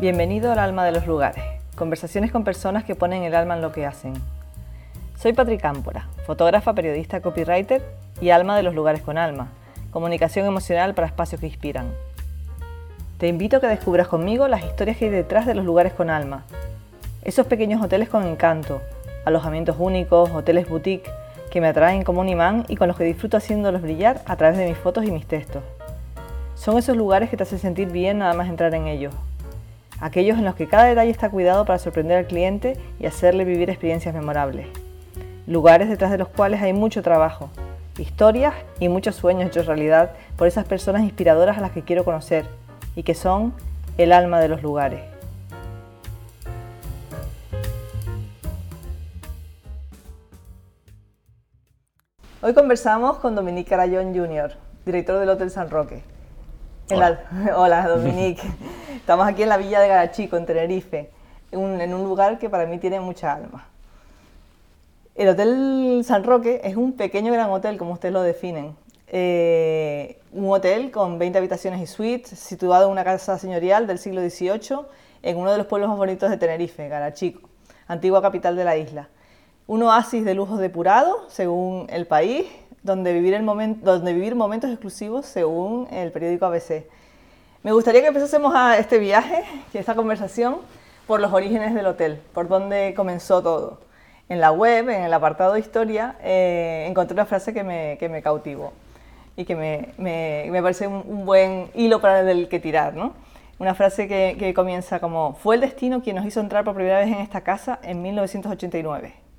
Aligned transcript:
Bienvenido 0.00 0.50
al 0.50 0.58
alma 0.58 0.86
de 0.86 0.92
los 0.92 1.06
lugares, 1.06 1.44
conversaciones 1.76 2.32
con 2.32 2.42
personas 2.42 2.84
que 2.84 2.94
ponen 2.94 3.22
el 3.22 3.34
alma 3.34 3.56
en 3.56 3.60
lo 3.60 3.70
que 3.70 3.84
hacen. 3.84 4.14
Soy 5.18 5.34
Patrick 5.34 5.60
Cámpora, 5.60 6.08
fotógrafa, 6.24 6.72
periodista, 6.72 7.20
copywriter 7.20 7.82
y 8.18 8.30
alma 8.30 8.56
de 8.56 8.62
los 8.62 8.74
lugares 8.74 9.02
con 9.02 9.18
alma, 9.18 9.48
comunicación 9.90 10.46
emocional 10.46 10.94
para 10.94 11.06
espacios 11.06 11.42
que 11.42 11.48
inspiran. 11.48 11.92
Te 13.18 13.28
invito 13.28 13.58
a 13.58 13.60
que 13.60 13.66
descubras 13.66 14.08
conmigo 14.08 14.48
las 14.48 14.64
historias 14.64 14.96
que 14.96 15.04
hay 15.04 15.10
detrás 15.10 15.44
de 15.44 15.54
los 15.54 15.66
lugares 15.66 15.92
con 15.92 16.08
alma, 16.08 16.46
esos 17.22 17.46
pequeños 17.46 17.82
hoteles 17.82 18.08
con 18.08 18.26
encanto, 18.26 18.80
alojamientos 19.26 19.76
únicos, 19.78 20.30
hoteles 20.30 20.66
boutique 20.66 21.10
que 21.50 21.60
me 21.60 21.68
atraen 21.68 22.04
como 22.04 22.22
un 22.22 22.30
imán 22.30 22.64
y 22.68 22.76
con 22.76 22.88
los 22.88 22.96
que 22.96 23.04
disfruto 23.04 23.36
haciéndolos 23.36 23.82
brillar 23.82 24.22
a 24.24 24.36
través 24.36 24.56
de 24.56 24.66
mis 24.66 24.78
fotos 24.78 25.04
y 25.04 25.10
mis 25.10 25.26
textos. 25.26 25.62
Son 26.54 26.78
esos 26.78 26.96
lugares 26.96 27.28
que 27.28 27.36
te 27.36 27.42
hacen 27.42 27.58
sentir 27.58 27.90
bien 27.90 28.20
nada 28.20 28.32
más 28.32 28.48
entrar 28.48 28.74
en 28.74 28.86
ellos. 28.86 29.12
Aquellos 30.00 30.38
en 30.38 30.46
los 30.46 30.54
que 30.54 30.66
cada 30.66 30.84
detalle 30.84 31.10
está 31.10 31.28
cuidado 31.28 31.66
para 31.66 31.78
sorprender 31.78 32.16
al 32.16 32.26
cliente 32.26 32.78
y 32.98 33.04
hacerle 33.04 33.44
vivir 33.44 33.68
experiencias 33.68 34.14
memorables. 34.14 34.66
Lugares 35.46 35.90
detrás 35.90 36.10
de 36.10 36.16
los 36.16 36.28
cuales 36.28 36.62
hay 36.62 36.72
mucho 36.72 37.02
trabajo, 37.02 37.50
historias 37.98 38.54
y 38.78 38.88
muchos 38.88 39.16
sueños 39.16 39.48
hechos 39.48 39.66
realidad 39.66 40.12
por 40.38 40.46
esas 40.46 40.64
personas 40.64 41.02
inspiradoras 41.02 41.58
a 41.58 41.60
las 41.60 41.72
que 41.72 41.82
quiero 41.82 42.06
conocer 42.06 42.46
y 42.96 43.02
que 43.02 43.14
son 43.14 43.52
el 43.98 44.12
alma 44.12 44.40
de 44.40 44.48
los 44.48 44.62
lugares. 44.62 45.02
Hoy 52.40 52.54
conversamos 52.54 53.18
con 53.18 53.34
Dominique 53.34 53.74
Arayón 53.74 54.14
Jr., 54.14 54.54
director 54.86 55.18
del 55.18 55.28
Hotel 55.28 55.50
San 55.50 55.68
Roque. 55.68 56.02
Hola, 57.56 57.86
Dominique. 57.86 58.42
Estamos 58.96 59.26
aquí 59.28 59.44
en 59.44 59.48
la 59.48 59.56
villa 59.56 59.80
de 59.80 59.86
Garachico, 59.86 60.36
en 60.36 60.44
Tenerife, 60.44 61.10
en 61.52 61.94
un 61.94 62.02
lugar 62.02 62.38
que 62.38 62.50
para 62.50 62.66
mí 62.66 62.78
tiene 62.78 62.98
mucha 62.98 63.32
alma. 63.32 63.68
El 65.14 65.28
Hotel 65.28 66.02
San 66.04 66.24
Roque 66.24 66.60
es 66.64 66.74
un 66.74 66.94
pequeño 66.94 67.32
gran 67.32 67.48
hotel, 67.50 67.78
como 67.78 67.92
ustedes 67.92 68.12
lo 68.12 68.22
definen. 68.22 68.74
Eh, 69.06 70.20
un 70.32 70.50
hotel 70.50 70.90
con 70.90 71.18
20 71.18 71.38
habitaciones 71.38 71.80
y 71.80 71.86
suites, 71.86 72.36
situado 72.36 72.86
en 72.86 72.92
una 72.92 73.04
casa 73.04 73.38
señorial 73.38 73.86
del 73.86 73.98
siglo 73.98 74.20
XVIII, 74.20 74.80
en 75.22 75.36
uno 75.36 75.52
de 75.52 75.58
los 75.58 75.66
pueblos 75.66 75.90
más 75.90 75.98
bonitos 75.98 76.28
de 76.28 76.38
Tenerife, 76.38 76.88
Garachico, 76.88 77.48
antigua 77.86 78.20
capital 78.20 78.56
de 78.56 78.64
la 78.64 78.76
isla 78.76 79.08
un 79.70 79.84
oasis 79.84 80.24
de 80.24 80.34
lujos 80.34 80.58
depurados, 80.58 81.16
según 81.28 81.86
el 81.90 82.04
país, 82.04 82.44
donde 82.82 83.12
vivir, 83.12 83.34
el 83.34 83.44
donde 83.44 84.12
vivir 84.12 84.34
momentos 84.34 84.70
exclusivos, 84.70 85.26
según 85.26 85.86
el 85.90 86.12
periódico 86.12 86.46
ABC. 86.46 86.84
Me 87.62 87.72
gustaría 87.72 88.00
que 88.00 88.08
empezásemos 88.08 88.54
a 88.54 88.78
este 88.78 88.98
viaje 88.98 89.44
esta 89.74 89.94
conversación 89.94 90.56
por 91.06 91.20
los 91.20 91.32
orígenes 91.32 91.74
del 91.74 91.86
hotel, 91.86 92.20
por 92.32 92.48
dónde 92.48 92.94
comenzó 92.96 93.42
todo. 93.42 93.80
En 94.28 94.40
la 94.40 94.52
web, 94.52 94.88
en 94.88 95.02
el 95.02 95.12
apartado 95.12 95.54
de 95.54 95.60
historia, 95.60 96.16
eh, 96.22 96.86
encontré 96.88 97.14
una 97.14 97.26
frase 97.26 97.52
que 97.52 97.64
me, 97.64 97.98
que 97.98 98.22
cautivó 98.22 98.72
y 99.36 99.44
que 99.44 99.56
me, 99.56 100.62
parece 100.62 100.86
un, 100.86 101.26
buen 101.26 101.68
hilo 101.74 102.00
para 102.00 102.30
el 102.30 102.48
que 102.48 102.60
tirar. 102.60 102.94
¿no? 102.94 103.12
Una 103.58 103.74
frase 103.74 104.08
que 104.08 104.54
comienza 104.54 105.00
como, 105.00 105.34
fue 105.34 105.56
el 105.56 105.60
destino 105.60 106.02
quien 106.02 106.16
nos 106.16 106.24
hizo 106.24 106.40
entrar 106.40 106.64
por 106.64 106.74
primera 106.74 106.98
vez 106.98 107.08
en 107.08 107.18
esta 107.18 107.42
casa 107.42 107.78
en 107.82 108.00
1989. 108.02 109.29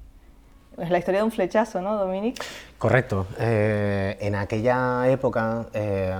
Es 0.78 0.90
la 0.90 1.00
historia 1.00 1.20
de 1.20 1.26
un 1.26 1.32
flechazo, 1.32 1.82
¿no, 1.82 1.98
Dominic? 1.98 2.42
Correcto. 2.78 3.28
Eh, 3.38 4.18
en 4.22 4.36
aquella 4.36 5.10
época, 5.10 5.68
eh, 5.74 6.16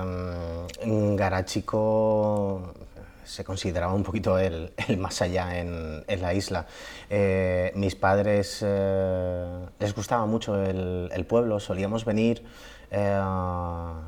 Garachico 1.16 2.74
se 3.24 3.44
consideraba 3.44 3.94
un 3.94 4.02
poquito 4.02 4.38
el, 4.38 4.72
más 4.98 5.22
allá 5.22 5.58
en, 5.58 6.04
la 6.20 6.34
isla. 6.34 6.66
Eh, 7.08 7.72
mis 7.76 7.94
padres 7.94 8.62
les 8.62 9.94
gustaba 9.94 10.26
mucho 10.26 10.62
el, 10.62 11.26
pueblo, 11.26 11.58
solíamos 11.58 12.04
venir 12.04 12.44
a 12.92 14.02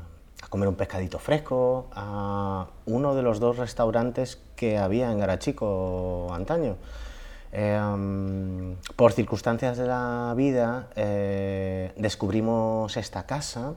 comer 0.49 0.69
un 0.69 0.75
pescadito 0.75 1.17
fresco 1.17 1.89
a 1.93 2.67
uno 2.85 3.15
de 3.15 3.23
los 3.23 3.39
dos 3.39 3.57
restaurantes 3.57 4.39
que 4.55 4.77
había 4.77 5.11
en 5.11 5.17
Garachico 5.17 6.27
antaño. 6.31 6.77
Em, 7.57 8.75
por 8.97 9.13
circunstancias 9.13 9.77
de 9.77 9.87
la 9.87 10.33
vida 10.35 10.89
eh, 10.97 11.93
descubrimos 11.95 12.97
esta 12.97 13.25
casa 13.25 13.75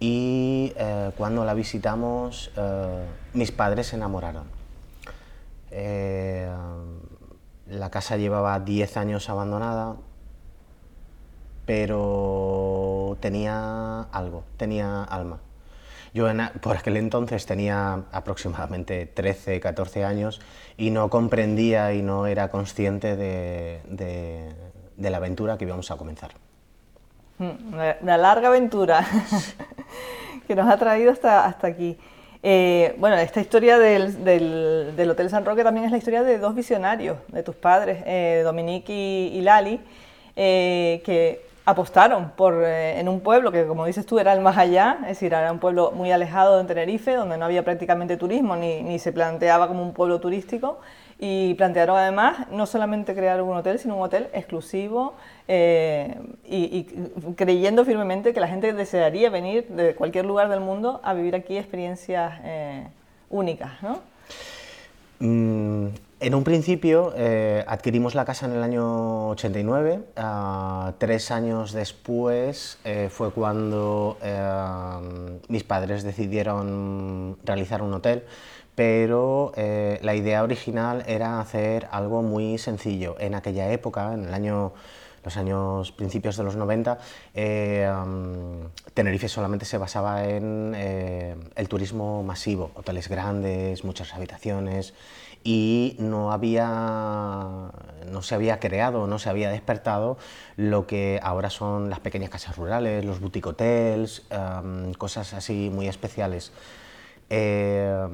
y 0.00 0.72
eh, 0.76 1.12
cuando 1.16 1.44
la 1.44 1.54
visitamos 1.54 2.50
eh, 2.56 3.06
mis 3.32 3.52
padres 3.52 3.86
se 3.86 3.96
enamoraron. 3.96 4.48
la 7.68 7.90
casa 7.90 8.16
llevaba 8.16 8.58
10 8.58 8.96
años 8.96 9.30
abandonada, 9.30 9.94
pero 11.64 13.16
tenía 13.20 14.00
algo, 14.10 14.42
tenía 14.56 15.04
alma. 15.04 15.38
Yo 16.16 16.28
por 16.62 16.78
aquel 16.78 16.96
entonces 16.96 17.44
tenía 17.44 18.04
aproximadamente 18.10 19.04
13, 19.04 19.60
14 19.60 20.02
años 20.02 20.40
y 20.78 20.88
no 20.88 21.10
comprendía 21.10 21.92
y 21.92 22.00
no 22.00 22.26
era 22.26 22.48
consciente 22.48 23.16
de, 23.16 23.82
la 24.96 25.16
aventura 25.18 25.58
que 25.58 25.66
íbamos 25.66 25.90
a 25.90 25.98
comenzar. 25.98 26.30
Mm, 27.36 27.74
una, 28.00 28.16
larga 28.16 28.48
aventura 28.48 29.06
que 30.48 30.54
nos 30.54 30.66
ha 30.70 30.78
traído 30.78 31.12
hasta, 31.12 31.44
hasta 31.44 31.66
aquí. 31.66 31.98
Eh, 32.42 32.94
bueno, 32.96 33.16
esta 33.16 33.42
historia 33.42 33.78
del, 33.78 35.10
Hotel 35.10 35.28
San 35.28 35.44
Roque 35.44 35.64
también 35.64 35.84
es 35.84 35.92
la 35.92 35.98
historia 35.98 36.22
de 36.22 36.38
dos 36.38 36.54
visionarios, 36.54 37.18
de 37.28 37.42
tus 37.42 37.56
padres, 37.56 38.02
eh, 38.06 38.40
Dominique 38.42 38.90
y, 38.90 39.42
Lali, 39.42 39.80
eh, 40.34 41.02
que 41.04 41.45
apostaron 41.66 42.30
por, 42.30 42.62
eh, 42.64 42.98
en 42.98 43.08
un 43.08 43.20
pueblo 43.20 43.52
que, 43.52 43.66
como 43.66 43.84
dices 43.84 44.06
tú, 44.06 44.18
era 44.18 44.32
el 44.32 44.40
más 44.40 44.56
allá, 44.56 44.98
es 45.02 45.08
decir, 45.08 45.34
era 45.34 45.52
un 45.52 45.58
pueblo 45.58 45.90
muy 45.90 46.12
alejado 46.12 46.56
de 46.56 46.64
Tenerife, 46.64 47.14
donde 47.14 47.36
no 47.36 47.44
había 47.44 47.64
prácticamente 47.64 48.16
turismo 48.16 48.56
ni, 48.56 48.82
ni 48.82 48.98
se 48.98 49.12
planteaba 49.12 49.68
como 49.68 49.82
un 49.82 49.92
pueblo 49.92 50.20
turístico. 50.20 50.78
Y 51.18 51.54
plantearon 51.54 51.96
además 51.96 52.46
no 52.50 52.66
solamente 52.66 53.14
crear 53.14 53.40
un 53.40 53.56
hotel, 53.56 53.78
sino 53.78 53.96
un 53.96 54.02
hotel 54.02 54.28
exclusivo 54.34 55.14
eh, 55.48 56.14
y, 56.44 56.84
creyendo 57.36 57.86
firmemente 57.86 58.34
que 58.34 58.40
la 58.40 58.48
gente 58.48 58.74
desearía 58.74 59.30
venir 59.30 59.66
de 59.68 59.94
cualquier 59.94 60.26
lugar 60.26 60.50
del 60.50 60.60
mundo 60.60 61.00
a 61.02 61.14
vivir 61.14 61.34
aquí 61.34 61.56
experiencias 61.56 62.38
eh, 62.44 62.86
únicas. 63.30 63.70
¿no? 63.82 64.00
Mm, 65.20 65.86
en 66.18 66.34
un 66.34 66.44
principio 66.44 67.12
eh, 67.16 67.62
adquirimos 67.66 68.14
la 68.14 68.24
casa 68.24 68.46
en 68.46 68.52
el 68.52 68.62
año 68.62 69.28
89, 69.30 70.00
ah, 70.16 70.94
tres 70.98 71.30
años 71.30 71.72
después 71.72 72.78
eh, 72.84 73.08
fue 73.10 73.32
cuando 73.32 74.16
eh, 74.22 75.38
mis 75.48 75.62
padres 75.64 76.04
decidieron 76.04 77.36
realizar 77.44 77.82
un 77.82 77.92
hotel, 77.92 78.24
pero 78.74 79.52
la 79.56 80.14
idea 80.14 80.42
original 80.42 81.02
era 81.06 81.40
hacer 81.40 81.88
algo 81.90 82.22
muy 82.22 82.58
sencillo. 82.58 83.16
En 83.18 83.34
aquella 83.34 83.70
época, 83.72 84.12
en 84.12 84.26
el 84.26 84.34
año 84.34 84.74
los 85.24 85.36
años 85.38 85.92
principios 85.92 86.36
de 86.36 86.44
los 86.44 86.56
90, 86.56 86.98
Tenerife 88.92 89.28
solamente 89.28 89.64
se 89.64 89.78
basaba 89.78 90.28
en 90.28 90.74
el 90.74 91.68
turismo 91.68 92.22
masivo, 92.22 92.70
hoteles 92.74 93.08
grandes, 93.08 93.82
muchas 93.82 94.12
habitaciones, 94.14 94.92
y 95.46 95.94
no, 96.00 96.32
había, 96.32 97.70
no 98.10 98.22
se 98.22 98.34
había 98.34 98.58
creado, 98.58 99.06
no 99.06 99.20
se 99.20 99.30
había 99.30 99.48
despertado 99.48 100.18
lo 100.56 100.88
que 100.88 101.20
ahora 101.22 101.50
son 101.50 101.88
las 101.88 102.00
pequeñas 102.00 102.30
casas 102.30 102.56
rurales, 102.56 103.04
los 103.04 103.20
boutique 103.20 103.46
hotels, 103.46 104.26
em, 104.30 104.92
cosas 104.94 105.34
así 105.34 105.70
muy 105.72 105.86
especiales. 105.86 106.50
Eh, 107.30 108.08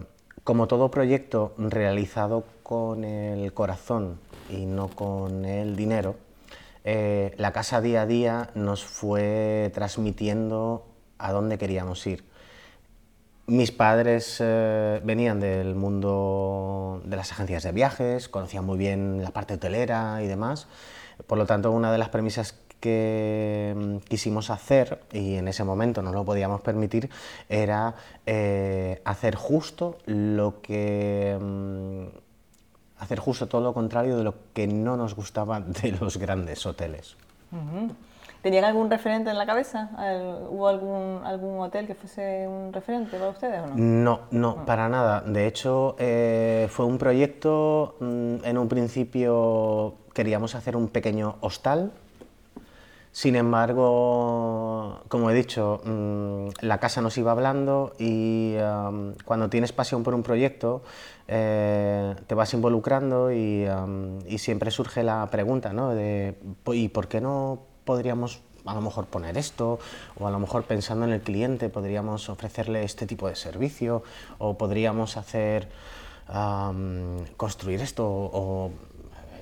como 0.44 0.68
todo 0.68 0.90
proyecto 0.90 1.54
realizado 1.56 2.44
con 2.62 3.02
el 3.02 3.54
corazón 3.54 4.18
y 4.50 4.66
no 4.66 4.88
con 4.88 5.46
el 5.46 5.74
dinero, 5.74 6.16
eh, 6.84 7.32
la 7.38 7.52
casa 7.52 7.80
día 7.80 8.02
a 8.02 8.06
día 8.06 8.50
nos 8.54 8.84
fue 8.84 9.70
transmitiendo 9.72 10.84
a 11.16 11.32
dónde 11.32 11.56
queríamos 11.56 12.06
ir. 12.06 12.24
Mis 13.46 13.72
padres 13.72 14.36
eh, 14.38 15.00
venían 15.02 15.40
del 15.40 15.74
mundo 15.74 17.02
de 17.04 17.16
las 17.16 17.32
agencias 17.32 17.64
de 17.64 17.72
viajes, 17.72 18.28
conocían 18.28 18.64
muy 18.64 18.78
bien 18.78 19.22
la 19.22 19.30
parte 19.30 19.54
hotelera 19.54 20.22
y 20.22 20.28
demás. 20.28 20.68
Por 21.26 21.38
lo 21.38 21.46
tanto, 21.46 21.72
una 21.72 21.90
de 21.90 21.98
las 21.98 22.08
premisas 22.08 22.54
que 22.78 23.74
mm, 23.76 23.96
quisimos 24.08 24.50
hacer, 24.50 25.00
y 25.12 25.34
en 25.34 25.48
ese 25.48 25.64
momento 25.64 26.02
no 26.02 26.12
lo 26.12 26.24
podíamos 26.24 26.60
permitir, 26.60 27.10
era 27.48 27.94
eh, 28.26 29.02
hacer 29.04 29.34
justo 29.34 29.98
lo 30.06 30.60
que... 30.60 31.36
Mm, 31.40 32.18
hacer 32.98 33.18
justo 33.18 33.48
todo 33.48 33.60
lo 33.60 33.74
contrario 33.74 34.16
de 34.16 34.22
lo 34.22 34.34
que 34.52 34.68
no 34.68 34.96
nos 34.96 35.16
gustaba 35.16 35.60
de 35.60 35.90
los 35.92 36.16
grandes 36.16 36.64
hoteles. 36.64 37.16
¿Tenían 38.42 38.64
algún 38.64 38.90
referente 38.90 39.30
en 39.30 39.38
la 39.38 39.46
cabeza? 39.46 39.90
¿Hubo 40.50 40.66
algún, 40.66 41.20
algún 41.24 41.60
hotel 41.60 41.86
que 41.86 41.94
fuese 41.94 42.48
un 42.48 42.72
referente 42.72 43.16
para 43.16 43.30
ustedes 43.30 43.60
o 43.60 43.66
no? 43.68 43.74
No, 43.76 44.20
no, 44.32 44.66
para 44.66 44.88
nada. 44.88 45.20
De 45.20 45.46
hecho, 45.46 45.94
eh, 45.98 46.66
fue 46.68 46.84
un 46.84 46.98
proyecto, 46.98 47.94
mm, 48.00 48.44
en 48.44 48.58
un 48.58 48.68
principio 48.68 49.94
queríamos 50.12 50.56
hacer 50.56 50.76
un 50.76 50.88
pequeño 50.88 51.36
hostal. 51.40 51.92
Sin 53.12 53.36
embargo, 53.36 55.02
como 55.06 55.30
he 55.30 55.34
dicho, 55.34 55.80
mm, 55.84 56.48
la 56.62 56.78
casa 56.78 57.00
nos 57.00 57.16
iba 57.18 57.30
hablando 57.30 57.92
y 57.96 58.56
cuando 59.24 59.50
tienes 59.50 59.70
pasión 59.72 60.02
por 60.02 60.14
un 60.14 60.24
proyecto, 60.24 60.82
eh, 61.28 62.16
te 62.26 62.34
vas 62.34 62.52
involucrando 62.54 63.30
y, 63.30 63.68
y, 64.26 64.38
siempre 64.38 64.72
surge 64.72 65.04
la 65.04 65.28
pregunta, 65.30 65.72
¿no? 65.72 65.90
De, 65.90 66.38
¿y 66.72 66.88
por 66.88 67.06
qué 67.06 67.20
no 67.20 67.71
podríamos 67.84 68.40
a 68.64 68.74
lo 68.74 68.80
mejor 68.80 69.06
poner 69.06 69.36
esto, 69.38 69.78
o 70.18 70.26
a 70.26 70.30
lo 70.30 70.38
mejor 70.38 70.64
pensando 70.64 71.04
en 71.04 71.12
el 71.12 71.20
cliente 71.20 71.68
podríamos 71.68 72.28
ofrecerle 72.28 72.84
este 72.84 73.06
tipo 73.06 73.28
de 73.28 73.36
servicio, 73.36 74.02
o 74.38 74.56
podríamos 74.56 75.16
hacer, 75.16 75.68
construir 77.36 77.80
esto, 77.80 78.06
o 78.06 78.70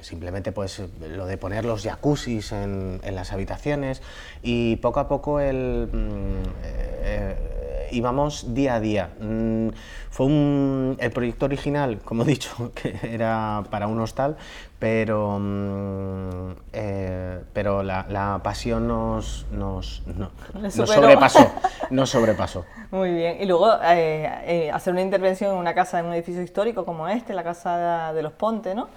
simplemente 0.01 0.53
pues 0.53 0.83
lo 1.01 1.27
de 1.27 1.37
poner 1.37 1.65
los 1.65 1.83
jacuzzis 1.83 2.53
en, 2.53 3.01
las 3.13 3.33
habitaciones, 3.33 4.03
y 4.43 4.77
poco 4.77 5.01
a 5.01 5.09
poco 5.09 5.41
el... 5.41 5.89
Mm, 5.93 6.49
eh, 6.63 7.50
íbamos 7.91 8.55
día 8.55 8.75
a 8.75 8.81
día. 8.81 9.11
Mm, 9.21 9.69
fue 10.11 10.27
un, 10.27 10.97
el 10.99 11.11
proyecto 11.11 11.47
original, 11.47 11.99
como 12.05 12.23
he 12.23 12.27
dicho, 12.27 12.73
que 12.75 12.99
era 13.03 13.65
para 13.71 13.87
un 13.87 14.01
hostal, 14.01 14.37
pero, 14.79 15.39
mm, 15.39 16.51
eh, 16.73 17.41
pero 17.53 17.83
la, 17.83 18.41
pasión 18.43 18.89
nos, 18.89 19.47
nos, 19.53 20.03
nos 20.07 20.75
sobrepasó. 20.75 21.51
Nos 21.91 22.11
sobrepasó. 22.11 22.65
Muy 22.93 23.13
bien. 23.13 23.39
Y 23.41 23.47
luego 23.47 23.73
eh, 23.83 24.31
eh, 24.45 24.71
hacer 24.71 24.93
una 24.93 25.03
intervención 25.03 25.53
en 25.53 25.59
una 25.59 25.75
casa, 25.75 25.99
en 25.99 26.07
un 26.07 26.15
edificio 26.15 26.41
histórico 26.41 26.85
como 26.85 27.09
este, 27.09 27.35
la 27.35 27.43
Casa 27.43 28.13
de 28.13 28.23
los 28.23 28.33
Pontes, 28.33 28.77
¿no? 28.77 28.89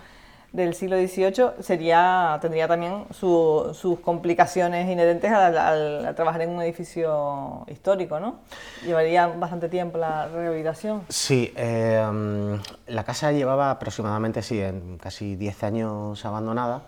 Del 0.54 0.76
siglo 0.76 0.96
XVIII 0.98 1.64
sería, 1.64 2.38
tendría 2.40 2.68
también 2.68 3.06
sus 3.12 4.00
complicaciones 4.02 4.88
inherentes 4.88 5.32
al, 5.32 6.14
trabajar 6.16 6.44
en 6.44 6.52
un 6.52 6.62
edificio 6.62 7.66
histórico, 7.68 8.20
¿no? 8.20 8.36
Llevaría 8.86 9.26
bastante 9.28 9.68
tiempo 9.68 9.98
la 9.98 10.28
rehabilitación. 10.28 11.02
Sí, 11.10 11.52
em, 11.56 12.60
la 12.86 13.04
casa 13.04 13.32
llevaba 13.32 13.72
aproximadamente, 13.72 14.44
sí, 14.44 14.62
en 14.62 15.00
casi 15.00 15.36
10 15.36 15.64
años 15.64 16.24
abandonada. 16.24 16.84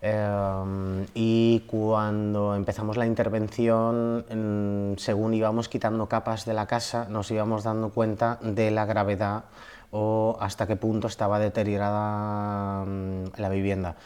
Em, 0.00 1.04
y 1.12 1.64
cuando 1.66 2.54
empezamos 2.54 2.96
la 2.96 3.06
intervención, 3.06 4.94
según 4.98 5.34
íbamos 5.34 5.68
quitando 5.68 6.06
capas 6.06 6.44
de 6.44 6.54
la 6.54 6.66
casa, 6.66 7.06
nos 7.08 7.28
íbamos 7.32 7.64
dando 7.64 7.90
cuenta 7.90 8.38
de 8.40 8.70
la 8.70 8.86
gravedad 8.86 9.42
o 9.90 10.36
hasta 10.40 10.66
qué 10.66 10.76
punto 10.76 11.06
estaba 11.08 11.38
deteriorada 11.38 12.84
mm, 12.84 13.24
la 13.36 13.48
vivienda. 13.48 13.96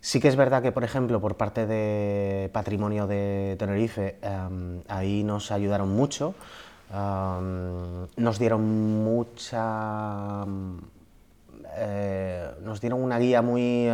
Sí 0.00 0.20
que 0.20 0.28
es 0.28 0.36
verdad 0.36 0.62
que, 0.62 0.72
por 0.72 0.84
ejemplo, 0.84 1.20
por 1.20 1.36
parte 1.36 1.66
de 1.66 2.48
Patrimonio 2.52 3.06
de 3.06 3.56
Tenerife, 3.58 4.16
em, 4.22 4.82
ahí 4.88 5.24
nos 5.24 5.50
ayudaron 5.50 5.88
mucho, 5.90 6.34
em, 6.92 8.06
nos 8.16 8.38
dieron 8.38 9.02
mucha 9.04 10.44
eh, 11.76 12.50
nos 12.62 12.80
dieron 12.80 13.02
una 13.02 13.18
guía 13.18 13.42
muy, 13.42 13.88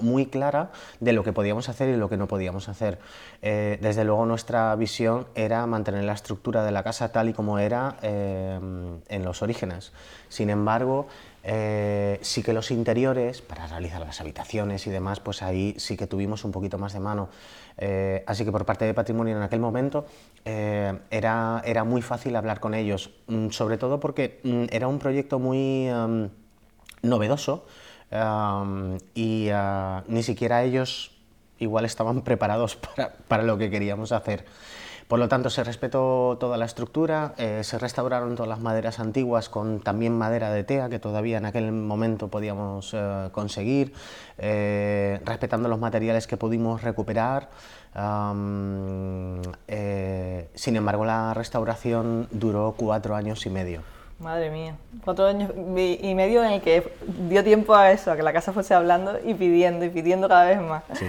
muy 0.00 0.26
clara 0.26 0.70
de 1.00 1.12
lo 1.12 1.22
que 1.22 1.32
podíamos 1.32 1.68
hacer 1.68 1.88
y 1.88 1.96
lo 1.96 2.08
que 2.08 2.16
no 2.16 2.26
podíamos 2.26 2.68
hacer. 2.68 2.98
Eh, 3.42 3.78
desde 3.80 4.04
luego 4.04 4.26
nuestra 4.26 4.74
visión 4.76 5.26
era 5.34 5.66
mantener 5.66 6.04
la 6.04 6.12
estructura 6.12 6.64
de 6.64 6.72
la 6.72 6.82
casa 6.82 7.12
tal 7.12 7.28
y 7.28 7.32
como 7.32 7.58
era 7.58 7.96
em, 8.02 9.00
en 9.08 9.24
los 9.24 9.42
orígenes. 9.42 9.92
Sin 10.28 10.50
embargo, 10.50 11.06
eh, 11.44 12.18
sí 12.22 12.42
que 12.42 12.52
los 12.52 12.70
interiores, 12.70 13.42
para 13.42 13.66
realizar 13.66 14.00
las 14.00 14.20
habitaciones 14.20 14.86
y 14.86 14.90
demás, 14.90 15.20
pues 15.20 15.42
ahí 15.42 15.74
sí 15.78 15.96
que 15.96 16.06
tuvimos 16.06 16.44
un 16.44 16.52
poquito 16.52 16.78
más 16.78 16.92
de 16.92 17.00
mano. 17.00 17.28
así 18.26 18.44
que 18.44 18.52
por 18.52 18.64
parte 18.64 18.84
de 18.84 18.94
Patrimonio 18.94 19.36
en 19.36 19.42
aquel 19.42 19.60
momento 19.60 20.06
era, 20.44 21.62
era 21.64 21.84
muy 21.84 22.02
fácil 22.02 22.36
hablar 22.36 22.60
con 22.60 22.74
ellos, 22.74 23.10
mm, 23.26 23.50
sobre 23.50 23.78
todo 23.78 23.98
porque 23.98 24.40
mm, 24.44 24.64
era 24.70 24.86
un 24.88 24.98
proyecto 24.98 25.38
muy 25.38 25.88
novedoso 27.04 27.66
y 29.14 29.48
ah, 29.52 30.04
ni 30.06 30.22
siquiera 30.22 30.62
ellos 30.62 31.10
igual 31.58 31.84
estaban 31.84 32.22
preparados 32.24 32.76
para, 33.28 33.42
lo 33.42 33.58
que 33.58 33.70
queríamos 33.70 34.12
hacer. 34.12 34.44
Por 35.08 35.18
lo 35.18 35.28
tanto, 35.28 35.50
se 35.50 35.62
respetó 35.62 36.38
toda 36.40 36.56
la 36.56 36.64
estructura, 36.64 37.34
eh, 37.36 37.60
se 37.62 37.78
restauraron 37.78 38.36
todas 38.36 38.48
las 38.48 38.60
maderas 38.60 39.00
antiguas 39.00 39.50
con 39.50 39.80
también 39.80 40.16
madera 40.16 40.50
de 40.50 40.64
tea, 40.64 40.88
que 40.88 40.98
todavía 40.98 41.36
en 41.36 41.44
aquel 41.44 41.72
momento 41.72 42.28
podíamos 42.28 42.94
eh, 42.94 43.28
conseguir, 43.30 43.92
eh, 44.38 45.20
respetando 45.26 45.68
los 45.68 45.78
materiales 45.78 46.26
que 46.26 46.38
pudimos 46.38 46.82
recuperar. 46.82 47.50
sin 50.54 50.76
embargo, 50.76 51.04
la 51.04 51.34
restauración 51.34 52.26
duró 52.30 52.74
cuatro 52.76 53.14
años 53.14 53.44
y 53.44 53.50
medio. 53.50 53.93
Madre 54.18 54.50
mía, 54.50 54.76
cuatro 55.04 55.26
años 55.26 55.50
y 55.54 56.14
medio 56.14 56.44
en 56.44 56.52
el 56.52 56.60
que 56.60 56.92
dio 57.28 57.42
tiempo 57.42 57.74
a 57.74 57.90
eso, 57.90 58.12
a 58.12 58.16
que 58.16 58.22
la 58.22 58.32
casa 58.32 58.52
fuese 58.52 58.72
hablando 58.72 59.18
y 59.24 59.34
pidiendo 59.34 59.84
y 59.84 59.90
pidiendo 59.90 60.28
cada 60.28 60.44
vez 60.44 60.60
más. 60.60 60.84
Sí. 60.92 61.06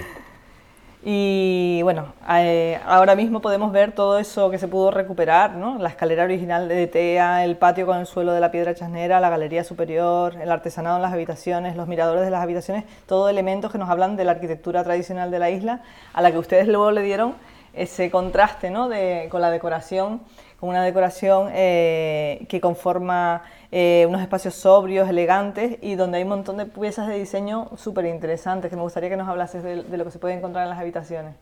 Y 1.07 1.81
bueno, 1.83 2.13
eh, 2.31 2.79
ahora 2.83 3.15
mismo 3.15 3.39
podemos 3.39 3.71
ver 3.71 3.91
todo 3.91 4.17
eso 4.17 4.49
que 4.49 4.57
se 4.57 4.67
pudo 4.67 4.89
recuperar, 4.89 5.51
¿no? 5.51 5.77
La 5.77 5.89
escalera 5.89 6.23
original 6.23 6.67
de 6.67 6.87
TEA, 6.87 7.45
el 7.45 7.57
patio 7.57 7.85
con 7.85 7.99
el 7.99 8.07
suelo 8.07 8.33
de 8.33 8.39
la 8.39 8.49
piedra 8.49 8.73
chasnera, 8.73 9.19
la 9.19 9.29
galería 9.29 9.63
superior, 9.63 10.35
el 10.41 10.51
artesanado 10.51 10.95
en 10.95 11.03
las 11.03 11.13
habitaciones, 11.13 11.75
los 11.75 11.87
miradores 11.87 12.25
de 12.25 12.31
las 12.31 12.41
habitaciones, 12.41 12.85
todos 13.05 13.29
elementos 13.29 13.71
que 13.71 13.77
nos 13.77 13.87
hablan 13.87 14.15
de 14.15 14.23
la 14.23 14.31
arquitectura 14.31 14.83
tradicional 14.83 15.29
de 15.29 15.37
la 15.37 15.51
isla, 15.51 15.83
a 16.11 16.23
la 16.23 16.31
que 16.31 16.39
ustedes 16.39 16.67
luego 16.67 16.89
le 16.89 17.03
dieron 17.03 17.35
ese 17.75 18.09
contraste 18.09 18.71
¿no? 18.71 18.89
de, 18.89 19.27
con 19.29 19.41
la 19.41 19.51
decoración 19.51 20.21
una 20.65 20.83
decoración 20.83 21.49
eh, 21.53 22.45
que 22.49 22.59
conforma 22.59 23.43
eh, 23.71 24.05
unos 24.07 24.21
espacios 24.21 24.55
sobrios, 24.55 25.09
elegantes 25.09 25.77
y 25.81 25.95
donde 25.95 26.17
hay 26.17 26.23
un 26.23 26.29
montón 26.29 26.57
de 26.57 26.65
piezas 26.65 27.07
de 27.07 27.17
diseño 27.17 27.71
súper 27.77 28.05
interesantes 28.05 28.69
que 28.69 28.75
me 28.75 28.81
gustaría 28.81 29.09
que 29.09 29.17
nos 29.17 29.27
hablases 29.27 29.63
de, 29.63 29.97
lo 29.97 30.05
que 30.05 30.11
se 30.11 30.19
puede 30.19 30.35
encontrar 30.35 30.63
en 30.63 30.69
las 30.69 30.79
habitaciones. 30.79 31.35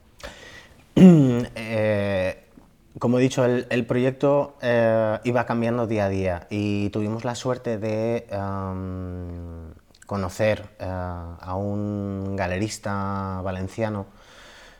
Eh, 1.55 2.45
como 2.99 3.17
he 3.17 3.21
dicho, 3.21 3.43
el, 3.43 3.85
proyecto 3.87 4.53
iba 5.23 5.45
cambiando 5.47 5.87
día 5.87 6.05
a 6.05 6.09
día 6.09 6.47
y 6.51 6.89
tuvimos 6.91 7.25
la 7.25 7.33
suerte 7.33 7.79
de 7.79 8.27
conocer 10.05 10.63
a 10.79 11.55
un 11.55 12.35
galerista 12.35 13.41
valenciano 13.43 14.05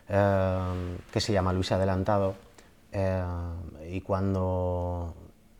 que 0.06 1.20
se 1.20 1.32
llama 1.32 1.52
Luis 1.52 1.72
Adelantado 1.72 2.36
eh, 2.94 3.24
y 3.90 4.00
cuando 4.02 5.14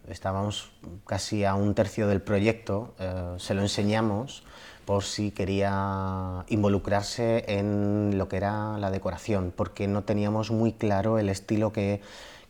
estábamos 0.09 0.71
casi 1.05 1.45
a 1.45 1.57
un 1.57 1.75
tercio 1.75 2.07
del 2.07 2.23
proyecto, 2.23 2.95
eh, 2.99 3.35
se 3.38 3.55
lo 3.55 3.62
enseñamos 3.62 4.45
por 4.85 5.03
si 5.03 5.33
quería 5.33 6.45
involucrarse 6.49 7.45
en 7.49 8.17
lo 8.17 8.29
que 8.29 8.37
era 8.37 8.79
la 8.79 8.91
decoración, 8.91 9.53
porque 9.55 9.88
no 9.88 10.05
teníamos 10.05 10.50
muy 10.50 10.73
claro 10.73 11.19
el 11.19 11.29
estilo 11.29 11.73
que 11.73 12.00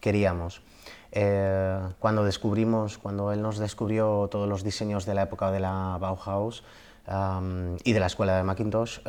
queríamos. 0.00 0.60
Eh, 1.12 1.80
cuando 1.98 2.24
descubrimos, 2.24 2.98
cuando 2.98 3.32
él 3.32 3.40
nos 3.40 3.58
descubrió 3.58 4.28
todos 4.30 4.48
los 4.48 4.64
diseños 4.64 5.06
de 5.06 5.14
la 5.14 5.22
época 5.22 5.50
de 5.50 5.60
la 5.60 5.96
Bauhaus 5.98 6.64
y 7.84 7.92
de 7.92 8.00
la 8.00 8.06
escuela 8.06 8.36
de 8.36 8.42
Macintosh, 8.42 9.00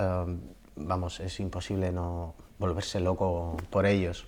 vamos, 0.75 1.19
es 1.19 1.39
imposible 1.39 1.91
no 1.91 2.35
volverse 2.59 2.99
loco 2.99 3.57
por 3.69 3.85
ellos. 3.85 4.25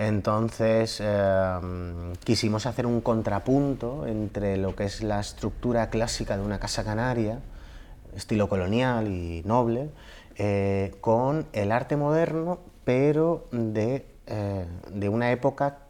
Entonces 0.00 0.98
em, 1.04 2.14
quisimos 2.24 2.64
hacer 2.64 2.86
un 2.86 3.02
contrapunto 3.02 4.06
entre 4.06 4.56
lo 4.56 4.74
que 4.74 4.84
es 4.84 5.02
la 5.02 5.20
estructura 5.20 5.90
clásica 5.90 6.38
de 6.38 6.42
una 6.42 6.58
casa 6.58 6.82
canaria, 6.84 7.40
estilo 8.16 8.48
colonial 8.48 9.08
y 9.08 9.42
noble, 9.44 9.90
eh, 10.36 10.94
con 11.02 11.44
el 11.52 11.70
arte 11.70 11.96
moderno, 11.96 12.60
pero 12.82 13.46
de, 13.52 14.06
eh, 14.26 15.08
una 15.10 15.32
época 15.32 15.80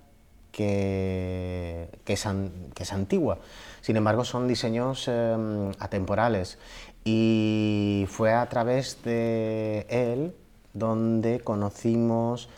que, 0.51 1.89
es 2.05 2.93
antigua. 2.93 3.39
Sin 3.81 3.97
embargo, 3.97 4.25
son 4.25 4.49
diseños 4.49 5.07
em, 5.07 5.71
atemporales 5.79 6.59
y 7.05 8.07
fue 8.09 8.33
a 8.33 8.49
través 8.49 9.05
de 9.05 9.87
él 9.89 10.35
donde 10.75 11.39
conocimos 11.39 12.49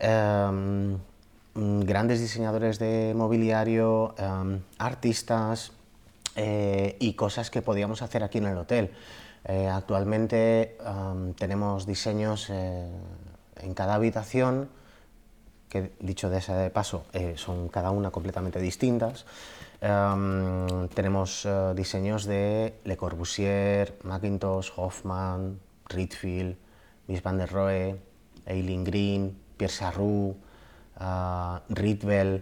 Em, 0.00 0.98
grandes 1.54 2.20
diseñadores 2.20 2.78
de 2.78 3.12
mobiliario, 3.14 4.14
em, 4.16 4.62
artistas 4.78 5.72
eh, 6.36 6.96
y 7.00 7.14
cosas 7.14 7.50
que 7.50 7.60
podíamos 7.60 8.02
hacer 8.02 8.22
aquí 8.24 8.38
en 8.38 8.46
el 8.46 8.56
hotel. 8.56 8.90
Eh, 9.44 9.68
actualmente 9.68 10.76
em, 10.84 11.32
tenemos 11.34 11.86
diseños 11.86 12.48
eh, 12.50 12.88
en 13.56 13.74
cada 13.74 13.94
habitación 13.94 14.68
que 15.68 15.92
dicho 16.00 16.28
de 16.28 16.38
ese 16.38 16.70
paso, 16.70 17.04
eh, 17.12 17.34
son 17.36 17.68
cada 17.68 17.92
una 17.92 18.10
completamente 18.10 18.58
distintas. 18.58 19.24
Em, 19.80 20.88
tenemos 20.88 21.46
diseños 21.76 22.24
de 22.24 22.74
Le 22.84 22.96
Corbusier, 22.96 23.96
Macintosh, 24.02 24.72
Hoffman, 24.76 25.60
Rietveld, 25.86 26.56
Miss 27.06 27.22
van 27.22 27.38
der 27.38 27.50
Rohe, 27.52 27.96
Eileen 28.46 28.84
Green, 28.84 29.39
Pierre 29.60 29.74
Sarrou, 29.74 30.32
uh, 31.00 31.58
Rietveld, 31.68 32.40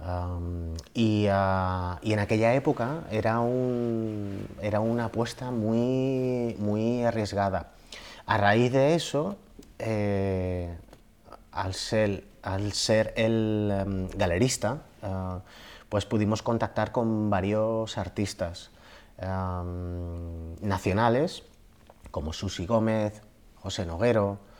em, 0.00 0.74
y, 0.94 1.26
y, 1.26 2.12
en 2.14 2.18
aquella 2.18 2.54
época 2.54 3.04
era, 3.10 3.40
un, 3.40 4.48
era 4.62 4.80
una 4.80 5.04
apuesta 5.06 5.50
muy, 5.50 7.04
arriesgada. 7.04 7.72
A 8.24 8.38
raíz 8.38 8.72
de 8.72 8.94
eso, 8.94 9.36
al 11.52 11.74
ser, 11.74 12.24
al 12.42 12.72
ser 12.72 13.12
el 13.18 13.70
em, 13.70 14.08
galerista, 14.16 14.78
eh, 15.02 15.38
pues 15.90 16.06
pudimos 16.06 16.40
contactar 16.40 16.92
con 16.92 17.28
varios 17.28 17.98
artistas 17.98 18.70
em, 19.18 20.56
nacionales, 20.62 21.42
como 22.10 22.32
Susi 22.32 22.64
Gómez, 22.64 23.20
José 23.56 23.84
Noguero 23.84 24.53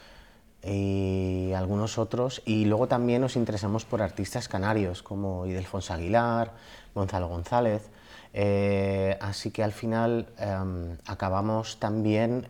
y 0.67 1.53
algunos 1.53 1.99
otros, 1.99 2.43
y 2.45 2.65
luego 2.65 2.89
también 2.89 3.21
nos 3.21 3.37
interesamos 3.37 3.85
por 3.85 4.03
artistas 4.03 4.49
canarios, 4.49 5.03
como 5.03 5.47
Idelfonso 5.47 5.93
Aguilar, 5.93 6.53
Gonzalo 6.95 7.29
González, 7.29 7.91
eh, 8.37 9.17
así 9.21 9.53
que 9.53 9.63
al 9.63 9.73
final 9.73 10.27
em, 10.39 10.97
acabamos 11.07 11.79
también 11.79 12.49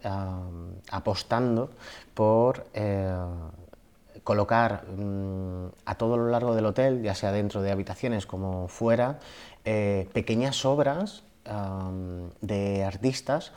apostando 0.91 1.71
por 2.15 2.67
eh, 2.73 3.15
colocar 4.25 4.85
mm, 4.89 5.67
a 5.85 5.95
todo 5.97 6.17
lo 6.17 6.29
largo 6.31 6.55
del 6.55 6.65
hotel, 6.65 7.03
ya 7.03 7.15
sea 7.15 7.33
dentro 7.33 7.61
de 7.61 7.71
habitaciones 7.71 8.25
como 8.25 8.69
fuera, 8.69 9.19
eh, 9.65 10.09
pequeñas 10.13 10.65
obras 10.65 11.23
de 12.41 12.85
artistas 12.85 13.53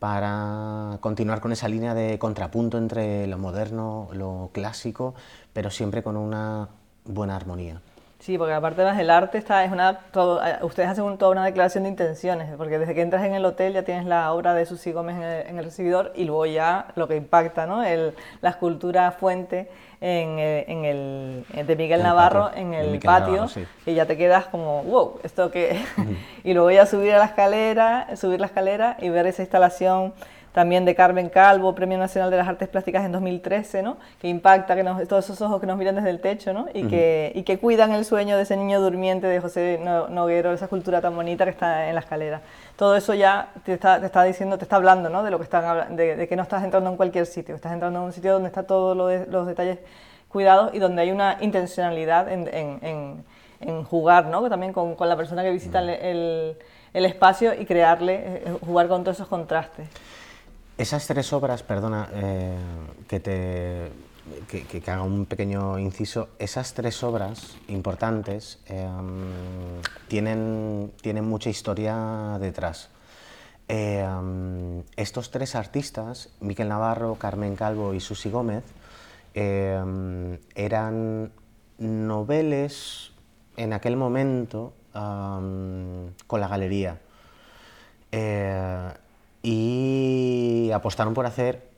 para 0.00 0.98
continuar 1.00 1.40
con 1.40 1.52
esa 1.52 1.68
línea 1.68 1.94
de 1.94 2.18
contrapunto 2.18 2.78
entre 2.78 3.28
lo 3.28 3.38
moderno, 3.38 4.08
lo 4.12 4.50
clásico, 4.52 5.14
pero 5.52 5.70
siempre 5.70 6.02
con 6.02 6.16
una 6.16 6.70
buena 7.04 7.36
armonía. 7.36 7.82
Sí, 8.20 8.36
porque 8.36 8.52
aparte 8.52 8.84
más 8.84 8.98
el 8.98 9.08
arte 9.08 9.38
está, 9.38 9.64
es 9.64 9.72
una, 9.72 9.98
todo, 10.12 10.44
eh, 10.44 10.58
ustedes 10.60 10.90
hacen 10.90 11.16
toda 11.16 11.32
una 11.32 11.46
declaración 11.46 11.84
de 11.84 11.90
intenciones, 11.90 12.54
porque 12.58 12.78
desde 12.78 12.94
que 12.94 13.00
entras 13.00 13.24
en 13.24 13.32
el 13.32 13.42
hotel 13.46 13.72
ya 13.72 13.82
tienes 13.82 14.04
la 14.04 14.30
obra 14.34 14.52
de 14.52 14.66
Susi 14.66 14.92
Gómez 14.92 15.16
en 15.48 15.58
el, 15.58 15.64
recibidor 15.64 16.12
y 16.14 16.24
luego 16.24 16.44
ya 16.44 16.88
lo 16.96 17.08
que 17.08 17.16
impacta, 17.16 17.66
¿no? 17.66 17.82
El, 17.82 18.14
la 18.42 18.50
escultura 18.50 19.10
fuente 19.12 19.70
en, 20.02 20.38
eh, 20.38 20.66
en 20.68 20.84
el, 20.84 21.46
eh, 21.54 21.64
de 21.64 21.76
Miguel 21.76 22.02
Navarro 22.02 22.50
en 22.54 22.74
el 22.74 23.00
patio, 23.00 23.46
y 23.86 23.94
ya 23.94 24.04
te 24.04 24.18
quedas 24.18 24.44
como, 24.48 24.82
wow, 24.82 25.20
esto 25.22 25.50
que... 25.50 25.82
y 26.44 26.52
luego 26.52 26.70
ya 26.70 26.84
subir 26.84 27.14
a 27.14 27.18
la 27.18 27.24
escalera, 27.24 28.14
subir 28.16 28.38
la 28.38 28.46
escalera 28.46 28.98
y 29.00 29.08
ver 29.08 29.26
esa 29.28 29.40
instalación 29.40 30.12
también 30.52 30.84
de 30.84 30.94
Carmen 30.94 31.28
Calvo, 31.28 31.74
Premio 31.74 31.96
Nacional 31.98 32.30
de 32.30 32.36
las 32.36 32.48
Artes 32.48 32.68
Plásticas 32.68 33.04
en 33.04 33.12
2013, 33.12 33.82
¿no? 33.82 33.98
que 34.20 34.28
impacta 34.28 34.74
que 34.74 34.82
nos, 34.82 35.06
todos 35.06 35.24
esos 35.24 35.40
ojos 35.42 35.60
que 35.60 35.66
nos 35.66 35.78
miran 35.78 35.94
desde 35.94 36.10
el 36.10 36.20
techo 36.20 36.52
¿no? 36.52 36.66
y, 36.74 36.88
que, 36.88 37.32
y 37.34 37.42
que 37.44 37.58
cuidan 37.58 37.92
el 37.92 38.04
sueño 38.04 38.36
de 38.36 38.42
ese 38.42 38.56
niño 38.56 38.80
durmiente 38.80 39.26
de 39.26 39.40
José 39.40 39.80
Noguero, 40.10 40.52
esa 40.52 40.64
escultura 40.64 41.00
tan 41.00 41.14
bonita 41.14 41.44
que 41.44 41.50
está 41.50 41.88
en 41.88 41.94
la 41.94 42.00
escalera. 42.00 42.40
Todo 42.76 42.96
eso 42.96 43.14
ya 43.14 43.50
te 43.64 43.74
está, 43.74 44.00
te 44.00 44.06
está 44.06 44.24
diciendo, 44.24 44.58
te 44.58 44.64
está 44.64 44.76
hablando 44.76 45.08
¿no? 45.08 45.22
de, 45.22 45.30
lo 45.30 45.38
que 45.38 45.44
están, 45.44 45.96
de, 45.96 46.16
de 46.16 46.28
que 46.28 46.36
no 46.36 46.42
estás 46.42 46.64
entrando 46.64 46.90
en 46.90 46.96
cualquier 46.96 47.26
sitio, 47.26 47.54
estás 47.54 47.72
entrando 47.72 48.00
en 48.00 48.06
un 48.06 48.12
sitio 48.12 48.32
donde 48.32 48.48
está 48.48 48.64
todos 48.64 48.96
los 48.96 49.46
detalles 49.46 49.78
cuidados 50.28 50.74
y 50.74 50.78
donde 50.78 51.02
hay 51.02 51.10
una 51.12 51.38
intencionalidad 51.40 52.30
en, 52.30 52.48
en, 52.52 53.24
en, 53.60 53.84
jugar 53.84 54.26
¿no? 54.26 54.48
también 54.48 54.72
con, 54.72 54.94
con, 54.94 55.08
la 55.08 55.16
persona 55.16 55.42
que 55.42 55.50
visita 55.50 55.80
el, 55.80 56.56
el 56.92 57.04
espacio 57.04 57.54
y 57.54 57.66
crearle, 57.66 58.14
eh, 58.14 58.56
jugar 58.64 58.88
con 58.88 59.04
todos 59.04 59.18
esos 59.18 59.28
contrastes. 59.28 59.88
Esas 60.80 61.06
tres 61.06 61.34
obras, 61.34 61.62
perdona, 61.62 62.08
eh, 62.14 62.56
que 63.06 63.20
te 63.20 63.92
que, 64.48 64.82
haga 64.90 65.02
un 65.02 65.26
pequeño 65.26 65.78
inciso, 65.78 66.30
esas 66.38 66.72
tres 66.72 67.02
obras 67.02 67.58
importantes 67.68 68.60
em, 68.64 69.82
tienen, 70.08 70.90
tienen 71.02 71.28
mucha 71.28 71.50
historia 71.50 72.38
detrás. 72.40 72.88
Em, 73.68 74.82
estos 74.96 75.30
tres 75.30 75.54
artistas, 75.54 76.30
Miquel 76.40 76.70
Navarro, 76.70 77.16
Carmen 77.16 77.56
Calvo 77.56 77.92
y 77.92 78.00
Susi 78.00 78.30
Gómez, 78.30 78.64
em, 79.34 80.38
eran 80.54 81.30
noveles 81.76 83.12
en 83.58 83.74
aquel 83.74 83.98
momento 83.98 84.72
con 84.94 86.40
la 86.40 86.48
galería. 86.48 86.98
Y 89.42 90.70
apostaron 90.74 91.14
por 91.14 91.26
hacer 91.26 91.70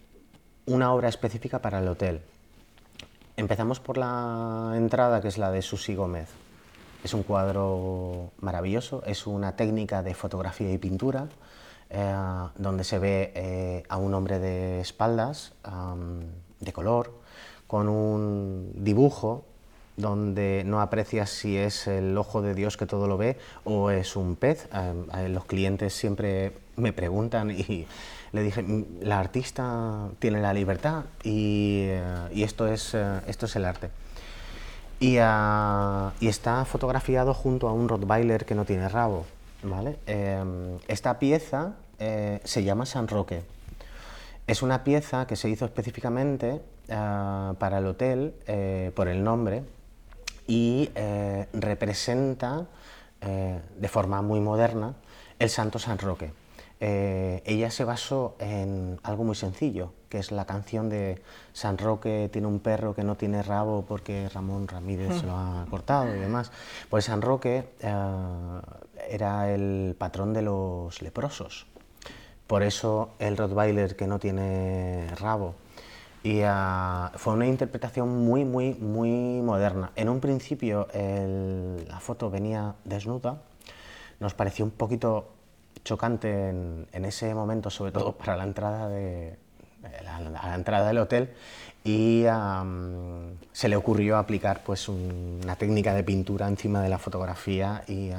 una 0.67 0.93
obra 0.93 1.09
específica 1.09 1.61
para 1.61 1.79
el 1.79 1.89
hotel. 1.89 2.21
Empezamos 3.37 3.81
por 3.81 3.99
la 3.99 4.73
entrada, 4.77 5.21
que 5.21 5.29
es 5.29 5.39
la 5.39 5.51
de 5.51 5.63
Susi 5.63 5.95
Gómez. 5.95 6.29
Es 7.03 7.15
un 7.15 7.23
cuadro 7.23 8.31
maravilloso, 8.41 9.03
es 9.07 9.27
una 9.27 9.57
técnica 9.57 10.03
de 10.03 10.15
fotografía 10.15 10.71
y 10.71 10.79
pintura, 10.79 11.29
eh, 11.91 12.15
donde 12.57 12.85
se 12.85 12.99
ve 12.99 13.33
eh, 13.35 13.83
a 13.89 13.97
un 13.97 14.15
hombre 14.15 14.39
de 14.39 14.81
espaldas, 14.81 15.53
de 16.61 16.73
color, 16.73 17.13
con 17.67 17.89
un 17.89 18.73
dibujo 18.77 19.45
donde 19.97 20.63
no 20.65 20.81
aprecias 20.81 21.31
si 21.31 21.57
es 21.57 21.87
el 21.87 22.17
ojo 22.17 22.41
de 22.41 22.55
Dios 22.55 22.77
que 22.77 22.87
todo 22.87 23.07
lo 23.07 23.19
ve 23.19 23.37
o 23.65 23.91
es 23.91 24.17
un 24.17 24.37
pez. 24.37 24.69
los 25.29 25.45
clientes 25.45 25.93
siempre 25.93 26.53
me 26.77 26.93
preguntan 26.93 27.51
y 27.51 27.87
le 28.33 28.43
dije, 28.43 28.63
mm, 28.63 28.85
la 29.03 29.21
artista 29.21 30.09
tiene 30.19 30.41
la 30.41 30.53
libertad 30.53 31.05
y, 31.23 31.85
eh, 31.89 32.29
esto, 32.35 32.67
es, 32.67 32.95
eh, 32.95 33.21
esto 33.27 33.47
es 33.47 33.57
el 33.57 33.65
arte. 33.65 33.91
Ah, 35.21 36.13
y, 36.21 36.29
está 36.29 36.65
fotografiado 36.65 37.35
junto 37.35 37.69
a 37.69 37.73
un 37.73 37.89
Rottweiler 37.89 38.45
que 38.45 38.55
no 38.55 38.65
tiene 38.65 38.89
rabo. 38.89 39.27
¿vale? 39.63 39.99
Em, 40.07 40.79
esta 40.89 41.19
pieza 41.19 41.75
eh, 41.99 42.41
se 42.45 42.65
llama 42.65 42.87
San 42.87 43.09
Roque. 43.09 43.43
Es 44.47 44.63
una 44.63 44.85
pieza 44.85 45.27
que 45.27 45.37
se 45.37 45.49
hizo 45.49 45.65
específicamente 45.65 46.61
para 46.89 47.79
el 47.79 47.87
hotel 47.87 48.35
por 48.95 49.09
el 49.09 49.23
nombre 49.23 49.63
y 50.49 50.91
representa 51.53 52.67
de 53.21 53.89
forma 53.89 54.21
muy 54.21 54.41
moderna 54.41 54.95
el 55.39 55.49
Santo 55.49 55.79
San 55.79 55.97
Roque. 55.99 56.33
Eh, 56.85 57.45
ella 57.47 57.71
se 57.71 57.85
basó 57.85 58.35
en 58.41 58.99
algo 59.05 59.23
muy 59.23 59.37
sencillo, 59.37 59.93
que 60.09 60.19
es 60.19 60.33
la 60.33 60.47
canción 60.47 60.89
de 60.89 61.23
San 61.53 61.79
Roque 61.79 62.29
tiene 62.33 62.49
un 62.49 62.59
perro 62.59 62.93
que 62.93 63.05
no 63.05 63.15
tiene 63.15 63.41
rabo 63.45 63.85
porque 63.87 64.29
Ramón 64.29 64.67
Ramírez 64.67 65.23
lo 65.23 65.31
ha 65.31 65.65
cortado 65.71 66.13
y 66.13 66.19
demás. 66.19 66.51
Pues 66.91 67.05
San 67.05 67.23
Roque 67.23 67.69
eh, 67.79 68.61
era 69.09 69.55
el 69.55 69.95
patrón 69.97 70.33
de 70.33 70.43
los 70.43 71.01
leprosos. 71.03 71.69
Por 72.49 72.65
eso 72.65 73.11
el 73.21 73.37
Rottweiler 73.37 73.95
que 73.95 74.09
no 74.09 74.19
tiene 74.19 75.07
rabo. 75.21 75.55
Y 76.25 76.41
eh, 76.41 76.51
fue 77.15 77.35
una 77.35 77.47
interpretación 77.47 78.09
muy, 78.25 78.45
muy, 78.45 78.75
muy 78.75 79.41
moderna. 79.41 79.93
En 79.95 80.09
un 80.09 80.19
principio 80.19 80.89
la 80.93 82.01
foto 82.01 82.29
venía 82.29 82.75
desnuda, 82.85 83.41
nos 84.19 84.35
pareció 84.35 84.65
un 84.65 84.73
poquito 84.73 85.29
chocante 85.85 86.51
en, 86.51 87.05
ese 87.05 87.35
momento, 87.35 87.71
sobre 87.71 87.93
todo 87.93 88.13
para 88.13 88.37
la 88.37 88.45
entrada, 88.45 88.89
de, 88.89 89.37
la, 90.05 90.55
entrada 90.55 90.87
del 90.87 90.99
hotel, 90.99 91.31
y 91.85 92.25
se 93.53 93.69
le 93.69 93.77
ocurrió 93.77 94.17
aplicar 94.17 94.63
pues, 94.65 94.89
una 94.89 95.57
técnica 95.57 95.95
de 95.95 96.05
pintura 96.05 96.47
encima 96.47 96.81
de 96.81 96.89
la 96.89 96.99
fotografía 96.99 97.83
y, 97.89 98.11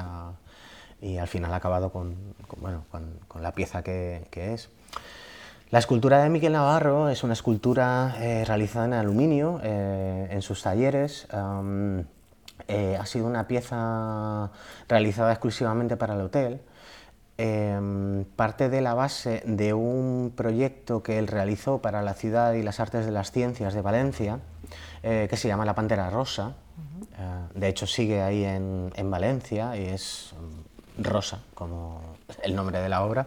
y 1.04 1.18
al 1.18 1.28
final 1.28 1.52
ha 1.52 1.56
acabado 1.56 1.90
con, 1.90 2.16
bueno, 2.60 2.84
con, 2.90 3.42
la 3.42 3.52
pieza 3.52 3.82
que, 3.82 4.26
es. 4.32 4.70
La 5.70 5.78
escultura 5.78 6.22
de 6.22 6.30
Miguel 6.30 6.52
Navarro 6.52 7.08
es 7.08 7.24
una 7.24 7.34
escultura 7.34 8.16
eh, 8.20 8.44
realizada 8.46 8.86
en 8.86 8.92
aluminio 8.94 9.60
eh, 9.62 10.28
en 10.30 10.40
sus 10.40 10.62
talleres. 10.62 11.26
Eh, 12.68 12.96
ha 12.98 13.04
sido 13.04 13.26
una 13.26 13.46
pieza 13.46 14.50
realizada 14.88 15.32
exclusivamente 15.32 15.96
para 15.96 16.14
el 16.14 16.22
hotel. 16.22 16.60
Em, 17.36 18.24
parte 18.36 18.68
de 18.68 18.80
la 18.80 18.94
base 18.94 19.42
de 19.44 19.74
un 19.74 20.32
proyecto 20.36 21.02
que 21.02 21.18
él 21.18 21.26
realizó 21.26 21.82
para 21.82 22.00
la 22.00 22.14
ciudad 22.14 22.52
y 22.52 22.62
las 22.62 22.78
artes 22.78 23.06
de 23.06 23.10
las 23.10 23.32
ciencias 23.32 23.74
de 23.74 23.82
Valencia, 23.82 24.38
eh, 25.02 25.26
que 25.28 25.36
se 25.36 25.48
llama 25.48 25.64
La 25.64 25.74
Pantera 25.74 26.10
Rosa. 26.10 26.54
Eh, 27.18 27.58
de 27.58 27.68
hecho, 27.68 27.88
sigue 27.88 28.22
ahí 28.22 28.44
en, 28.44 29.10
Valencia 29.10 29.76
y 29.76 29.86
es 29.86 30.32
mm, 30.98 31.02
Rosa, 31.02 31.40
como 31.54 32.00
el 32.44 32.54
nombre 32.54 32.80
de 32.80 32.88
la 32.88 33.02
obra. 33.02 33.26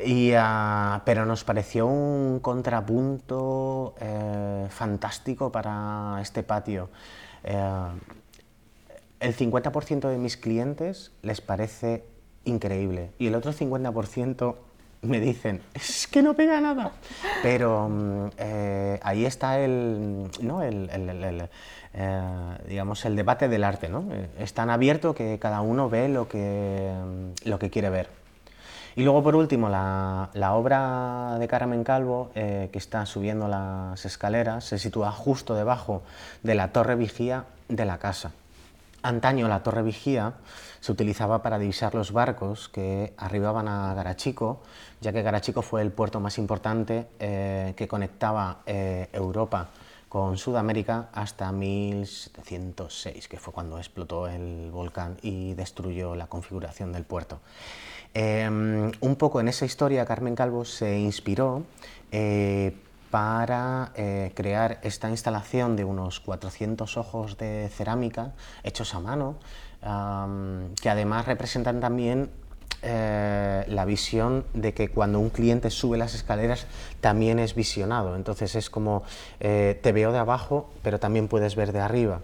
Y, 0.00 0.32
ah, 0.36 1.02
pero 1.04 1.26
nos 1.26 1.42
pareció 1.42 1.88
un 1.88 2.38
contrapunto 2.38 3.96
eh, 4.00 4.66
fantástico 4.70 5.50
para 5.50 6.20
este 6.22 6.44
patio. 6.44 6.88
El 7.42 9.36
50% 9.36 10.08
de 10.08 10.18
mis 10.18 10.36
clientes 10.36 11.10
les 11.22 11.40
parece 11.40 12.11
increíble 12.44 13.10
y 13.18 13.26
el 13.26 13.34
otro 13.34 13.52
50% 13.52 14.56
me 15.02 15.18
dicen, 15.18 15.62
es 15.74 16.06
que 16.06 16.22
no 16.22 16.34
pega 16.34 16.60
nada. 16.60 16.92
Pero 17.42 17.88
mm, 17.88 18.30
eh, 18.38 19.00
ahí 19.02 19.26
está 19.26 19.58
el, 19.58 20.30
¿no? 20.40 20.62
el, 20.62 21.48
digamos, 22.68 23.04
el 23.04 23.16
debate 23.16 23.48
del 23.48 23.64
arte. 23.64 23.88
¿no? 23.88 24.04
Es 24.38 24.54
tan 24.54 24.70
abierto 24.70 25.14
que 25.14 25.38
cada 25.40 25.60
uno 25.60 25.90
ve 25.90 26.08
lo 26.08 26.28
que, 26.28 26.92
lo 27.44 27.58
que 27.58 27.70
quiere 27.70 27.90
ver. 27.90 28.22
Y 28.94 29.04
luego, 29.04 29.22
por 29.22 29.36
último, 29.36 29.68
la, 29.70 30.28
obra 30.52 31.36
de 31.38 31.48
Carmen 31.48 31.82
Calvo, 31.82 32.30
eh, 32.34 32.68
que 32.72 32.78
está 32.78 33.06
subiendo 33.06 33.48
las 33.48 34.04
escaleras, 34.04 34.64
se 34.64 34.78
sitúa 34.78 35.10
justo 35.10 35.54
debajo 35.54 36.02
de 36.42 36.54
la 36.54 36.72
torre 36.72 36.94
vigía 36.94 37.44
de 37.68 37.86
la 37.86 37.98
casa. 37.98 38.32
Antaño 39.02 39.48
la 39.48 39.62
torre 39.62 39.82
vigía 39.82 40.34
se 40.80 40.92
utilizaba 40.92 41.42
para 41.42 41.58
divisar 41.58 41.94
los 41.94 42.12
barcos 42.12 42.68
que 42.68 43.14
arribaban 43.16 43.68
a 43.68 43.94
Garachico, 43.94 44.62
ya 45.00 45.12
que 45.12 45.22
Garachico 45.22 45.62
fue 45.62 45.82
el 45.82 45.92
puerto 45.92 46.20
más 46.20 46.38
importante 46.38 47.08
eh, 47.18 47.74
que 47.76 47.88
conectaba 47.88 48.62
eh, 48.66 49.08
Europa 49.12 49.68
con 50.08 50.36
Sudamérica 50.36 51.08
hasta 51.14 51.50
1706, 51.52 53.28
que 53.28 53.38
fue 53.38 53.52
cuando 53.52 53.78
explotó 53.78 54.28
el 54.28 54.70
volcán 54.70 55.16
y 55.22 55.54
destruyó 55.54 56.14
la 56.14 56.26
configuración 56.26 56.92
del 56.92 57.04
puerto. 57.04 57.40
Em, 58.12 58.92
un 59.00 59.16
poco 59.16 59.40
en 59.40 59.48
esa 59.48 59.64
historia 59.64 60.04
Carmen 60.04 60.34
Calvo 60.34 60.66
se 60.66 60.98
inspiró 60.98 61.64
eh, 62.10 62.76
para 63.12 63.92
eh, 63.94 64.32
crear 64.34 64.80
esta 64.82 65.10
instalación 65.10 65.76
de 65.76 65.84
unos 65.84 66.18
400 66.20 66.96
ojos 66.96 67.36
de 67.36 67.68
cerámica 67.68 68.32
hechos 68.64 68.94
a 68.94 69.00
mano, 69.00 69.36
que 70.80 70.88
además 70.88 71.26
representan 71.26 71.80
también 71.80 72.30
eh, 72.80 73.64
la 73.68 73.84
visión 73.84 74.46
de 74.54 74.72
que 74.72 74.88
cuando 74.88 75.20
un 75.20 75.28
cliente 75.28 75.68
sube 75.68 75.98
las 75.98 76.14
escaleras 76.14 76.66
también 77.02 77.38
es 77.38 77.54
visionado. 77.54 78.16
Entonces 78.16 78.54
es 78.54 78.70
como 78.70 79.02
te 79.38 79.92
veo 79.92 80.10
de 80.12 80.18
abajo, 80.18 80.70
pero 80.82 80.98
también 80.98 81.28
puedes 81.28 81.54
ver 81.54 81.72
de 81.72 81.80
arriba. 81.80 82.20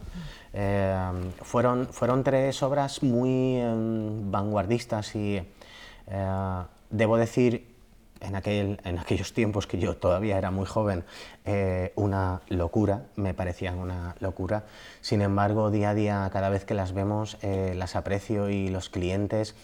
fueron, 1.43 1.89
fueron 1.93 2.25
tres 2.25 2.63
obras 2.63 3.03
muy 3.03 3.57
em, 3.59 4.31
vanguardistas 4.31 5.15
y 5.15 5.43
eh, 6.11 6.63
debo 6.91 7.19
decir, 7.19 7.68
en, 8.21 8.37
aquel, 8.37 8.81
en 8.85 8.99
aquellos 8.99 9.33
tiempos 9.33 9.67
que 9.67 9.79
yo 9.79 9.97
todavía 9.97 10.39
era 10.39 10.51
muy 10.51 10.67
joven, 10.67 11.05
eh, 11.45 11.93
una 11.97 12.41
locura, 12.49 13.03
me 13.17 13.35
parecían 13.35 13.79
una 13.79 14.15
locura. 14.21 14.65
Sin 15.01 15.23
embargo, 15.23 15.71
día 15.71 15.91
a 15.91 15.95
día, 15.95 16.31
cada 16.33 16.49
vez 16.49 16.65
que 16.65 16.75
las 16.75 16.93
vemos, 16.93 17.39
eh, 17.43 17.75
las 17.77 17.97
aprecio 17.97 18.51
y 18.51 18.69
los 18.69 18.89
clientes 18.89 19.55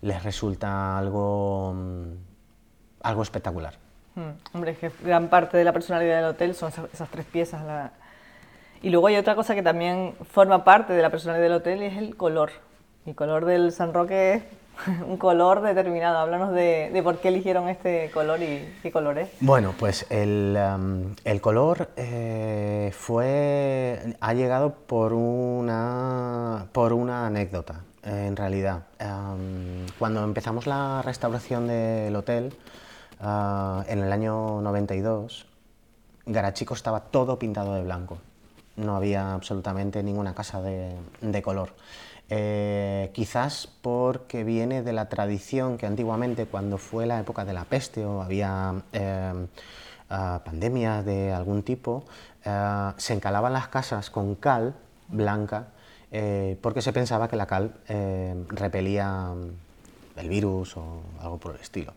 les 0.00 0.22
resulta 0.22 0.98
algo, 0.98 1.74
mm, 1.74 2.12
algo 3.02 3.22
espectacular. 3.22 3.74
Hmm. 4.14 4.32
Hombre, 4.52 4.72
es 4.72 4.78
que 4.78 4.90
gran 5.02 5.28
parte 5.28 5.56
de 5.56 5.64
la 5.64 5.72
personalidad 5.72 6.16
del 6.16 6.26
hotel 6.26 6.54
son 6.54 6.70
esas, 6.92 7.08
tres 7.08 7.24
piezas. 7.24 7.90
Y 8.82 8.90
luego 8.90 9.06
hay 9.06 9.16
otra 9.16 9.34
cosa 9.34 9.54
que 9.54 9.62
también 9.62 10.14
forma 10.30 10.64
parte 10.64 10.92
de 10.92 11.02
la 11.02 11.10
personalidad 11.10 11.44
del 11.44 11.52
hotel 11.54 11.82
y 11.82 11.86
es 11.86 11.96
el 11.96 12.16
color. 12.16 12.50
El 13.06 13.14
color 13.14 13.46
del 13.46 13.72
San 13.72 13.94
Roque 13.94 14.34
es 14.34 14.42
un 15.06 15.16
color 15.16 15.62
determinado. 15.62 16.18
Háblanos 16.18 16.52
de, 16.52 17.00
por 17.02 17.18
qué 17.18 17.28
eligieron 17.28 17.68
este 17.68 18.10
color 18.10 18.42
y 18.42 18.74
qué 18.82 18.90
color 18.90 19.18
es. 19.18 19.30
Bueno, 19.40 19.74
pues 19.78 20.06
el, 20.10 20.56
um, 20.56 21.14
color 21.40 21.90
eh, 21.96 22.90
fue, 22.94 24.16
ha 24.20 24.34
llegado 24.34 24.74
por 24.74 25.12
una, 25.12 26.66
por 26.72 26.92
una 26.92 27.26
anécdota, 27.26 27.80
en 28.02 28.36
realidad. 28.36 28.84
Um, 29.00 29.86
cuando 29.98 30.24
empezamos 30.24 30.66
la 30.66 31.02
restauración 31.02 31.66
del 31.66 32.14
hotel, 32.16 32.54
uh, 33.20 33.82
en 33.86 34.00
el 34.00 34.12
año 34.12 34.60
92, 34.60 35.46
Garachico 36.26 36.74
estaba 36.74 37.00
todo 37.00 37.38
pintado 37.38 37.74
de 37.74 37.82
blanco. 37.82 38.18
No 38.76 38.96
había 38.96 39.34
absolutamente 39.34 40.02
ninguna 40.02 40.34
casa 40.34 40.62
de, 40.62 40.94
de 41.20 41.42
color. 41.42 41.74
Eh, 42.30 43.10
quizás 43.12 43.68
porque 43.82 44.42
viene 44.42 44.82
de 44.82 44.92
la 44.92 45.08
tradición 45.08 45.76
que 45.76 45.86
antiguamente 45.86 46.46
cuando 46.46 46.78
fue 46.78 47.04
la 47.04 47.20
época 47.20 47.44
de 47.44 47.52
la 47.52 47.64
peste 47.64 48.06
o 48.06 48.22
había 48.22 48.74
eh, 48.92 49.46
ah, 50.08 50.40
pandemias 50.44 51.04
de 51.04 51.32
algún 51.32 51.62
tipo, 51.62 52.04
eh, 52.44 52.92
se 52.96 53.12
encalaban 53.12 53.52
las 53.52 53.68
casas 53.68 54.08
con 54.08 54.34
cal 54.36 54.74
blanca 55.08 55.66
porque 56.60 56.82
se 56.82 56.92
pensaba 56.92 57.26
que 57.26 57.36
la 57.36 57.46
cal 57.46 57.72
repelía 58.48 59.32
el 60.16 60.28
virus 60.28 60.76
o 60.76 61.02
algo 61.20 61.38
por 61.38 61.54
el 61.54 61.60
estilo. 61.62 61.94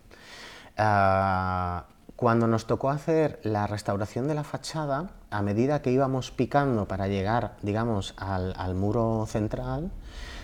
Ah, 0.77 1.85
cuando 2.15 2.47
nos 2.47 2.65
tocó 2.65 2.89
hacer 2.89 3.39
la 3.43 3.67
restauración 3.67 4.27
de 4.29 4.35
la 4.35 4.45
fachada, 4.45 5.09
a 5.31 5.41
medida 5.41 5.81
que 5.81 5.91
íbamos 5.91 6.31
picando 6.31 6.87
para 6.87 7.07
llegar, 7.07 7.57
digamos, 7.61 8.13
al 8.17 8.75
muro 8.75 9.25
central, 9.27 9.91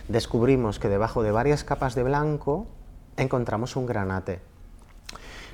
descubrimos 0.07 0.79
que 0.79 0.89
debajo 0.89 1.23
de 1.23 1.31
varias 1.31 1.63
capas 1.63 1.95
de 1.95 2.03
blanco 2.03 2.67
encontramos 3.17 3.75
un 3.75 3.85
granate. 3.85 4.39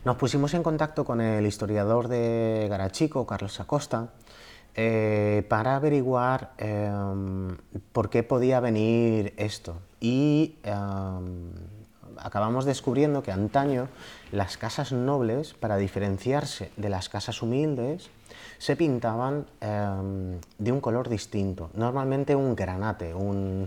Nos 0.06 0.16
pusimos 0.16 0.54
en 0.54 0.64
contacto 0.64 1.04
con 1.06 1.22
el 1.22 1.46
historiador 1.46 2.08
de 2.08 2.68
Garachico, 2.70 3.26
Carlos 3.26 3.60
Acosta, 3.60 4.10
eh, 4.76 5.44
para 5.50 5.76
averiguar 5.76 6.54
em, 6.58 7.58
por 7.92 8.10
qué 8.10 8.24
podía 8.24 8.60
venir 8.60 9.34
esto. 9.38 9.76
Y 10.00 10.56
em, 10.64 11.52
acabamos 12.18 12.64
descubriendo 12.64 13.24
que 13.24 13.32
antaño 13.32 13.88
las 14.32 14.58
casas 14.58 14.92
nobles, 14.92 15.56
para 15.56 15.78
diferenciarse 15.78 16.72
de 16.78 16.90
las 16.90 17.10
casas 17.10 17.42
humildes, 17.42 18.12
se 18.60 18.76
pintaban 18.76 19.48
em, 19.62 20.40
de 20.58 20.72
un 20.72 20.80
color 20.80 21.10
distinto, 21.10 21.72
normalmente 21.74 22.36
un 22.36 22.56
granate, 22.56 23.14
un, 23.14 23.66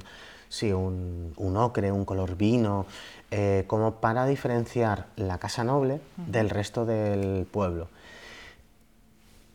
sí, 0.50 0.72
un, 0.72 1.32
ocre, 1.56 1.90
un 1.90 2.04
color 2.04 2.36
vino, 2.36 2.84
eh, 3.30 3.64
como 3.66 3.94
para 3.94 4.26
diferenciar 4.26 5.06
la 5.16 5.38
casa 5.38 5.64
noble 5.64 6.00
del 6.16 6.50
resto 6.50 6.84
del 6.84 7.46
pueblo. 7.46 7.88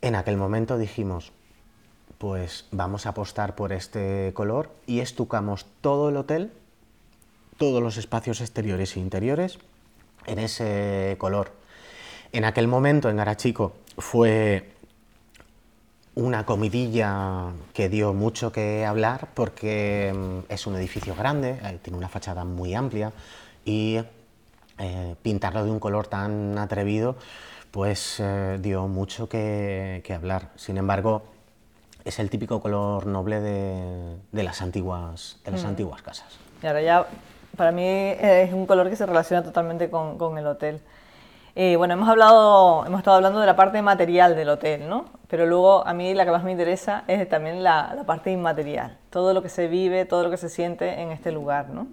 En 0.02 0.16
aquel 0.16 0.38
momento 0.38 0.78
dijimos, 0.78 1.32
pues 2.18 2.66
vamos 2.72 3.06
a 3.06 3.10
apostar 3.10 3.56
por 3.56 3.74
este 3.74 4.32
color 4.34 4.72
y 4.88 5.02
estucamos 5.02 5.66
todo 5.82 6.10
el 6.10 6.18
hotel, 6.18 6.52
todos 7.58 7.84
los 7.84 7.98
espacios 7.98 8.40
exteriores 8.42 8.96
e 8.96 9.00
interiores 9.02 9.60
en 10.26 10.40
ese 10.40 11.16
color. 11.20 11.52
En 12.32 12.46
aquel 12.46 12.68
momento 12.68 13.10
en 13.10 13.18
Garachico 13.18 13.74
fue 13.98 14.75
una 16.16 16.46
comidilla 16.46 17.52
que 17.74 17.90
dio 17.90 18.14
mucho 18.14 18.52
que 18.52 18.86
hablar 18.86 19.28
porque 19.34 20.14
mm, 20.16 20.52
es 20.52 20.66
un 20.66 20.76
edificio 20.78 21.14
grande, 21.14 21.60
eh, 21.62 21.80
tiene 21.82 21.98
una 21.98 22.08
fachada 22.08 22.46
muy 22.46 22.74
amplia 22.74 23.12
y 23.66 24.00
eh, 24.78 25.16
pintarlo 25.22 25.66
de 25.66 25.72
un 25.72 25.80
color 25.80 26.08
tan 26.08 26.58
atrevido 26.58 27.18
pues 27.72 28.22
eh, 28.22 28.58
dio 28.62 28.88
mucho 28.88 29.28
que, 29.28 30.02
hablar. 30.16 30.52
Sin 30.56 30.78
embargo, 30.78 31.24
es 32.06 32.20
el 32.20 32.30
típico 32.30 32.62
color 32.62 33.06
noble 33.06 33.42
de, 33.42 34.44
las, 34.44 34.62
antiguas, 34.62 35.40
de 35.44 35.52
las 35.52 35.66
mm. 35.66 35.68
antiguas 35.68 36.02
casas. 36.02 36.40
Y 36.64 36.68
ahora 36.68 36.82
ya, 36.82 37.06
para 37.58 37.74
mí 37.74 37.84
es 37.86 38.54
un 38.54 38.66
color 38.66 38.90
que 38.90 38.96
se 38.96 39.06
relaciona 39.06 39.44
totalmente 39.44 39.90
con, 39.90 40.18
con 40.18 40.38
el 40.38 40.48
hotel. 40.48 40.80
Eh, 41.58 41.78
bueno, 41.78 41.94
hemos 41.94 42.10
hablado, 42.10 42.86
hemos 42.86 43.00
estado 43.00 43.16
hablando 43.16 43.40
de 43.40 43.46
la 43.46 43.56
parte 43.56 43.82
material 43.82 44.36
del 44.36 44.50
hotel, 44.50 44.90
¿no? 44.90 45.06
Pero 45.30 45.46
luego 45.46 45.88
a 45.88 45.94
mí 45.94 46.14
la 46.14 46.26
que 46.26 46.32
más 46.32 46.44
me 46.44 46.52
interesa 46.52 47.06
es 47.08 47.30
también 47.30 47.64
la, 47.64 48.04
parte 48.06 48.30
inmaterial, 48.30 48.98
todo 49.10 49.34
lo 49.34 49.42
que 49.42 49.48
se 49.48 49.70
vive, 49.70 50.04
todo 50.04 50.24
lo 50.24 50.30
que 50.30 50.36
se 50.36 50.50
siente 50.50 51.02
en 51.02 51.12
este 51.12 51.32
lugar, 51.32 51.70
¿no? 51.70 51.88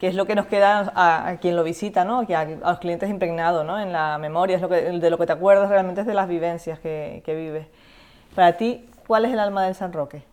Que 0.00 0.08
es 0.08 0.16
lo 0.16 0.26
que 0.26 0.34
nos 0.34 0.46
queda 0.46 0.92
a, 0.96 1.36
quien 1.36 1.54
lo 1.54 1.62
visita, 1.62 2.04
¿no? 2.04 2.26
Que 2.26 2.34
a, 2.34 2.44
los 2.44 2.80
clientes 2.80 3.08
impregnados, 3.08 3.64
¿no? 3.64 3.78
En 3.78 3.92
la 3.92 4.18
memoria, 4.18 4.56
es 4.56 4.62
lo 4.62 4.68
que, 4.68 4.82
de 4.82 5.10
lo 5.10 5.18
que 5.18 5.26
te 5.26 5.32
acuerdas 5.34 5.68
realmente 5.68 6.00
es 6.00 6.06
de 6.08 6.14
las 6.14 6.26
vivencias 6.26 6.80
que, 6.80 7.22
que 7.24 7.36
vives. 7.36 7.68
Para 8.34 8.56
ti, 8.56 8.90
¿cuál 9.06 9.24
es 9.24 9.32
el 9.32 9.38
alma 9.38 9.64
del 9.66 9.76
San 9.76 9.92
Roque? 9.92 10.24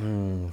Mm, 0.00 0.46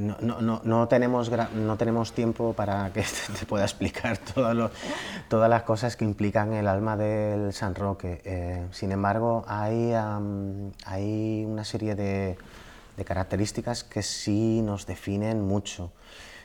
no, 0.00 0.40
no, 0.40 0.60
no, 0.64 0.88
tenemos, 0.88 1.30
no 1.54 1.76
tenemos 1.76 2.12
tiempo 2.12 2.52
para 2.52 2.92
que 2.92 3.02
te 3.38 3.46
pueda 3.46 3.64
explicar 3.64 4.18
todas 4.18 5.50
las 5.50 5.62
cosas 5.62 5.96
que 5.96 6.04
implican 6.04 6.52
el 6.52 6.68
alma 6.68 6.96
del 6.96 7.52
San 7.52 7.74
Roque. 7.74 8.20
Eh, 8.24 8.66
sin 8.70 8.92
embargo, 8.92 9.44
hay, 9.46 9.92
hay 10.84 11.44
una 11.46 11.64
serie 11.64 11.94
de, 11.94 12.36
características 13.04 13.84
que 13.84 14.02
sí 14.02 14.62
nos 14.62 14.86
definen 14.86 15.42
mucho. 15.42 15.92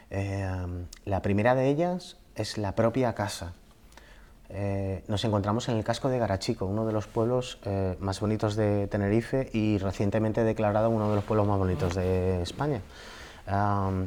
Eh, 0.10 0.48
la 1.06 1.22
primera 1.22 1.54
de 1.54 1.70
ellas 1.70 2.18
es 2.36 2.58
la 2.58 2.74
propia 2.74 3.14
casa. 3.14 3.54
Eh, 4.52 5.04
nos 5.08 5.24
encontramos 5.26 5.70
en 5.70 5.78
el 5.78 5.84
casco 5.84 6.10
de 6.10 6.18
Garachico, 6.18 6.66
uno 6.66 6.86
de 6.86 6.92
los 6.92 7.06
pueblos 7.06 7.60
eh, 7.66 7.96
más 8.00 8.20
bonitos 8.20 8.56
de 8.56 8.88
Tenerife 8.88 9.50
y 9.54 9.78
recientemente 9.78 10.44
declarado 10.44 10.90
uno 10.90 11.10
de 11.10 11.16
los 11.16 11.24
pueblos 11.24 11.48
más 11.48 11.60
bonitos 11.60 11.94
de 11.96 12.42
España. 12.42 12.82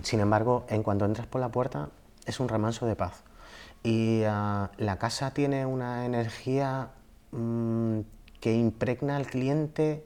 sin 0.02 0.20
embargo, 0.20 0.66
en 0.68 0.82
cuanto 0.82 1.04
entras 1.04 1.26
por 1.26 1.40
la 1.40 1.50
puerta, 1.50 1.90
es 2.26 2.40
un 2.40 2.48
remanso 2.48 2.86
de 2.86 2.96
paz. 2.96 3.22
Y 3.82 4.22
ah, 4.24 4.70
la 4.78 4.98
casa 4.98 5.32
tiene 5.32 5.66
una 5.66 6.06
energía 6.06 6.90
mm, 7.32 8.00
que 8.40 8.54
impregna 8.54 9.16
al 9.16 9.26
cliente 9.26 10.04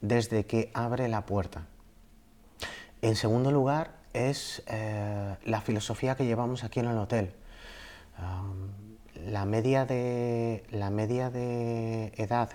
desde 0.00 0.46
que 0.46 0.70
abre 0.74 1.08
la 1.08 1.26
puerta. 1.26 1.66
En 3.02 3.16
segundo 3.16 3.50
lugar, 3.50 3.92
es 4.12 4.62
eh, 4.66 5.36
la 5.44 5.60
filosofía 5.60 6.14
que 6.16 6.24
llevamos 6.24 6.64
aquí 6.64 6.80
en 6.80 6.86
el 6.86 6.98
hotel 6.98 7.34
la 9.30 9.44
media 9.44 9.86
de, 9.86 10.64
la 10.70 10.90
media 10.90 11.30
de 11.30 12.12
edad 12.16 12.50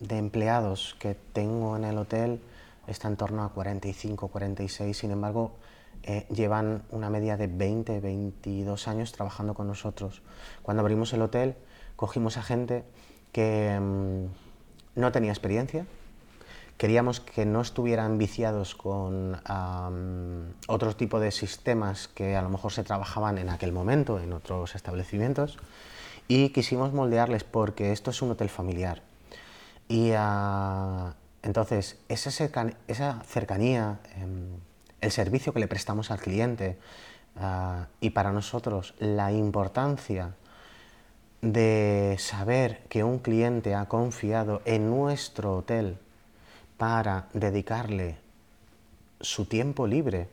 de 0.00 0.18
empleados 0.18 0.96
que 0.98 1.14
tengo 1.32 1.76
en 1.76 1.84
el 1.84 1.98
hotel 1.98 2.40
está 2.86 3.08
en 3.08 3.16
torno 3.16 3.44
a 3.44 3.50
45, 3.50 4.28
46, 4.28 4.96
sin 4.96 5.10
embargo, 5.10 5.52
eh, 6.02 6.26
llevan 6.30 6.82
una 6.90 7.10
media 7.10 7.36
de 7.36 7.48
20, 7.48 8.00
22 8.00 8.88
años 8.88 9.12
trabajando 9.12 9.54
con 9.54 9.66
nosotros. 9.66 10.22
Cuando 10.62 10.82
abrimos 10.82 11.12
el 11.12 11.22
hotel, 11.22 11.56
cogimos 11.96 12.36
a 12.36 12.42
gente 12.42 12.84
que 13.32 13.78
mm, 13.80 15.00
no 15.00 15.12
tenía 15.12 15.32
experiencia, 15.32 15.86
queríamos 16.76 17.20
que 17.20 17.46
no 17.46 17.60
estuvieran 17.60 18.18
viciados 18.18 18.74
con 18.74 19.40
otro 20.68 20.96
tipo 20.96 21.18
de 21.18 21.30
sistemas 21.30 22.08
que 22.08 22.36
a 22.36 22.42
lo 22.42 22.50
mejor 22.50 22.72
se 22.72 22.84
trabajaban 22.84 23.38
en 23.38 23.48
aquel 23.48 23.72
momento 23.72 24.20
en 24.20 24.32
otros 24.32 24.74
establecimientos 24.74 25.58
y 26.28 26.50
quisimos 26.50 26.92
moldearles 26.92 27.44
porque 27.44 27.92
esto 27.92 28.10
es 28.10 28.22
un 28.22 28.32
hotel 28.32 28.48
familiar. 28.48 29.02
Y 29.88 30.12
ah, 30.16 31.14
entonces, 31.42 31.98
esa, 32.08 32.30
cercanía, 33.24 34.00
em, 34.16 34.58
el 35.00 35.10
servicio 35.12 35.52
que 35.52 35.60
le 35.60 35.68
prestamos 35.68 36.10
al 36.10 36.18
cliente 36.18 36.78
ah, 37.36 37.86
y 38.00 38.10
para 38.10 38.32
nosotros 38.32 38.94
la 38.98 39.30
importancia 39.30 40.34
de 41.42 42.16
saber 42.18 42.82
que 42.88 43.04
un 43.04 43.18
cliente 43.18 43.74
ha 43.74 43.86
confiado 43.86 44.62
en 44.64 44.90
nuestro 44.90 45.58
hotel 45.58 45.98
para 46.78 47.28
dedicarle 47.32 48.16
su 49.20 49.46
tiempo 49.46 49.86
libre, 49.86 50.28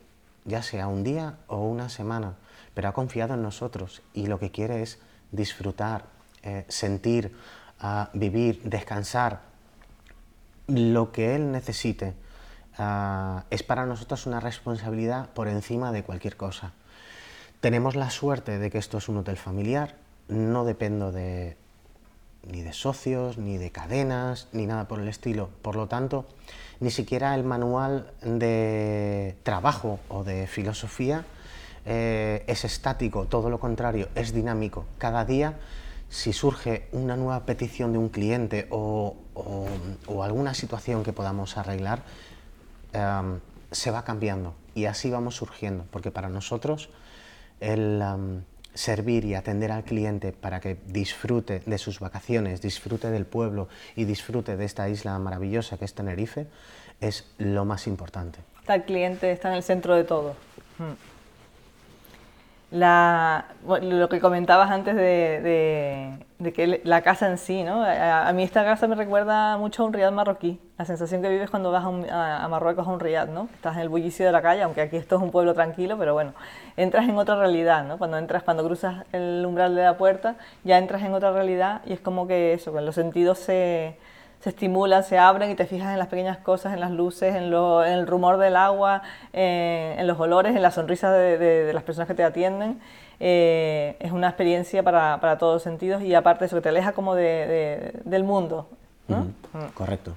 ya 0.46 0.64
sea 0.64 0.88
un 0.88 1.04
día 1.04 1.38
o 1.48 1.60
una 1.60 1.90
semana, 1.90 2.36
pero 2.74 2.90
ha 2.90 2.94
confiado 2.94 3.36
en 3.36 3.44
nosotros 3.44 4.02
y 4.14 4.28
lo 4.28 4.40
que 4.40 4.52
quiere 4.52 4.82
es 4.82 5.00
disfrutar, 5.34 6.06
eh, 6.44 6.64
sentir, 6.70 7.36
ah, 7.80 8.10
vivir, 8.14 8.62
descansar, 8.64 9.42
lo 10.68 11.12
que 11.12 11.36
Él 11.36 11.52
necesite, 11.52 12.14
ah, 12.78 13.44
es 13.50 13.64
para 13.64 13.86
nosotros 13.86 14.26
una 14.26 14.40
responsabilidad 14.40 15.30
por 15.32 15.50
encima 15.50 15.92
de 15.92 16.04
cualquier 16.04 16.38
cosa. 16.38 16.72
Tenemos 17.60 17.96
la 17.96 18.10
suerte 18.10 18.60
de 18.60 18.70
que 18.70 18.78
esto 18.78 19.00
es 19.00 19.10
un 19.10 19.18
hotel 19.18 19.38
familiar, 19.38 19.96
no 20.30 20.64
dependo 20.64 21.12
de, 21.12 21.58
ni 22.48 22.62
de 22.62 22.74
socios, 22.74 23.38
ni 23.38 23.58
de 23.58 23.72
cadenas, 23.72 24.48
ni 24.52 24.66
nada 24.66 24.88
por 24.88 25.00
el 25.00 25.08
estilo. 25.08 25.50
Por 25.62 25.76
lo 25.76 25.88
tanto, 25.88 26.26
ni 26.80 26.92
siquiera 26.92 27.36
el 27.36 27.44
manual 27.44 28.12
de 28.22 29.36
trabajo 29.44 30.00
o 30.10 30.24
de 30.24 30.48
filosofía 30.48 31.26
eh, 31.86 32.44
es 32.48 32.64
estático, 32.64 33.26
todo 33.26 33.50
lo 33.50 33.60
contrario, 33.60 34.08
es 34.16 34.34
dinámico. 34.34 34.86
Cada 34.98 35.26
día, 35.26 35.60
si 36.10 36.32
surge 36.32 36.88
una 36.92 37.18
nueva 37.18 37.46
petición 37.46 37.92
de 37.92 37.98
un 37.98 38.10
cliente 38.10 38.68
o, 38.70 39.16
alguna 40.24 40.54
situación 40.54 41.04
que 41.04 41.12
podamos 41.12 41.58
arreglar, 41.58 42.04
em, 42.94 43.40
se 43.72 43.92
va 43.92 44.04
cambiando 44.04 44.54
y 44.76 44.86
así 44.86 45.10
vamos 45.10 45.36
surgiendo, 45.36 45.86
porque 45.92 46.12
para 46.12 46.30
nosotros 46.30 46.90
el 47.60 48.02
em, 48.02 48.44
servir 48.74 49.26
y 49.26 49.36
atender 49.36 49.72
al 49.72 49.84
cliente 49.84 50.32
para 50.32 50.60
que 50.60 50.78
disfrute 50.88 51.62
de 51.66 51.78
sus 51.78 52.00
vacaciones, 52.00 52.62
disfrute 52.62 53.10
del 53.10 53.26
pueblo 53.26 53.68
y 53.96 54.06
disfrute 54.06 54.56
de 54.56 54.66
esta 54.66 54.88
isla 54.90 55.20
maravillosa 55.20 55.78
que 55.78 55.86
es 55.86 55.94
Tenerife, 55.94 56.48
es 57.02 57.26
lo 57.38 57.66
más 57.66 57.88
importante. 57.88 58.40
El 58.68 58.84
cliente 58.84 59.32
está 59.32 59.50
en 59.50 59.56
el 59.56 59.64
centro 59.64 59.96
de 59.96 60.06
todo. 60.06 60.36
Mm 60.80 61.14
la, 62.74 63.46
lo 63.68 64.10
que 64.10 64.20
comentabas 64.20 64.72
antes 64.72 64.96
de, 64.96 66.18
que 66.56 66.82
la 66.84 67.04
casa 67.04 67.30
en 67.30 67.38
sí, 67.38 67.64
¿no? 67.64 67.86
A, 67.86 68.34
mí 68.34 68.42
esta 68.42 68.64
casa 68.64 68.88
me 68.88 68.96
recuerda 68.96 69.58
mucho 69.60 69.84
a 69.84 69.86
un 69.86 69.94
riad 69.94 70.12
marroquí, 70.12 70.60
la 70.80 70.86
sensación 70.86 71.22
que 71.22 71.30
vives 71.30 71.52
cuando 71.52 71.72
vas 71.72 71.86
a, 71.86 72.48
Marruecos 72.48 72.88
a 72.88 72.90
un 72.90 73.00
riad, 73.00 73.28
¿no? 73.28 73.48
Estás 73.54 73.76
en 73.76 73.84
el 73.84 73.90
bullicio 73.90 74.26
de 74.26 74.32
la 74.32 74.42
calle, 74.42 74.64
aunque 74.64 74.82
aquí 74.82 74.98
esto 74.98 75.18
es 75.18 75.22
un 75.22 75.30
pueblo 75.30 75.54
tranquilo, 75.54 76.00
pero 76.00 76.14
bueno, 76.14 76.34
entras 76.76 77.08
en 77.08 77.16
otra 77.16 77.36
realidad, 77.36 77.86
¿no? 77.86 78.00
Cuando 78.00 78.18
entras, 78.18 78.42
cuando 78.42 78.66
cruzas 78.66 79.06
el 79.12 79.46
umbral 79.46 79.76
de 79.76 79.84
la 79.84 79.96
puerta, 79.96 80.36
ya 80.64 80.80
entras 80.80 81.04
en 81.04 81.14
otra 81.14 81.32
realidad 81.32 81.82
y 81.86 81.94
es 81.94 82.00
como 82.00 82.26
que 82.26 82.54
eso, 82.54 82.72
los 82.82 82.96
sentidos 82.96 83.38
se 83.38 83.98
se 84.44 84.50
estimulan, 84.50 85.06
se 85.06 85.18
abren 85.18 85.52
y 85.52 85.56
te 85.56 85.66
fijas 85.66 85.94
en 85.94 86.00
las 86.00 86.10
pequeñas 86.10 86.38
cosas, 86.38 86.74
en 86.74 86.82
las 86.82 86.92
luces, 86.92 87.34
en, 87.34 87.44
el 87.44 88.08
rumor 88.08 88.38
del 88.38 88.58
agua, 88.58 89.02
eh, 89.32 89.96
en 89.98 90.06
los 90.06 90.20
olores, 90.20 90.54
en 90.54 90.62
la 90.62 90.70
sonrisa 90.70 91.14
de, 91.14 91.72
las 91.72 91.84
personas 91.84 92.10
que 92.10 92.14
te 92.14 92.26
atienden. 92.26 92.82
Eh, 93.22 93.96
es 94.02 94.12
una 94.12 94.28
experiencia 94.28 94.84
para, 94.84 95.22
para, 95.22 95.38
todos 95.38 95.54
los 95.54 95.64
sentidos 95.64 96.04
y 96.04 96.14
aparte 96.14 96.42
de 96.42 96.48
eso, 96.48 96.58
que 96.58 96.62
te 96.62 96.68
aleja 96.68 96.92
como 96.92 97.16
del 97.16 98.24
mundo. 98.26 98.68
Mm. 99.08 99.68
Correcto. 99.76 100.14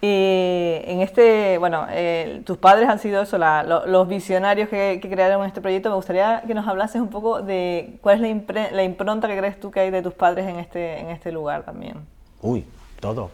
Y 0.00 0.80
en 0.84 1.02
este, 1.02 1.58
bueno, 1.58 1.86
eh, 1.90 2.40
tus 2.46 2.56
padres 2.56 2.88
han 2.88 2.98
sido 2.98 3.20
eso, 3.20 3.36
los 3.36 4.08
visionarios 4.08 4.70
que, 4.70 5.00
crearon 5.02 5.44
este 5.44 5.60
proyecto. 5.60 5.90
Me 5.90 5.96
gustaría 5.96 6.44
que 6.46 6.54
nos 6.54 6.66
hablases 6.66 7.02
un 7.02 7.10
poco 7.10 7.42
de 7.42 7.98
cuál 8.00 8.24
es 8.24 8.46
la, 8.54 8.70
la 8.70 8.84
impronta 8.84 9.28
que 9.28 9.36
crees 9.36 9.60
tú 9.60 9.70
que 9.70 9.80
hay 9.80 9.90
de 9.90 10.00
tus 10.00 10.14
padres 10.14 10.46
en 10.46 10.56
este, 10.56 11.00
en 11.00 11.10
este 11.10 11.30
lugar 11.30 11.64
también. 11.64 12.06
Uy, 12.40 12.64
todo. 13.00 13.30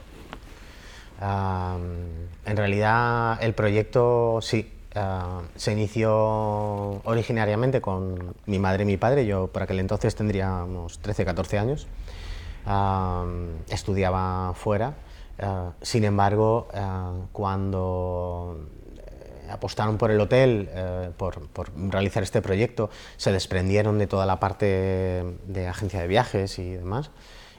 en 1.20 2.56
realidad 2.56 3.38
el 3.42 3.54
proyecto 3.54 4.40
sí, 4.42 4.72
se 5.56 5.72
inició 5.72 7.00
originariamente 7.04 7.80
con 7.80 8.34
mi 8.46 8.58
madre 8.58 8.84
y 8.84 8.86
mi 8.86 8.96
padre, 8.96 9.26
yo 9.26 9.48
por 9.48 9.62
aquel 9.62 9.80
entonces 9.80 10.14
tendría 10.14 10.64
unos 10.64 10.98
13, 11.00 11.24
14 11.24 11.58
años, 11.58 11.86
estudiaba 13.68 14.54
fuera, 14.54 14.94
sin 15.82 16.04
embargo 16.04 16.68
cuando 17.32 18.58
apostaron 19.50 19.98
por 19.98 20.10
el 20.10 20.20
hotel, 20.20 20.68
eh, 20.72 21.10
por, 21.16 21.48
realizar 21.90 22.22
este 22.22 22.42
proyecto, 22.42 22.90
se 23.16 23.32
desprendieron 23.32 23.98
de 23.98 24.06
toda 24.06 24.26
la 24.26 24.40
parte 24.40 25.24
de 25.46 25.68
agencia 25.68 26.00
de 26.00 26.06
viajes 26.06 26.58
y 26.58 26.74
demás. 26.74 27.10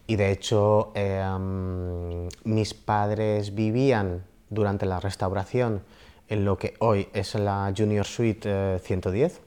Y 0.08 0.16
de 0.18 0.32
hecho, 0.32 0.92
em, 0.96 2.28
mis 2.44 2.74
padres 2.74 3.56
vivían 3.56 4.24
durante 4.50 4.86
la 4.86 5.00
restauración 5.00 5.82
en 6.28 6.46
lo 6.46 6.58
que 6.58 6.76
hoy 6.80 7.08
es 7.14 7.36
la 7.36 7.74
Junior 7.76 8.06
Suite 8.06 8.80
110 8.80 9.34
eh, 9.34 9.42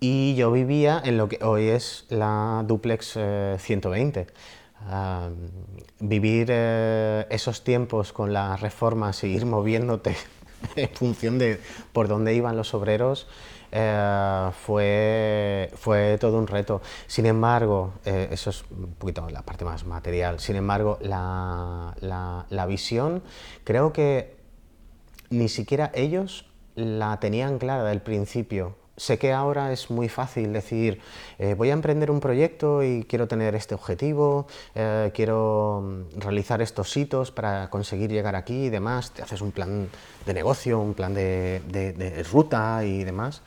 y 0.00 0.34
yo 0.34 0.50
vivía 0.50 1.00
en 1.04 1.16
lo 1.16 1.28
que 1.28 1.38
hoy 1.44 1.68
es 1.68 2.06
la 2.08 2.64
Duplex 2.66 3.18
120. 3.58 4.26
Eh, 4.90 5.30
vivir 6.00 6.48
eh, 6.50 7.26
esos 7.30 7.62
tiempos 7.62 8.12
con 8.12 8.32
las 8.32 8.60
reformas 8.60 9.22
y 9.22 9.28
ir 9.28 9.46
moviéndote 9.46 10.16
en 10.76 10.88
función 10.88 11.38
de 11.38 11.60
por 11.92 12.08
dónde 12.08 12.34
iban 12.34 12.56
los 12.56 12.74
obreros 12.74 13.28
eh, 13.74 14.50
fue, 14.52 15.70
fue 15.74 16.18
todo 16.18 16.38
un 16.38 16.46
reto. 16.46 16.82
Sin 17.06 17.24
embargo, 17.24 17.94
eh, 18.04 18.28
eso 18.30 18.50
es 18.50 18.64
un 18.70 18.94
poquito 18.94 19.28
la 19.30 19.42
parte 19.42 19.64
más 19.64 19.86
material, 19.86 20.40
sin 20.40 20.56
embargo, 20.56 20.98
la, 21.00 21.96
la, 22.00 22.66
visión 22.66 23.22
creo 23.64 23.92
que 23.92 24.36
ni 25.30 25.48
siquiera 25.48 25.90
ellos 25.94 26.46
la 26.74 27.18
tenían 27.18 27.58
clara 27.58 27.84
del 27.84 28.02
principio. 28.02 28.76
Sé 28.96 29.18
que 29.18 29.32
ahora 29.32 29.72
es 29.72 29.90
muy 29.90 30.08
fácil 30.08 30.52
decir, 30.52 31.00
eh, 31.38 31.54
voy 31.54 31.70
a 31.70 31.72
emprender 31.72 32.10
un 32.10 32.20
proyecto 32.20 32.82
y 32.82 33.04
quiero 33.04 33.26
tener 33.26 33.54
este 33.54 33.74
objetivo, 33.74 34.46
quiero 35.14 35.82
mm, 35.82 36.20
realizar 36.20 36.60
estos 36.60 36.96
hitos 36.96 37.30
para 37.30 37.70
conseguir 37.70 38.10
llegar 38.10 38.36
aquí 38.36 38.66
y 38.66 38.70
demás, 38.70 39.12
te 39.12 39.22
haces 39.22 39.40
un 39.40 39.50
plan 39.50 39.88
de 40.26 40.34
negocio, 40.34 40.78
un 40.78 40.94
plan 40.94 41.14
de, 41.14 41.62
de 41.70 42.22
ruta 42.30 42.84
y 42.84 43.02
demás. 43.04 43.42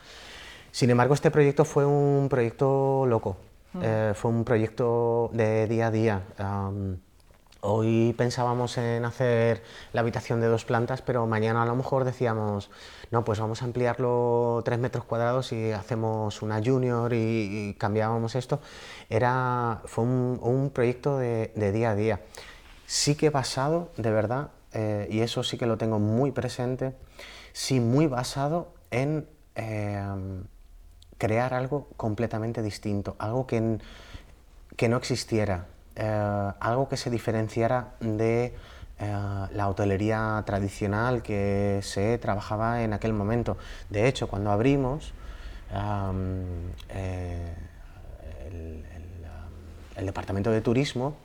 Sin 0.75 0.89
embargo, 0.89 1.13
este 1.13 1.31
proyecto 1.31 1.63
fue 1.63 1.86
un 1.86 2.27
proyecto 2.27 3.05
loco, 3.08 3.38
mm. 3.71 3.79
eh, 3.81 4.12
fue 4.13 4.29
un 4.29 4.43
proyecto 4.43 5.29
de 5.31 5.67
día 5.67 5.88
a 5.88 5.91
día. 5.91 6.21
Hoy 7.67 8.13
pensábamos 8.15 8.78
en 8.78 9.06
hacer 9.06 9.63
la 9.91 10.01
habitación 10.01 10.39
de 10.39 10.45
dos 10.45 10.65
plantas, 10.65 11.01
pero 11.01 11.25
mañana 11.25 11.63
a 11.63 11.65
lo 11.65 11.75
mejor 11.75 12.04
decíamos, 12.04 12.69
no, 13.10 13.25
pues 13.25 13.39
vamos 13.39 13.63
a 13.63 13.65
ampliarlo 13.65 14.62
tres 14.63 14.78
metros 14.78 15.04
cuadrados 15.04 15.51
y 15.51 15.71
hacemos 15.71 16.43
una 16.43 16.62
junior 16.63 17.12
y, 17.12 17.75
cambiábamos 17.80 18.36
esto. 18.36 18.62
Era, 19.10 19.82
fue 19.86 20.04
un, 20.04 20.71
proyecto 20.75 21.17
de, 21.17 21.51
día 21.73 21.89
a 21.89 21.95
día. 21.95 22.21
Sí 22.86 23.15
que 23.15 23.32
basado, 23.32 23.89
de 23.97 24.12
verdad, 24.12 24.51
eh, 24.73 25.08
y 25.10 25.21
eso 25.21 25.41
sí 25.41 25.58
que 25.58 25.65
lo 25.65 25.80
tengo 25.80 25.97
muy 25.97 26.32
presente, 26.32 26.93
sí 27.51 27.80
muy 27.80 28.06
basado 28.06 28.75
en 28.91 29.28
eh, 29.56 30.04
crear 31.17 31.56
algo 31.56 31.88
completamente 31.97 32.62
distinto, 32.62 33.15
algo 33.17 33.47
que, 33.47 33.80
que 34.75 34.88
no 34.88 34.97
existiera 34.97 35.65
eh, 35.95 36.51
algo 36.60 36.89
que 36.89 36.97
se 36.97 37.10
diferenciara 37.10 37.93
de 37.99 38.53
eh, 38.99 39.47
la 39.51 39.69
hotelería 39.69 40.43
tradicional 40.45 41.21
que 41.21 41.79
se 41.84 42.17
trabajaba 42.17 42.84
en 42.84 42.93
aquel 42.93 43.13
momento. 43.13 43.58
De 43.89 44.08
hecho, 44.08 44.27
cuando 44.27 44.51
abrimos, 44.51 45.13
eh, 46.89 47.55
el, 49.97 50.05
departamento 50.05 50.51
de 50.51 50.62
turismo 50.62 51.15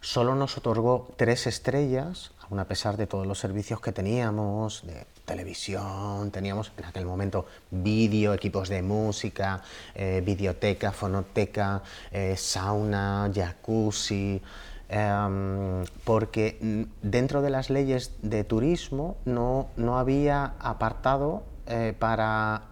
solo 0.00 0.34
nos 0.34 0.56
otorgó 0.58 1.14
tres 1.16 1.46
estrellas, 1.46 2.32
aun 2.48 2.58
a 2.58 2.64
pesar 2.64 2.96
de 2.96 3.06
todos 3.06 3.26
los 3.26 3.38
servicios 3.38 3.80
que 3.80 3.92
teníamos, 3.92 4.84
televisión, 5.26 6.30
teníamos 6.30 6.72
en 6.78 6.84
aquel 6.86 7.04
momento 7.04 7.44
vídeo, 7.70 8.32
equipos 8.32 8.70
de 8.70 8.80
música, 8.80 9.62
eh, 9.94 10.22
videoteca, 10.24 10.92
fonoteca, 10.92 11.82
eh, 12.10 12.34
sauna, 12.36 13.30
jacuzzi, 13.34 14.40
em, 14.88 15.84
porque 16.04 16.86
dentro 17.02 17.42
de 17.42 17.50
las 17.50 17.68
leyes 17.68 18.12
de 18.22 18.44
turismo 18.44 19.16
no, 19.24 19.68
no 19.76 19.98
había 19.98 20.54
apartado 20.60 21.42
eh, 21.66 21.92
para 21.98 22.62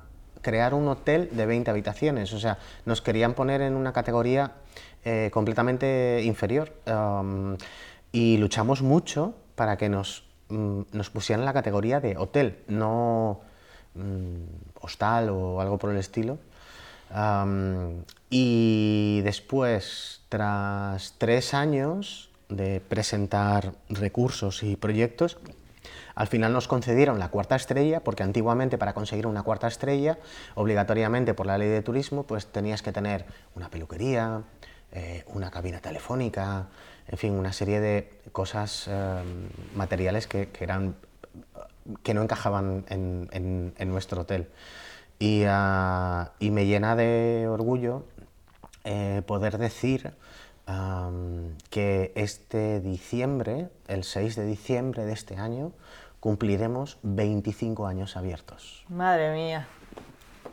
crear 0.40 0.75
un 0.75 0.87
hotel 0.88 1.29
de 1.33 1.47
20 1.47 1.71
habitaciones, 1.71 2.33
o 2.33 2.38
sea, 2.38 2.59
nos 2.87 3.03
querían 3.03 3.35
poner 3.35 3.61
en 3.61 3.75
una 3.75 3.93
categoría 3.93 4.53
completamente 5.33 6.23
inferior. 6.25 6.73
Em, 6.87 7.59
y 8.11 8.38
luchamos 8.38 8.81
mucho 8.81 9.35
para 9.55 9.77
que 9.77 9.90
nos 9.90 10.24
Mm, 10.48 10.83
nos 10.92 11.11
pusieran 11.11 11.44
la 11.44 11.52
categoría 11.52 12.00
de 12.00 12.16
hotel, 12.16 12.59
no 12.68 13.40
mm, 13.94 14.80
hostal 14.80 15.30
o 15.30 15.61
algo 15.61 15.78
por 15.78 15.90
el 15.90 15.96
estilo. 15.96 16.38
y 18.30 19.20
después, 19.22 20.22
tras 20.28 21.14
tres 21.18 21.54
años 21.54 22.30
de 22.48 22.80
presentar 22.80 23.72
recursos 23.88 24.62
y 24.62 24.76
proyectos, 24.76 25.38
al 26.14 26.26
final 26.28 26.52
nos 26.52 26.68
concedieron 26.68 27.18
la 27.18 27.28
cuarta 27.28 27.57
estrella, 27.57 28.00
porque 28.00 28.22
antiguamente 28.22 28.78
para 28.78 28.94
conseguir 28.94 29.26
una 29.26 29.42
cuarta 29.42 29.66
estrella, 29.68 30.18
obligatoriamente 30.54 31.35
por 31.35 31.46
la 31.46 31.59
ley 31.59 31.68
de 31.68 31.83
turismo, 31.83 32.24
pues 32.24 32.46
tenías 32.46 32.83
que 32.83 32.92
tener 32.92 33.26
una 33.54 33.68
peluquería, 33.68 34.42
eh, 34.92 35.25
una 35.27 35.51
cabina 35.51 35.81
telefónica, 35.81 36.68
en 37.09 37.18
fin, 37.18 37.33
una 37.33 37.53
serie 37.53 37.81
de 37.81 38.20
cosas 38.33 38.87
eh, 38.88 39.23
materiales 39.75 40.27
que, 40.27 40.49
eran, 40.61 40.94
que 42.03 42.14
no 42.14 42.23
encajaban 42.23 42.85
en, 42.88 43.90
nuestro 43.90 44.23
hotel. 44.23 44.49
Ah, 45.49 46.33
y, 46.38 46.51
me 46.51 46.66
llena 46.66 46.97
de 46.97 47.47
orgullo 47.49 48.05
eh, 48.85 49.23
poder 49.27 49.59
decir 49.59 50.12
que 51.70 52.12
este 52.14 52.81
diciembre, 52.81 53.68
el 53.87 54.05
6 54.05 54.37
de 54.37 54.47
diciembre 54.47 55.05
de 55.05 55.12
este 55.12 55.37
año, 55.37 55.73
cumpliremos 56.20 56.99
25 57.03 57.87
años 57.87 58.16
abiertos. 58.16 58.85
Madre 58.88 59.35
mía. 59.35 59.68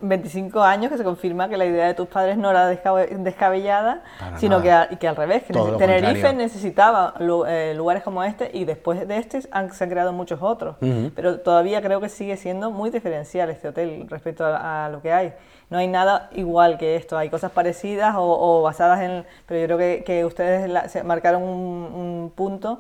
25 0.02 0.62
años 0.62 0.92
que 0.92 0.98
se 0.98 1.04
confirma 1.04 1.50
que 1.50 1.58
la 1.58 1.66
idea 1.66 1.88
de 1.88 1.94
tus 1.94 2.08
padres 2.08 2.38
no 2.38 2.50
era 2.50 2.68
descabellada, 2.68 4.04
sino 4.38 4.62
que, 4.62 4.98
que, 5.00 5.08
al 5.08 5.16
revés, 5.16 5.44
que 5.44 5.54
Tenerife 5.54 6.34
necesitaba 6.34 7.14
eh, 7.48 7.74
lugares 7.76 8.04
como 8.04 8.24
este 8.24 8.50
y 8.54 8.66
después 8.66 9.08
de 9.08 9.18
este 9.18 9.42
han, 9.52 9.74
se 9.74 9.84
han 9.84 9.90
creado 9.90 10.14
muchos 10.14 10.42
otros. 10.42 10.76
Pero 11.16 11.40
todavía 11.40 11.82
creo 11.82 12.02
que 12.02 12.10
sigue 12.10 12.38
siendo 12.38 12.72
muy 12.72 12.90
diferencial 12.90 13.50
este 13.50 13.68
hotel 13.68 14.08
respecto 14.10 14.46
a, 14.46 14.90
lo 14.92 15.02
que 15.02 15.12
hay. 15.12 15.34
No 15.70 15.78
hay 15.78 15.88
nada 15.88 16.30
igual 16.34 16.78
que 16.78 16.96
esto, 16.96 17.18
hay 17.18 17.30
cosas 17.30 17.52
parecidas 17.52 18.16
o, 18.18 18.62
basadas 18.62 19.02
en... 19.02 19.26
Pero 19.46 19.62
yo 19.62 19.66
creo 19.68 19.78
que, 19.78 20.04
que 20.04 20.26
ustedes 20.26 20.92
se 20.92 21.04
marcaron 21.04 21.44
un, 21.44 21.50
un 21.50 22.34
punto 22.36 22.80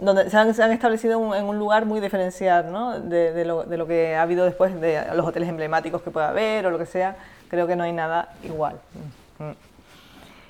donde 0.00 0.30
se 0.30 0.36
han, 0.36 0.72
establecido 0.72 1.34
en 1.34 1.44
un 1.44 1.58
lugar 1.58 1.86
muy 1.86 2.00
diferencial 2.00 2.70
¿no? 2.72 2.98
de, 2.98 3.44
lo, 3.44 3.86
que 3.86 4.16
ha 4.16 4.22
habido 4.22 4.44
después 4.44 4.80
de 4.80 5.02
los 5.14 5.26
hoteles 5.26 5.48
emblemáticos 5.48 6.02
que 6.02 6.10
pueda 6.10 6.28
haber 6.28 6.66
o 6.66 6.70
lo 6.70 6.78
que 6.78 6.86
sea. 6.86 7.16
Creo 7.48 7.66
que 7.66 7.76
no 7.76 7.84
hay 7.84 7.92
nada 7.92 8.30
igual. 8.42 8.80
Mm. 9.38 9.74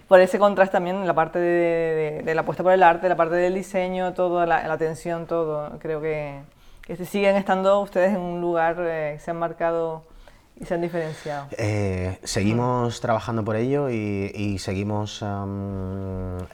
Por 0.09 0.21
ese 0.21 0.39
contraste 0.39 0.73
también, 0.73 1.07
la 1.07 1.15
parte 1.15 1.39
de, 1.39 2.35
la 2.35 2.43
apuesta 2.43 2.63
por 2.63 2.73
el 2.73 2.83
arte, 2.83 3.09
la 3.09 3.17
parte 3.17 3.37
del 3.37 3.55
diseño, 3.55 4.13
todo, 4.13 4.45
la, 4.45 4.57
atención, 4.73 5.27
todo. 5.27 5.79
Creo 5.79 6.01
que, 6.01 6.41
siguen 7.07 7.37
estando 7.37 7.81
ustedes 7.81 8.11
en 8.15 8.21
un 8.21 8.41
lugar, 8.41 8.77
eh, 8.81 9.19
se 9.23 9.31
han 9.31 9.39
marcado 9.39 10.05
y 10.61 10.67
se 10.67 10.75
han 10.75 10.83
diferenciado. 10.83 11.47
Eh, 11.57 12.19
seguimos 12.23 13.01
trabajando 13.01 13.45
por 13.45 13.57
ello 13.57 13.89
y, 13.91 14.59
seguimos 14.59 15.25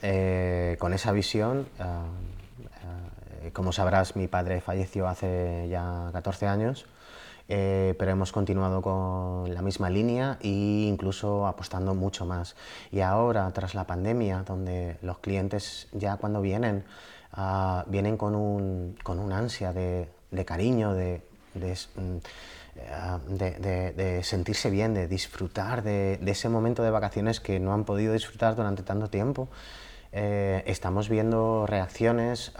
eh, 0.01 0.75
con 0.79 0.93
esa 0.93 1.11
visión. 1.11 1.67
Como 3.53 3.71
sabrás, 3.71 4.15
mi 4.15 4.27
padre 4.27 4.61
falleció 4.61 5.07
hace 5.07 5.67
ya 5.69 6.09
14 6.13 6.47
años, 6.47 6.85
eh, 7.47 7.95
pero 7.99 8.11
hemos 8.11 8.31
continuado 8.31 8.81
con 8.81 9.53
la 9.53 9.61
misma 9.61 9.89
línea 9.89 10.37
e 10.41 10.47
incluso 10.87 11.47
apostando 11.47 11.93
mucho 11.95 12.25
más. 12.25 12.55
Y 12.91 13.01
ahora, 13.01 13.51
tras 13.51 13.75
la 13.75 13.85
pandemia, 13.85 14.43
donde 14.43 14.97
los 15.01 15.19
clientes 15.19 15.87
ya 15.91 16.17
cuando 16.17 16.41
vienen, 16.41 16.85
ah, 17.33 17.83
vienen 17.87 18.17
con 18.17 18.35
un, 18.35 18.95
con 19.03 19.19
un 19.19 19.33
ansia 19.33 19.73
de, 19.73 20.07
de 20.31 20.45
cariño, 20.45 20.93
de, 20.93 21.21
de, 21.53 21.77
mm, 21.95 22.17
de, 23.35 24.21
sentirse 24.23 24.69
bien, 24.69 24.93
de 24.93 25.07
disfrutar 25.07 25.83
de, 25.83 26.19
ese 26.25 26.49
momento 26.49 26.83
de 26.83 26.91
vacaciones 26.91 27.39
que 27.39 27.59
no 27.59 27.73
han 27.73 27.83
podido 27.83 28.13
disfrutar 28.13 28.55
durante 28.55 28.83
tanto 28.83 29.09
tiempo. 29.09 29.49
Eh, 30.13 30.63
estamos 30.65 31.07
viendo 31.07 31.65
reacciones, 31.65 32.51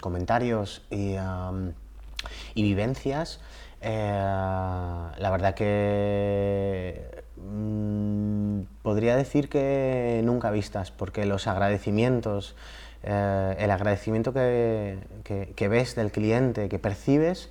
comentarios 0.00 0.82
y, 0.90 1.16
vivencias. 2.54 3.40
Eh, 3.82 4.10
la 4.12 5.30
verdad 5.30 5.54
que 5.54 7.24
mm, 7.36 8.62
podría 8.82 9.16
decir 9.16 9.48
que 9.48 10.22
nunca 10.24 10.50
vistas, 10.50 10.90
porque 10.90 11.26
los 11.26 11.46
agradecimientos, 11.46 12.56
eh, 13.02 13.56
el 13.58 13.70
agradecimiento 13.70 14.32
que, 14.32 14.98
que, 15.54 15.68
ves 15.68 15.94
del 15.94 16.10
cliente, 16.10 16.68
que 16.68 16.78
percibes, 16.78 17.50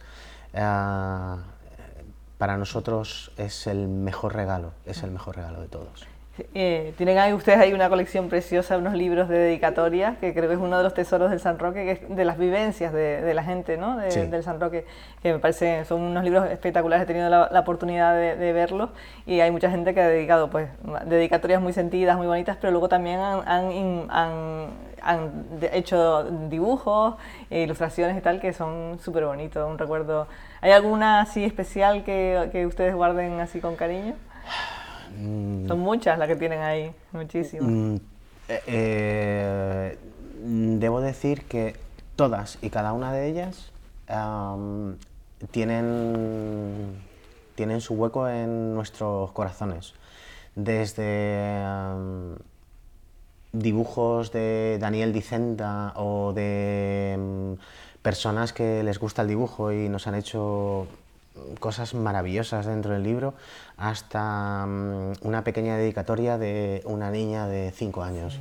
para 2.38 2.58
nosotros 2.58 3.32
es 3.38 3.68
el 3.68 3.88
mejor 3.88 4.36
regalo, 4.36 4.72
es 4.86 5.04
el 5.04 5.12
mejor 5.12 5.36
regalo 5.36 5.62
de 5.62 5.68
todos. 5.68 6.15
Eh, 6.54 6.94
tienen 6.98 7.18
ahí 7.18 7.32
ustedes 7.32 7.60
ahí 7.60 7.72
una 7.72 7.88
colección 7.88 8.28
preciosa, 8.28 8.78
unos 8.78 8.94
libros 8.94 9.30
de 9.30 9.38
dedicatorias, 9.38 10.18
que 10.18 10.34
creo 10.34 10.50
que 10.50 10.56
es 10.56 10.60
uno 10.60 10.78
de 10.78 10.84
los 10.84 10.94
tesoros 10.94 11.30
del 11.30 11.40
San 11.40 11.58
Roque, 11.60 11.86
que 11.86 11.92
es 11.92 12.16
de 12.16 12.26
las 12.26 12.38
vivencias 12.38 12.92
de, 12.92 13.34
la 13.34 13.44
gente 13.44 13.78
¿no? 13.78 13.98
del 13.98 14.44
San 14.44 14.60
Roque, 14.60 14.86
que 15.22 15.32
me 15.32 15.40
parece, 15.40 15.86
son 15.86 16.02
unos 16.02 16.26
libros 16.26 16.50
espectaculares, 16.52 17.04
he 17.04 17.08
tenido 17.08 17.30
la, 17.30 17.60
oportunidad 17.60 18.16
de, 18.16 18.54
verlos 18.54 18.90
y 19.26 19.40
hay 19.40 19.50
mucha 19.52 19.70
gente 19.70 19.94
que 19.94 20.02
ha 20.02 20.10
dedicado 20.10 20.50
pues 20.50 20.70
dedicatorias 21.06 21.62
muy 21.62 21.72
sentidas, 21.72 22.18
muy 22.18 22.28
bonitas, 22.28 22.58
pero 22.60 22.72
luego 22.72 22.90
también 22.90 23.20
han, 23.20 24.08
han, 24.10 25.46
hecho 25.72 26.24
dibujos, 26.50 27.16
e 27.50 27.62
ilustraciones 27.62 28.18
y 28.18 28.22
tal, 28.22 28.42
que 28.42 28.52
son 28.52 29.00
súper 29.00 29.26
bonitos, 29.26 29.70
un 29.70 29.78
recuerdo. 29.78 30.28
¿Hay 30.62 30.72
alguna 30.72 31.22
así 31.22 31.46
especial 31.46 32.04
que, 32.04 32.50
que 32.52 32.66
ustedes 32.66 32.94
guarden 32.94 33.40
así 33.40 33.60
con 33.60 33.76
cariño? 33.76 34.16
Mm. 35.18 35.68
Son 35.68 35.80
muchas 35.80 36.20
las 36.20 36.28
que 36.28 36.36
tienen 36.36 36.60
ahí, 36.60 36.92
muchísimas. 37.12 37.70
Mm, 37.70 37.96
eh, 38.50 38.62
eh, 38.68 39.98
debo 40.44 41.02
decir 41.02 41.46
que 41.46 41.76
todas 42.16 42.58
y 42.62 42.70
cada 42.70 42.94
una 42.94 43.12
de 43.12 43.28
ellas 43.28 43.72
tienen, 45.52 47.02
tienen 47.56 47.82
su 47.82 47.96
hueco 47.96 48.28
en 48.28 48.76
nuestros 48.76 49.32
corazones. 49.32 49.94
Desde 50.56 51.54
dibujos 53.52 54.32
de 54.32 54.78
Daniel 54.80 55.14
Dicenta 55.14 55.94
o 55.96 56.34
de 56.34 57.16
mm, 57.18 57.54
personas 58.02 58.54
que 58.54 58.84
les 58.84 59.00
gusta 59.00 59.22
el 59.22 59.30
dibujo 59.30 59.72
y 59.72 59.90
nos 59.90 60.08
han 60.08 60.16
hecho 60.16 60.88
cosas 61.60 61.94
maravillosas 61.94 62.66
dentro 62.66 62.94
del 62.94 63.04
libro, 63.04 63.34
hasta 63.78 64.66
mm, 64.66 65.14
una 65.22 65.44
pequeña 65.44 65.78
dedicatoria 65.78 66.38
de 66.38 66.82
una 66.86 67.12
niña 67.12 67.48
de 67.48 67.72
5 67.72 68.04
años. 68.04 68.40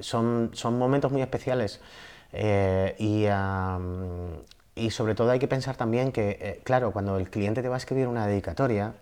son, 0.00 0.50
son 0.52 0.78
momentos 0.78 1.10
muy 1.12 1.22
especiales 1.22 1.80
eh, 2.32 2.94
y, 2.98 3.26
y, 4.80 4.90
sobre 4.90 5.14
todo 5.14 5.30
hay 5.30 5.38
que 5.38 5.48
pensar 5.48 5.76
también 5.76 6.12
que, 6.12 6.38
eh, 6.40 6.60
claro, 6.64 6.92
cuando 6.92 7.18
el 7.18 7.28
cliente 7.30 7.62
te 7.62 7.68
va 7.68 7.76
a 7.76 7.78
escribir 7.78 8.08
una 8.08 8.26
dedicatoria, 8.26 8.94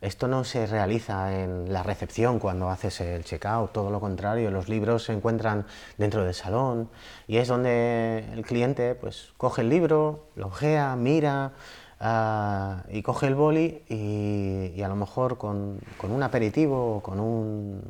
esto 0.00 0.28
no 0.28 0.44
se 0.44 0.66
realiza 0.66 1.42
en 1.42 1.72
la 1.72 1.82
recepción 1.82 2.38
cuando 2.38 2.70
haces 2.70 3.00
el 3.00 3.24
checkout, 3.24 3.72
todo 3.72 3.90
lo 3.90 4.00
contrario, 4.00 4.50
los 4.50 4.68
libros 4.68 5.04
se 5.04 5.12
encuentran 5.12 5.66
dentro 5.96 6.24
del 6.24 6.34
salón 6.34 6.90
y 7.26 7.38
es 7.38 7.48
donde 7.48 8.24
el 8.32 8.44
cliente 8.44 8.94
pues 8.94 9.32
coge 9.36 9.62
el 9.62 9.70
libro, 9.70 10.28
lo 10.36 10.48
ojea, 10.48 10.96
mira 10.96 11.52
ah, 12.00 12.84
y 12.90 13.02
coge 13.02 13.26
el 13.26 13.34
boli 13.34 13.82
y, 13.88 14.82
a 14.82 14.88
lo 14.88 14.96
mejor 14.96 15.38
con, 15.38 15.80
un 16.02 16.22
aperitivo 16.22 16.96
o 16.96 17.02
con 17.02 17.18
un 17.20 17.82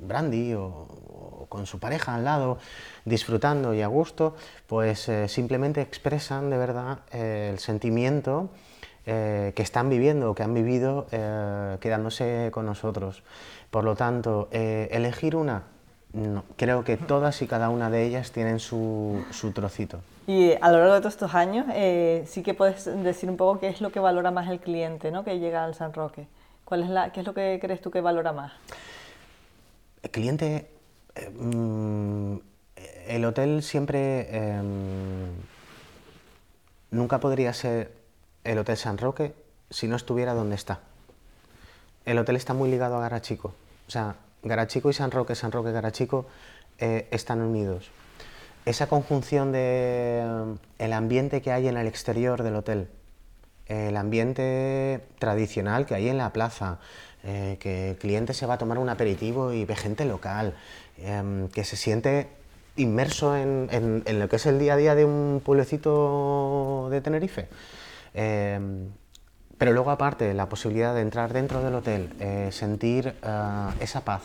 brandy 0.00 0.54
o, 0.54 1.46
con 1.48 1.66
su 1.66 1.78
pareja 1.78 2.14
al 2.14 2.24
lado, 2.24 2.58
disfrutando 3.04 3.74
y 3.74 3.82
a 3.82 3.86
gusto, 3.86 4.34
pues 4.66 5.08
eh, 5.08 5.28
simplemente 5.28 5.82
expresan 5.82 6.50
de 6.50 6.56
verdad 6.56 7.00
eh, 7.12 7.50
el 7.52 7.60
sentimiento 7.60 8.50
eh, 9.06 9.52
que 9.54 9.62
están 9.62 9.88
viviendo 9.88 10.30
o 10.30 10.34
que 10.34 10.42
han 10.42 10.54
vivido 10.54 11.06
quedándose 11.80 12.50
con 12.52 12.66
nosotros. 12.66 13.22
Por 13.70 13.84
lo 13.84 13.96
tanto, 13.96 14.48
elegir 14.52 15.36
una, 15.36 15.64
creo 16.56 16.84
que 16.84 16.96
todas 16.96 17.42
y 17.42 17.46
cada 17.46 17.68
una 17.68 17.90
de 17.90 18.04
ellas 18.04 18.30
tienen 18.30 18.60
su, 18.60 19.24
su 19.30 19.52
trocito. 19.52 20.00
Y 20.26 20.52
a 20.60 20.70
lo 20.70 20.78
largo 20.78 20.94
de 20.94 21.00
todos 21.00 21.14
estos 21.14 21.34
años, 21.34 21.66
sí 22.26 22.42
que 22.42 22.54
puedes 22.54 22.84
decir 23.02 23.28
un 23.28 23.36
poco 23.36 23.60
qué 23.60 23.68
es 23.68 23.80
lo 23.80 23.90
que 23.90 24.00
valora 24.00 24.30
más 24.30 24.48
el 24.48 24.60
cliente 24.60 25.10
¿no? 25.10 25.24
que 25.24 25.38
llega 25.38 25.64
al 25.64 25.74
San 25.74 25.92
Roque. 25.92 26.26
¿Cuál 26.64 26.84
es 26.84 26.88
la, 26.88 27.12
¿Qué 27.12 27.20
es 27.20 27.26
lo 27.26 27.34
que 27.34 27.58
crees 27.60 27.80
tú 27.80 27.90
que 27.90 28.00
valora 28.00 28.32
más? 28.32 28.52
El 30.02 30.10
cliente 30.10 30.68
Mm, 31.38 32.36
el 33.06 33.24
hotel 33.24 33.62
siempre 33.62 34.28
em, 34.36 35.30
nunca 36.90 37.20
podría 37.20 37.52
ser 37.52 37.92
el 38.44 38.58
Hotel 38.58 38.76
San 38.76 38.98
Roque 38.98 39.34
si 39.70 39.88
no 39.88 39.96
estuviera 39.96 40.34
donde 40.34 40.54
está. 40.54 40.80
El 42.04 42.18
hotel 42.18 42.36
está 42.36 42.54
muy 42.54 42.70
ligado 42.70 42.96
a 42.96 43.00
Garachico. 43.00 43.54
O 43.88 43.90
sea, 43.90 44.16
Garachico 44.42 44.90
y 44.90 44.92
San 44.92 45.10
Roque, 45.10 45.34
San 45.34 45.52
Roque, 45.52 45.72
Garachico 45.72 46.26
eh, 46.78 47.08
están 47.10 47.40
unidos. 47.40 47.90
Esa 48.66 48.86
conjunción 48.86 49.52
de 49.52 50.56
el 50.78 50.92
ambiente 50.92 51.42
que 51.42 51.52
hay 51.52 51.68
en 51.68 51.76
el 51.76 51.86
exterior 51.86 52.42
del 52.42 52.56
hotel, 52.56 52.88
el 53.66 53.96
ambiente 53.96 55.04
tradicional 55.18 55.86
que 55.86 55.94
hay 55.94 56.08
en 56.08 56.18
la 56.18 56.32
plaza, 56.32 56.78
eh, 57.24 57.56
que 57.58 57.90
el 57.90 57.96
cliente 57.96 58.34
se 58.34 58.46
va 58.46 58.54
a 58.54 58.58
tomar 58.58 58.78
un 58.78 58.90
aperitivo 58.90 59.52
y 59.52 59.64
ve 59.64 59.76
gente 59.76 60.04
local, 60.04 60.54
Em, 60.98 61.48
que 61.48 61.64
se 61.64 61.76
siente 61.76 62.28
inmerso 62.76 63.36
en, 63.36 64.04
lo 64.06 64.28
que 64.28 64.36
es 64.36 64.46
el 64.46 64.58
día 64.58 64.74
a 64.74 64.76
día 64.76 64.94
de 64.94 65.04
un 65.04 65.42
pueblecito 65.44 66.88
de 66.90 67.00
Tenerife. 67.00 67.48
Em, 68.14 68.90
pero 69.58 69.72
luego 69.72 69.90
aparte 69.90 70.32
la 70.34 70.48
posibilidad 70.48 70.94
de 70.94 71.00
entrar 71.00 71.32
dentro 71.32 71.62
del 71.62 71.74
hotel, 71.74 72.14
eh, 72.20 72.48
sentir 72.52 73.14
eh, 73.22 73.68
esa 73.80 74.04
paz 74.04 74.22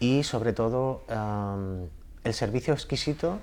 y 0.00 0.24
sobre 0.24 0.52
todo 0.52 1.04
em, 1.08 1.88
el 2.24 2.34
servicio 2.34 2.74
exquisito, 2.74 3.38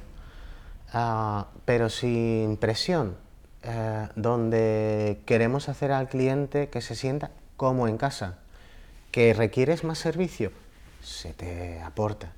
eh, 0.93 1.43
pero 1.65 1.89
sin 1.89 2.57
presión, 2.57 3.17
donde 4.15 5.19
queremos 5.25 5.67
hacer 5.67 5.91
al 5.91 6.07
cliente 6.07 6.69
que 6.69 6.79
se 6.79 6.95
sienta 6.95 7.31
como 7.57 7.89
en 7.89 7.97
casa, 7.97 8.37
que 9.11 9.33
requieres 9.33 9.83
más 9.83 9.99
servicio, 9.99 10.53
se 11.01 11.33
te 11.33 11.81
aporta 11.81 12.31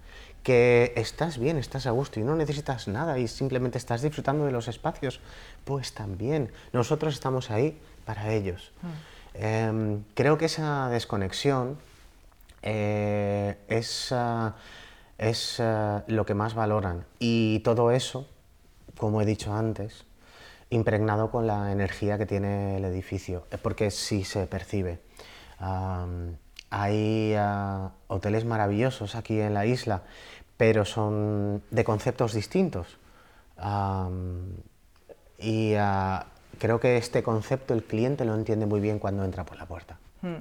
que 0.44 0.94
estás 0.96 1.38
bien, 1.38 1.58
estás 1.58 1.86
a 1.86 1.92
gusto 1.92 2.20
y 2.20 2.24
no 2.24 2.36
necesitas 2.36 2.88
nada 2.88 3.20
y 3.20 3.28
simplemente 3.28 3.78
estás 3.78 4.02
disfrutando 4.02 4.46
de 4.46 4.52
los 4.52 4.68
espacios, 4.68 5.20
pues 5.66 5.94
también 5.94 6.52
nosotros 6.74 7.14
estamos 7.14 7.52
ahí 7.52 7.80
para 8.06 8.34
ellos. 8.34 8.72
Mm. 8.82 8.88
Em, 9.34 10.04
creo 10.14 10.38
que 10.38 10.46
esa 10.46 10.90
desconexión 10.90 11.78
eh, 12.64 13.58
es, 13.68 14.14
es 15.18 15.62
lo 16.08 16.26
que 16.26 16.34
más 16.34 16.54
valoran 16.54 17.06
y 17.20 17.60
todo 17.60 17.92
eso, 17.92 18.28
como 18.98 19.22
he 19.22 19.26
dicho 19.26 19.54
antes, 19.54 20.06
impregnado 20.70 21.32
con 21.32 21.48
la 21.48 21.72
energía 21.72 22.18
que 22.18 22.26
tiene 22.26 22.78
el 22.78 22.86
edificio, 22.86 23.46
porque 23.62 23.92
sí 23.92 24.24
se 24.24 24.48
percibe. 24.48 25.00
Hay 26.72 27.36
ah, 27.38 27.92
hoteles 28.08 28.46
maravillosos 28.46 29.16
aquí 29.16 29.40
en 29.40 29.54
la 29.54 29.66
isla, 29.66 30.02
pero 30.58 30.86
son 30.86 31.62
de 31.70 31.84
conceptos 31.84 32.34
distintos. 32.34 32.98
y 35.38 35.74
ah, 35.76 36.26
creo 36.58 36.80
que 36.80 36.98
este 36.98 37.24
concepto 37.24 37.74
el 37.74 37.84
cliente 37.84 38.26
lo 38.26 38.36
entiende 38.36 38.66
muy 38.66 38.80
bien 38.80 39.00
cuando 39.00 39.24
entra 39.24 39.44
por 39.44 39.58
la 39.58 39.66
puerta. 39.66 39.98
Hmm. 40.22 40.38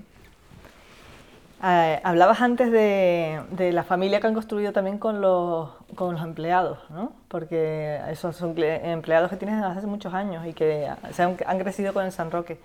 Eh, 1.62 2.01
hablabas 2.05 2.40
antes 2.40 2.73
de, 2.73 3.70
la 3.73 3.85
familia 3.85 4.18
que 4.18 4.27
han 4.27 4.33
construido 4.33 4.73
también 4.73 4.96
con 4.96 5.20
los, 5.20 5.68
con 5.94 6.14
los 6.14 6.23
empleados, 6.23 6.79
¿no? 6.88 7.12
porque 7.29 8.01
esos 8.09 8.35
son 8.35 8.55
empleados 8.59 9.29
que 9.29 9.37
tienes 9.37 9.57
desde 9.57 9.70
hace 9.70 9.87
muchos 9.87 10.14
años 10.14 10.46
y 10.46 10.55
que 10.55 10.90
se 11.12 11.23
han, 11.23 11.37
crecido 11.37 11.92
con 11.92 12.07
el 12.07 12.12
San 12.12 12.31
Roque. 12.31 12.59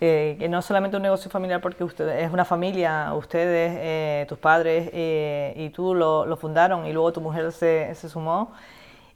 Eh, 0.00 0.36
que 0.38 0.48
no 0.50 0.58
es 0.58 0.64
solamente 0.66 0.96
un 0.98 1.02
negocio 1.02 1.30
familiar 1.30 1.62
porque 1.62 1.82
ustedes, 1.82 2.24
es 2.24 2.32
una 2.32 2.44
familia, 2.44 3.14
ustedes, 3.14 3.72
eh, 3.78 4.26
tus 4.28 4.38
padres 4.38 4.90
y 4.92 5.70
tú 5.70 5.94
lo, 5.94 6.36
fundaron 6.36 6.86
y 6.86 6.92
luego 6.92 7.12
tu 7.12 7.22
mujer 7.22 7.52
se, 7.52 7.94
se, 7.94 8.08
sumó 8.10 8.52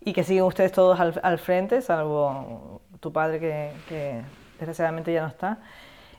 y 0.01 0.15
que 0.15 0.25
siguen 0.25 0.45
ustedes 0.45 0.73
todos 0.73 0.99
al, 0.99 1.19
al 1.23 1.39
frente, 1.39 1.83
salvo 1.83 2.81
tu 3.01 3.13
padre 3.13 3.39
que, 3.39 3.73
que 3.89 4.23
desgraciadamente 4.59 5.13
ya 5.13 5.23
no 5.23 5.29
está. 5.29 5.59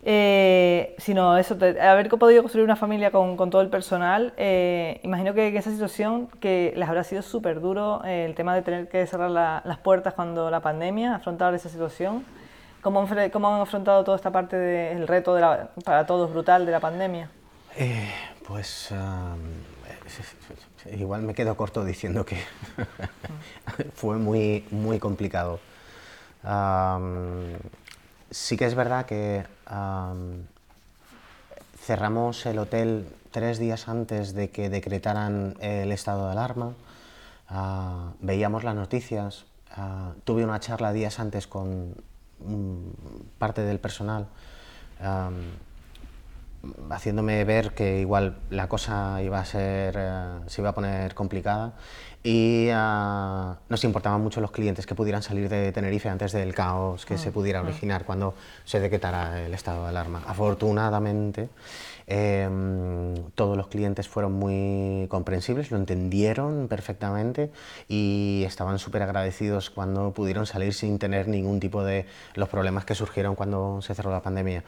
Eh, 0.09 0.95
sino 0.99 1.37
eso, 1.37 1.55
haber 1.55 2.07
podido 2.07 2.41
construir 2.41 2.63
una 2.63 2.77
familia 2.77 3.11
con, 3.11 3.35
con 3.35 3.49
todo 3.49 3.61
el 3.61 3.67
personal, 3.67 4.33
eh, 4.37 5.01
imagino 5.03 5.33
que 5.33 5.49
en 5.49 5.57
esa 5.57 5.69
situación 5.69 6.29
que 6.39 6.71
les 6.77 6.87
habrá 6.87 7.03
sido 7.03 7.21
súper 7.21 7.59
duro 7.59 8.01
eh, 8.05 8.23
el 8.23 8.33
tema 8.33 8.55
de 8.55 8.61
tener 8.61 8.87
que 8.87 9.05
cerrar 9.05 9.29
las 9.29 9.77
puertas 9.79 10.13
cuando 10.13 10.49
la 10.49 10.61
pandemia, 10.61 11.15
afrontar 11.15 11.53
esa 11.55 11.67
situación. 11.67 12.23
¿Cómo, 12.81 13.05
cómo 13.33 13.53
han 13.53 13.59
afrontado 13.59 14.05
toda 14.05 14.15
esta 14.15 14.31
parte 14.31 14.55
del 14.55 15.09
reto 15.09 15.35
de 15.35 15.41
la, 15.41 15.71
para 15.83 16.05
todos 16.05 16.31
brutal 16.31 16.65
de 16.65 16.71
la 16.71 16.79
pandemia? 16.79 17.29
pues 18.47 18.93
igual 20.89 21.23
me 21.23 21.33
quedo 21.33 21.57
corto 21.57 21.83
diciendo 21.83 22.25
que 22.25 22.37
fue 23.93 24.15
muy, 24.15 24.63
muy 24.71 24.99
complicado. 24.99 25.59
Sí 28.31 28.57
que 28.57 28.65
es 28.65 28.75
verdad 28.75 29.05
que 29.05 29.45
cerramos 31.79 32.45
el 32.45 32.59
hotel 32.59 33.07
tres 33.31 33.59
días 33.59 33.87
antes 33.87 34.33
de 34.33 34.49
que 34.49 34.69
decretaran 34.69 35.55
el 35.59 35.91
estado 35.91 36.25
de 36.25 36.31
alarma. 36.31 36.73
Ah, 37.49 38.11
veíamos 38.19 38.63
las 38.63 38.75
noticias. 38.75 39.45
Ah, 39.71 40.13
tuve 40.23 40.43
una 40.43 40.59
charla 40.59 40.91
días 40.91 41.19
antes 41.19 41.47
con 41.47 41.95
parte 43.39 43.61
del 43.61 43.79
personal 43.79 44.27
haciéndome 46.89 47.43
ver 47.43 47.73
que 47.73 47.99
igual 47.99 48.37
la 48.49 48.67
cosa 48.67 49.21
iba 49.21 49.39
a 49.39 49.45
ser, 49.45 49.95
eh, 49.97 50.39
se 50.47 50.61
iba 50.61 50.69
a 50.69 50.73
poner 50.73 51.13
complicada 51.13 51.73
y 52.23 52.69
uh, 52.71 53.55
nos 53.69 53.83
importaban 53.83 54.21
mucho 54.21 54.41
los 54.41 54.51
clientes 54.51 54.85
que 54.85 54.95
pudieran 54.95 55.23
salir 55.23 55.47
de 55.47 55.71
Tenerife 55.71 56.09
antes 56.09 56.33
del 56.33 56.53
caos 56.53 57.05
que 57.05 57.17
se 57.17 57.29
mm, 57.29 57.33
pudiera 57.33 57.61
mm. 57.63 57.65
originar 57.67 58.05
cuando 58.05 58.33
se 58.65 58.81
decretara 58.81 59.45
el 59.45 59.53
estado 59.53 59.83
de 59.83 59.89
alarma. 59.89 60.23
Afortunadamente, 60.27 61.47
em, 62.05 63.15
todos 63.35 63.55
los 63.55 63.67
clientes 63.67 64.09
fueron 64.09 64.33
muy 64.33 65.07
comprensibles, 65.07 65.71
lo 65.71 65.77
entendieron 65.77 66.67
perfectamente 66.67 67.49
y 67.87 68.43
estaban 68.45 68.77
súper 68.77 69.03
agradecidos 69.03 69.69
cuando 69.69 70.11
pudieron 70.11 70.45
salir 70.45 70.73
sin 70.73 70.99
tener 70.99 71.29
ningún 71.29 71.61
tipo 71.61 71.81
de 71.83 72.07
los 72.33 72.49
problemas 72.49 72.83
que 72.83 72.93
surgieron 72.93 73.35
cuando 73.35 73.81
se 73.81 73.95
cerró 73.95 74.11
la 74.11 74.21
pandemia. 74.21 74.63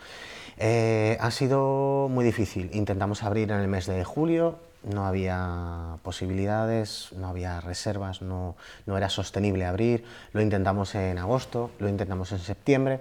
Eh, 0.62 1.18
ha 1.22 1.32
sido 1.32 2.10
muy 2.10 2.26
difícil. 2.26 2.70
Intentamos 2.74 3.24
abrir 3.24 3.50
en 3.52 3.62
el 3.62 3.70
mes 3.70 3.86
de 3.86 4.04
julio, 4.04 4.60
no 4.84 5.06
había 5.06 5.98
posibilidades, 6.04 7.14
no 7.16 7.28
había 7.28 7.62
reservas, 7.62 8.22
no, 8.22 8.58
era 8.86 9.10
sostenible 9.10 9.66
abrir. 9.66 10.04
Lo 10.34 10.42
intentamos 10.42 10.96
en 10.96 11.18
agosto, 11.18 11.72
lo 11.80 11.88
intentamos 11.88 12.34
en 12.34 12.40
septiembre. 12.40 13.00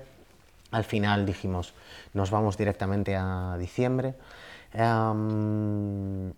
Al 0.70 0.84
final 0.84 1.26
dijimos, 1.26 1.74
nos 2.14 2.30
vamos 2.30 2.56
directamente 2.56 3.16
a 3.16 3.56
diciembre. 3.58 4.14
en 4.72 6.34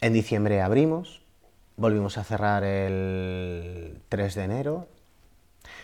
diciembre 0.00 0.60
abrimos, 0.60 1.22
volvimos 1.76 2.18
a 2.18 2.24
cerrar 2.24 2.64
el 2.64 4.00
3 4.08 4.34
de 4.34 4.42
enero, 4.42 4.88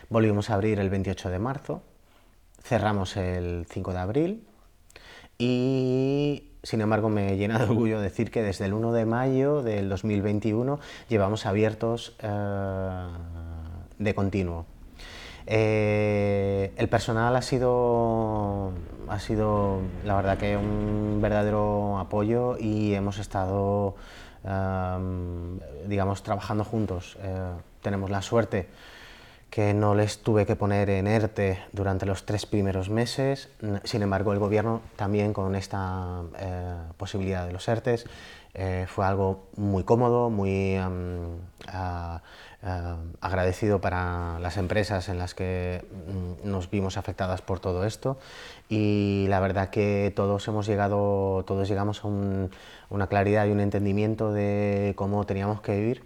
volvimos 0.08 0.50
a 0.50 0.54
abrir 0.54 0.80
el 0.80 0.90
28 0.90 1.30
de 1.30 1.38
marzo, 1.38 1.82
cerramos 2.64 3.16
el 3.16 3.66
5 3.70 3.92
de 3.92 3.98
abril 3.98 4.49
y 5.40 6.44
sin 6.62 6.82
embargo, 6.82 7.08
me 7.08 7.36
llena 7.38 7.58
de 7.58 7.64
orgullo 7.64 8.00
decir 8.00 8.30
que 8.30 8.42
desde 8.42 8.66
el 8.66 8.74
1 8.74 8.92
de 8.92 9.06
mayo 9.06 9.62
del 9.62 9.88
2021 9.88 10.78
llevamos 11.08 11.46
abiertos 11.46 12.14
eh, 12.22 13.06
de 13.98 14.14
continuo. 14.14 14.66
Eh, 15.46 16.72
el 16.76 16.88
personal 16.88 17.34
ha 17.34 17.42
sido, 17.42 18.72
ha 19.08 19.18
sido, 19.18 19.80
la 20.04 20.14
verdad 20.14 20.38
que 20.38 20.56
un 20.56 21.18
verdadero 21.20 21.98
apoyo 21.98 22.56
y 22.58 22.94
hemos 22.94 23.18
estado, 23.18 23.96
digamos, 25.86 26.22
trabajando 26.22 26.64
juntos. 26.64 27.16
Eh, 27.22 27.52
tenemos 27.80 28.10
la 28.10 28.20
suerte 28.20 28.68
que 29.50 29.74
no 29.74 29.94
les 29.96 30.22
tuve 30.22 30.46
que 30.46 30.54
poner 30.54 30.88
en 30.90 31.08
ERTE 31.08 31.58
durante 31.72 32.06
los 32.06 32.24
tres 32.24 32.46
primeros 32.46 32.88
meses. 32.88 33.48
Sin 33.82 34.02
embargo, 34.02 34.32
el 34.32 34.38
gobierno 34.38 34.80
también 34.96 35.32
con 35.32 35.56
esta 35.56 36.22
eh, 36.38 36.74
posibilidad 36.96 37.46
de 37.46 37.52
los 37.52 37.66
ERTES 37.66 38.06
eh, 38.54 38.86
fue 38.88 39.04
algo 39.06 39.48
muy 39.56 39.82
cómodo, 39.84 40.30
muy 40.30 40.76
agradecido 43.20 43.80
para 43.80 44.38
las 44.40 44.56
empresas 44.56 45.08
en 45.08 45.18
las 45.18 45.34
que 45.34 45.84
mm, 46.44 46.48
nos 46.48 46.70
vimos 46.70 46.96
afectadas 46.96 47.42
por 47.42 47.58
todo 47.58 47.84
esto 47.84 48.18
y 48.68 49.26
la 49.28 49.40
verdad 49.40 49.70
que 49.70 50.12
todos 50.14 50.46
hemos 50.48 50.66
llegado, 50.66 51.44
todos 51.46 51.68
llegamos 51.68 52.04
a 52.04 52.08
una 52.08 53.06
claridad 53.08 53.46
y 53.46 53.50
un 53.50 53.60
entendimiento 53.60 54.32
de 54.32 54.94
cómo 54.96 55.24
teníamos 55.26 55.60
que 55.60 55.76
vivir 55.76 56.04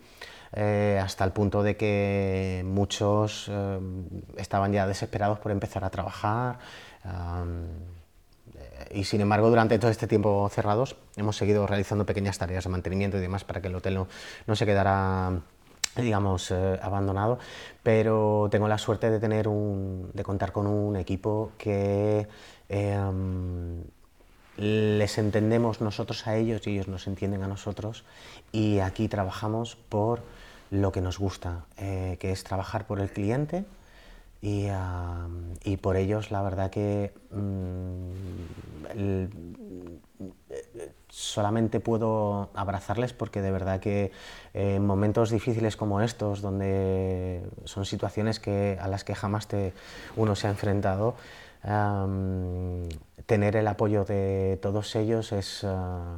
eh, 0.56 1.00
hasta 1.02 1.24
el 1.24 1.32
punto 1.32 1.64
de 1.64 1.76
que 1.76 2.62
muchos 2.64 3.50
eh, 3.50 3.78
estaban 4.36 4.72
ya 4.72 4.86
desesperados 4.86 5.40
por 5.40 5.50
empezar 5.50 5.84
a 5.84 5.90
trabajar. 5.90 6.58
y 8.92 9.04
sin 9.04 9.20
embargo, 9.20 9.48
durante 9.50 9.78
todo 9.78 9.90
este 9.90 10.06
tiempo 10.06 10.48
cerrados, 10.48 10.96
hemos 11.16 11.36
seguido 11.36 11.66
realizando 11.66 12.06
pequeñas 12.06 12.38
tareas 12.38 12.64
de 12.64 12.70
mantenimiento 12.70 13.18
y 13.18 13.20
demás 13.20 13.42
para 13.44 13.60
que 13.60 13.68
el 13.68 13.74
hotel 13.74 14.06
no, 14.46 14.56
se 14.56 14.64
quedara 14.66 15.40
digamos, 15.96 16.50
eh, 16.50 16.78
abandonado, 16.82 17.38
pero 17.82 18.48
tengo 18.50 18.68
la 18.68 18.78
suerte 18.78 19.10
de, 19.10 19.20
tener 19.20 19.48
un, 19.48 20.10
de 20.12 20.22
contar 20.22 20.52
con 20.52 20.66
un 20.66 20.96
equipo 20.96 21.52
que 21.58 22.26
les 24.56 25.18
entendemos 25.18 25.80
nosotros 25.80 26.26
a 26.26 26.36
ellos 26.36 26.66
y 26.66 26.70
ellos 26.70 26.88
nos 26.88 27.06
entienden 27.08 27.42
a 27.42 27.48
nosotros 27.48 28.04
y 28.52 28.78
aquí 28.78 29.08
trabajamos 29.08 29.76
por 29.76 30.22
lo 30.74 30.92
que 30.92 31.00
nos 31.00 31.18
gusta, 31.18 31.64
eh, 31.76 32.16
que 32.18 32.32
es 32.32 32.44
trabajar 32.44 32.86
por 32.86 33.00
el 33.00 33.10
cliente 33.10 33.64
y, 34.42 34.68
por 35.80 35.96
ellos 35.96 36.30
la 36.30 36.42
verdad 36.42 36.70
que 36.70 37.14
mm, 37.30 38.10
solamente 41.08 41.80
puedo 41.80 42.50
abrazarles 42.54 43.14
porque 43.14 43.40
de 43.40 43.50
verdad 43.50 43.80
que 43.80 44.12
en 44.52 44.84
momentos 44.84 45.30
difíciles 45.30 45.76
como 45.76 46.02
estos, 46.02 46.42
donde 46.42 47.42
son 47.64 47.86
situaciones 47.86 48.38
que, 48.38 48.76
a 48.80 48.88
las 48.88 49.04
que 49.04 49.14
jamás 49.14 49.48
te, 49.48 49.72
uno 50.16 50.36
se 50.36 50.48
ha 50.48 50.50
enfrentado, 50.50 51.14
tener 53.24 53.56
el 53.56 53.66
apoyo 53.66 54.04
de 54.04 54.58
todos 54.60 54.94
ellos 54.96 55.32
es, 55.32 55.64
ah, 55.64 56.16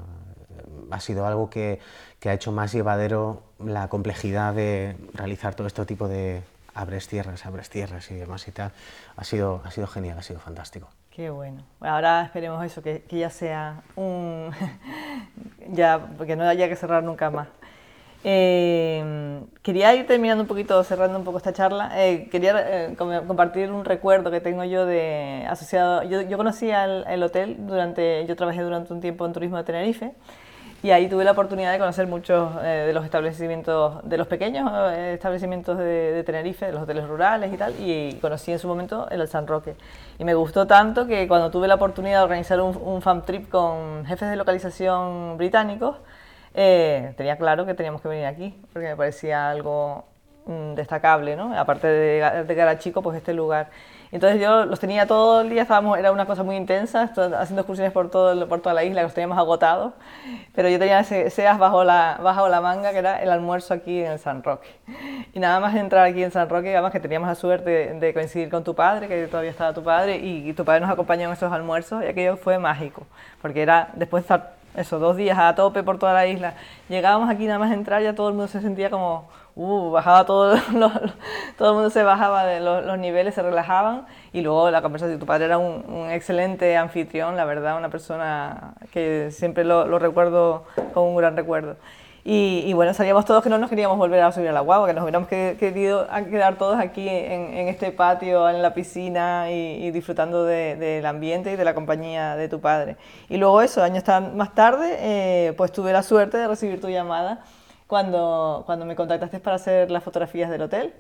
ha 0.91 1.01
sido 1.01 1.27
algo 1.27 1.51
que, 1.51 1.81
que, 2.21 2.31
ha 2.31 2.35
hecho 2.35 2.53
más 2.53 2.73
llevadero 2.73 3.43
la 3.65 3.89
complejidad 3.89 4.55
de 4.55 4.97
realizar 5.15 5.55
todo 5.55 5.67
este 5.67 5.85
tipo 5.87 6.09
de 6.09 6.43
abres 6.75 7.09
tierras, 7.09 7.47
abres 7.47 7.71
tierras 7.71 8.11
y 8.11 8.15
demás 8.15 8.47
y 8.49 8.53
tal. 8.53 8.73
Ha 9.17 9.25
sido, 9.25 9.63
ha 9.65 9.71
sido 9.71 9.87
genial, 9.87 10.19
ha 10.19 10.23
sido 10.23 10.41
fantástico. 10.41 10.89
Qué 11.11 11.31
bueno. 11.31 11.63
Ahora 11.81 12.23
esperemos 12.25 12.63
eso, 12.65 12.83
que, 12.83 13.03
que 13.03 13.19
ya 13.19 13.31
sea 13.31 13.83
un... 13.97 14.51
ya, 15.73 15.99
porque 16.19 16.37
no 16.37 16.45
haya 16.45 16.69
que 16.69 16.77
cerrar 16.77 17.03
nunca 17.03 17.31
más. 17.31 17.49
Eh, 18.29 19.41
quería 19.63 19.95
ir 19.95 20.07
terminando 20.07 20.43
un 20.43 20.49
poquito, 20.49 20.83
cerrando 20.85 21.19
un 21.19 21.25
poco 21.25 21.39
esta 21.39 21.53
charla. 21.53 21.93
Eh, 21.95 22.29
quería 22.31 22.89
eh, 22.89 22.97
compartir 22.97 23.71
un 23.71 23.85
recuerdo 23.85 24.31
que 24.31 24.41
tengo 24.41 24.65
yo 24.65 24.85
de 24.85 25.47
asociado. 25.49 26.03
Yo, 26.03 26.23
yo 26.23 26.37
conocí 26.37 26.69
el 26.71 27.23
hotel 27.23 27.57
durante, 27.61 28.27
yo 28.27 28.37
trabajé 28.37 28.63
durante 28.63 28.93
un 28.93 29.01
tiempo 29.01 29.25
en 29.25 29.33
turismo 29.33 29.57
de 29.57 29.65
Tenerife 29.65 30.13
y 30.83 30.91
ahí 30.91 31.09
tuve 31.09 31.25
la 31.25 31.33
oportunidad 31.33 31.73
de 31.73 31.79
conocer 31.79 32.07
muchos 32.07 32.53
eh, 32.63 32.85
de 32.87 32.93
los 32.93 33.05
establecimientos, 33.05 34.09
de 34.09 34.19
los 34.19 34.27
pequeños 34.27 34.71
establecimientos 34.93 35.79
de, 35.79 36.23
Tenerife, 36.25 36.67
de 36.67 36.73
los 36.73 36.83
hoteles 36.83 37.07
rurales 37.09 37.53
y 37.53 37.57
tal, 37.57 37.75
y 37.79 38.15
conocí 38.21 38.53
en 38.53 38.59
su 38.59 38.69
momento 38.69 39.09
el 39.11 39.27
San 39.27 39.47
Roque. 39.47 39.75
Y 40.19 40.25
me 40.25 40.35
gustó 40.35 40.67
tanto 40.67 41.07
que 41.07 41.27
cuando 41.27 41.51
tuve 41.51 41.67
la 41.69 41.75
oportunidad 41.77 42.19
de 42.19 42.25
organizar 42.25 42.61
un, 42.61 42.77
un 42.77 43.03
fan 43.03 43.23
trip 43.25 43.49
con 43.49 44.05
jefes 44.07 44.31
de 44.31 44.37
localización 44.37 45.37
británicos, 45.39 45.97
eh, 46.59 47.13
tenía 47.19 47.37
claro 47.37 47.67
que 47.67 47.75
teníamos 47.75 48.01
que 48.01 48.09
venir 48.09 48.25
aquí, 48.25 48.55
porque 48.73 48.89
me 48.89 48.97
parecía 48.97 49.51
algo 49.51 50.05
mm, 50.47 50.75
destacable, 50.75 51.37
¿no? 51.37 51.57
Aparte 51.59 51.87
de, 51.87 52.45
de 52.45 52.55
Garachico, 52.55 53.03
pues 53.03 53.19
este 53.19 53.35
lugar. 53.35 53.69
Entonces 54.13 54.41
yo 54.41 54.65
los 54.67 54.79
tenía 54.79 55.07
todo 55.07 55.41
el 55.41 55.51
día, 55.51 55.63
estábamos, 55.63 55.99
era 55.99 56.13
una 56.13 56.27
cosa 56.27 56.43
muy 56.43 56.57
intensa, 56.57 57.03
haciendo 57.03 57.63
excursiones 57.63 57.93
por, 57.93 58.11
todo, 58.11 58.49
por 58.49 58.61
toda 58.61 58.75
la 58.75 58.85
isla, 58.85 59.03
los 59.03 59.15
teníamos 59.15 59.39
agotados, 59.39 59.93
pero 60.55 60.69
yo 60.69 60.79
tenía 60.79 61.01
ese, 61.01 61.27
ese 61.27 61.47
as 61.47 61.59
bajo 61.59 61.85
la, 61.85 62.19
bajo 62.23 62.49
la 62.49 62.61
manga, 62.61 62.93
que 62.93 62.99
era 62.99 63.23
el 63.23 63.31
almuerzo 63.31 63.75
aquí 63.75 64.01
en 64.01 64.13
el 64.13 64.19
San 64.19 64.43
Roque. 64.43 64.69
Y 65.33 65.41
nada 65.41 65.61
más 65.61 65.75
entrar 65.75 66.05
aquí 66.05 66.23
en 66.23 66.31
San 66.31 66.49
Roque, 66.49 66.73
además 66.73 66.93
que 66.93 67.01
teníamos 67.01 67.29
la 67.29 67.35
suerte 67.35 67.95
de, 67.95 68.15
coincidir 68.15 68.49
con 68.49 68.65
tu 68.65 68.75
padre, 68.75 69.09
que 69.09 69.27
todavía 69.27 69.51
estaba 69.51 69.73
tu 69.75 69.83
padre, 69.83 70.19
y, 70.19 70.49
y, 70.49 70.53
tu 70.53 70.65
padre 70.65 70.81
nos 70.81 70.91
acompañó 70.91 71.27
en 71.27 71.33
esos 71.33 71.53
almuerzos, 71.53 72.03
y 72.05 72.07
aquello 72.07 72.37
fue 72.37 72.59
mágico, 72.59 73.07
porque 73.43 73.63
era 73.63 73.89
después 73.95 74.23
de 74.23 74.35
estar 74.35 74.57
eso, 74.77 74.99
dos 74.99 75.17
días 75.17 75.39
a 75.39 75.55
tope 75.55 75.83
por 75.83 75.99
toda 75.99 76.13
la 76.13 76.27
isla. 76.27 76.55
Llegábamos 76.89 77.31
aquí 77.31 77.47
nada 77.47 77.59
más 77.59 77.73
entrar, 77.73 78.03
ya 78.03 78.15
todo 78.15 78.29
el 78.29 78.35
mundo 78.35 78.49
se 78.49 78.61
sentía 78.61 78.91
como, 78.91 79.29
uh, 79.57 79.91
bajaba 79.91 80.25
todo, 80.25 80.55
todo 81.59 81.69
el 81.69 81.75
mundo 81.75 81.91
se 81.91 82.03
bajaba 82.05 82.47
de 82.47 82.61
los, 82.61 82.99
niveles, 82.99 83.35
se 83.35 83.43
relajaban 83.43 84.07
y 84.33 84.43
luego 84.43 84.71
la 84.71 84.83
conversación. 84.83 85.19
Tu 85.19 85.27
padre 85.27 85.47
era 85.47 85.59
un, 85.59 86.11
excelente 86.11 86.77
anfitrión, 86.77 87.37
la 87.37 87.45
verdad, 87.45 87.77
una 87.77 87.89
persona 87.89 88.75
que 88.93 89.31
siempre 89.33 89.65
lo, 89.65 89.99
recuerdo 89.99 90.65
con 90.95 91.05
un 91.05 91.17
gran 91.17 91.37
recuerdo. 91.37 91.77
Y, 92.29 92.73
bueno, 92.73 92.93
salíamos 92.93 93.25
todos 93.25 93.41
que 93.45 93.49
no 93.49 93.57
nos 93.57 93.71
queríamos 93.71 93.99
volver 93.99 94.21
a 94.21 94.33
subir 94.33 94.49
a 94.49 94.53
la 94.53 94.59
guagua, 94.59 94.89
que 94.89 94.95
nos 94.95 95.05
hubiéramos 95.05 95.29
querido 95.29 96.09
quedar 96.29 96.57
todos 96.57 96.77
aquí 96.77 97.09
en, 97.09 97.69
este 97.69 97.93
patio, 97.93 98.51
en 98.51 98.63
la 98.63 98.75
piscina 98.75 99.53
y, 99.53 99.93
disfrutando 99.93 100.45
del 100.45 101.07
ambiente 101.07 101.53
y 101.53 101.57
de 101.57 101.65
la 101.65 101.73
compañía 101.73 102.35
de 102.35 102.49
tu 102.49 102.61
padre. 102.61 102.97
Y 103.29 103.37
luego 103.37 103.63
eso, 103.63 103.81
años 103.81 104.03
más 104.35 104.57
tarde, 104.57 104.97
eh, 104.99 105.55
pues 105.57 105.71
tuve 105.71 105.93
la 105.93 106.03
suerte 106.03 106.37
de 106.37 106.49
recibir 106.49 106.81
tu 106.81 106.89
llamada 106.89 107.45
cuando, 107.87 108.63
cuando 108.67 108.85
me 108.85 108.97
contactaste 108.97 109.41
para 109.41 109.57
hacer 109.57 109.91
las 109.91 110.03
fotografías 110.03 110.51
del 110.51 110.63
hotel 110.63 110.95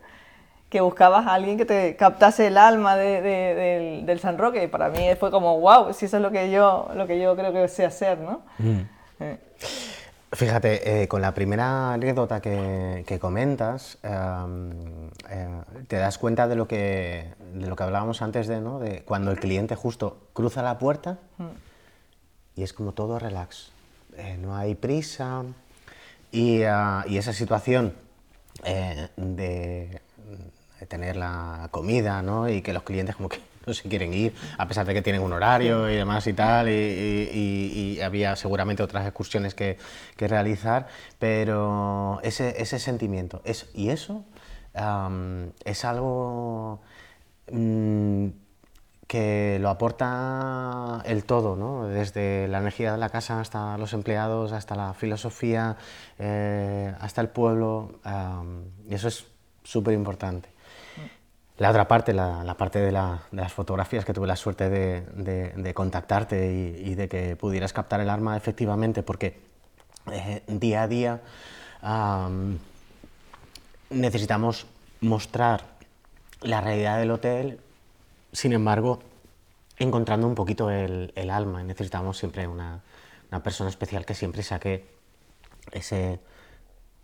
que 0.68 0.80
buscabas 0.80 1.26
a 1.26 1.34
alguien 1.34 1.56
que 1.56 1.64
te 1.64 1.96
captase 1.96 2.48
el 2.48 2.58
alma 2.58 2.96
del, 2.96 4.18
San 4.20 4.36
Roque. 4.36 4.64
Y 4.64 4.66
para 4.66 4.88
mí 4.88 5.08
fue 5.18 5.30
como, 5.30 5.60
wow, 5.60 5.92
si 5.92 6.06
eso 6.06 6.16
es 6.16 6.22
lo 6.22 6.30
que 6.30 6.50
yo, 6.50 6.90
lo 6.94 7.06
que 7.06 7.20
yo 7.20 7.36
creo 7.36 7.52
que 7.52 7.68
sé 7.68 7.84
hacer, 7.84 8.18
¿no? 8.18 8.42
Mm. 8.58 8.80
Eh. 9.20 9.38
Fíjate, 10.32 11.02
eh, 11.02 11.08
con 11.08 11.22
la 11.22 11.32
primera 11.32 11.92
anécdota 11.92 12.40
que, 12.40 13.18
comentas, 13.20 13.96
em, 14.02 15.08
eh, 15.30 15.62
te 15.86 15.96
das 15.96 16.18
cuenta 16.18 16.48
de 16.48 16.56
lo, 16.56 16.66
que, 16.66 17.32
de 17.54 17.66
lo 17.66 17.76
que 17.76 17.84
hablábamos 17.84 18.20
antes 18.22 18.48
de, 18.48 18.60
¿no? 18.60 18.80
de 18.80 19.02
cuando 19.02 19.30
el 19.30 19.38
cliente 19.38 19.76
justo 19.76 20.18
cruza 20.32 20.62
la 20.62 20.78
puerta 20.78 21.18
y 22.56 22.64
es 22.64 22.72
como 22.72 22.92
todo 22.92 23.18
relax, 23.18 23.70
eh, 24.16 24.36
no 24.38 24.56
hay 24.56 24.74
prisa 24.74 25.44
y, 26.32 26.60
y 26.60 27.18
esa 27.18 27.32
situación 27.32 27.94
de, 28.64 29.10
de, 29.16 30.00
tener 30.88 31.16
la 31.16 31.68
comida 31.70 32.22
¿no? 32.22 32.48
y 32.48 32.62
que 32.62 32.72
los 32.72 32.82
clientes 32.82 33.16
como 33.16 33.28
que 33.28 33.40
no 33.66 33.74
se 33.74 33.88
quieren 33.88 34.14
ir, 34.14 34.34
a 34.58 34.68
pesar 34.68 34.86
de 34.86 34.94
que 34.94 35.02
tienen 35.02 35.22
un 35.22 35.32
horario 35.32 35.90
y 35.90 35.96
demás 35.96 36.26
y 36.26 36.32
tal, 36.32 36.68
y, 36.68 38.00
había 38.00 38.36
seguramente 38.36 38.82
otras 38.82 39.04
excursiones 39.04 39.54
que, 39.54 39.78
realizar, 40.18 40.86
pero 41.18 42.20
ese, 42.22 42.62
ese 42.62 42.78
sentimiento, 42.78 43.42
es, 43.44 43.68
y 43.74 43.88
eso 43.88 44.24
es 45.64 45.84
algo 45.84 46.80
mm, 47.50 48.28
que 49.06 49.58
lo 49.60 49.68
aporta 49.68 51.02
el 51.04 51.24
todo, 51.24 51.54
¿no? 51.54 51.86
desde 51.86 52.48
la 52.48 52.58
energía 52.58 52.92
de 52.92 52.98
la 52.98 53.08
casa 53.08 53.40
hasta 53.40 53.78
los 53.78 53.92
empleados, 53.92 54.52
hasta 54.52 54.74
la 54.74 54.94
filosofía, 54.94 55.76
eh, 56.18 56.94
hasta 57.00 57.20
el 57.20 57.28
pueblo, 57.28 58.00
y 58.88 58.94
eso 58.94 59.08
es 59.08 59.26
súper 59.62 59.94
importante. 59.94 60.48
La 61.58 61.70
otra 61.70 61.88
parte, 61.88 62.12
la, 62.12 62.54
parte 62.58 62.80
de, 62.80 62.92
las 62.92 63.52
fotografías, 63.52 64.04
que 64.04 64.12
tuve 64.12 64.26
la 64.26 64.36
suerte 64.36 64.68
de, 64.68 65.72
contactarte 65.74 66.52
y, 66.52 66.94
de 66.94 67.08
que 67.08 67.34
pudieras 67.36 67.72
captar 67.72 68.00
el 68.00 68.10
arma 68.10 68.36
efectivamente, 68.36 69.02
porque 69.02 69.40
eh, 70.12 70.42
día 70.48 70.82
a 70.82 70.88
día 70.88 71.20
necesitamos 73.88 74.66
mostrar 75.00 75.64
la 76.42 76.60
realidad 76.60 76.98
del 76.98 77.10
hotel, 77.10 77.60
sin 78.36 78.52
embargo, 78.52 78.98
encontrando 79.78 80.26
un 80.26 80.34
poquito 80.34 80.70
el, 80.70 81.30
alma. 81.30 81.62
Necesitamos 81.62 82.18
siempre 82.18 82.46
una, 82.46 82.82
una 83.30 83.42
persona 83.42 83.70
especial 83.70 84.04
que 84.04 84.14
siempre 84.14 84.42
saque 84.42 84.84
ese, 85.72 86.20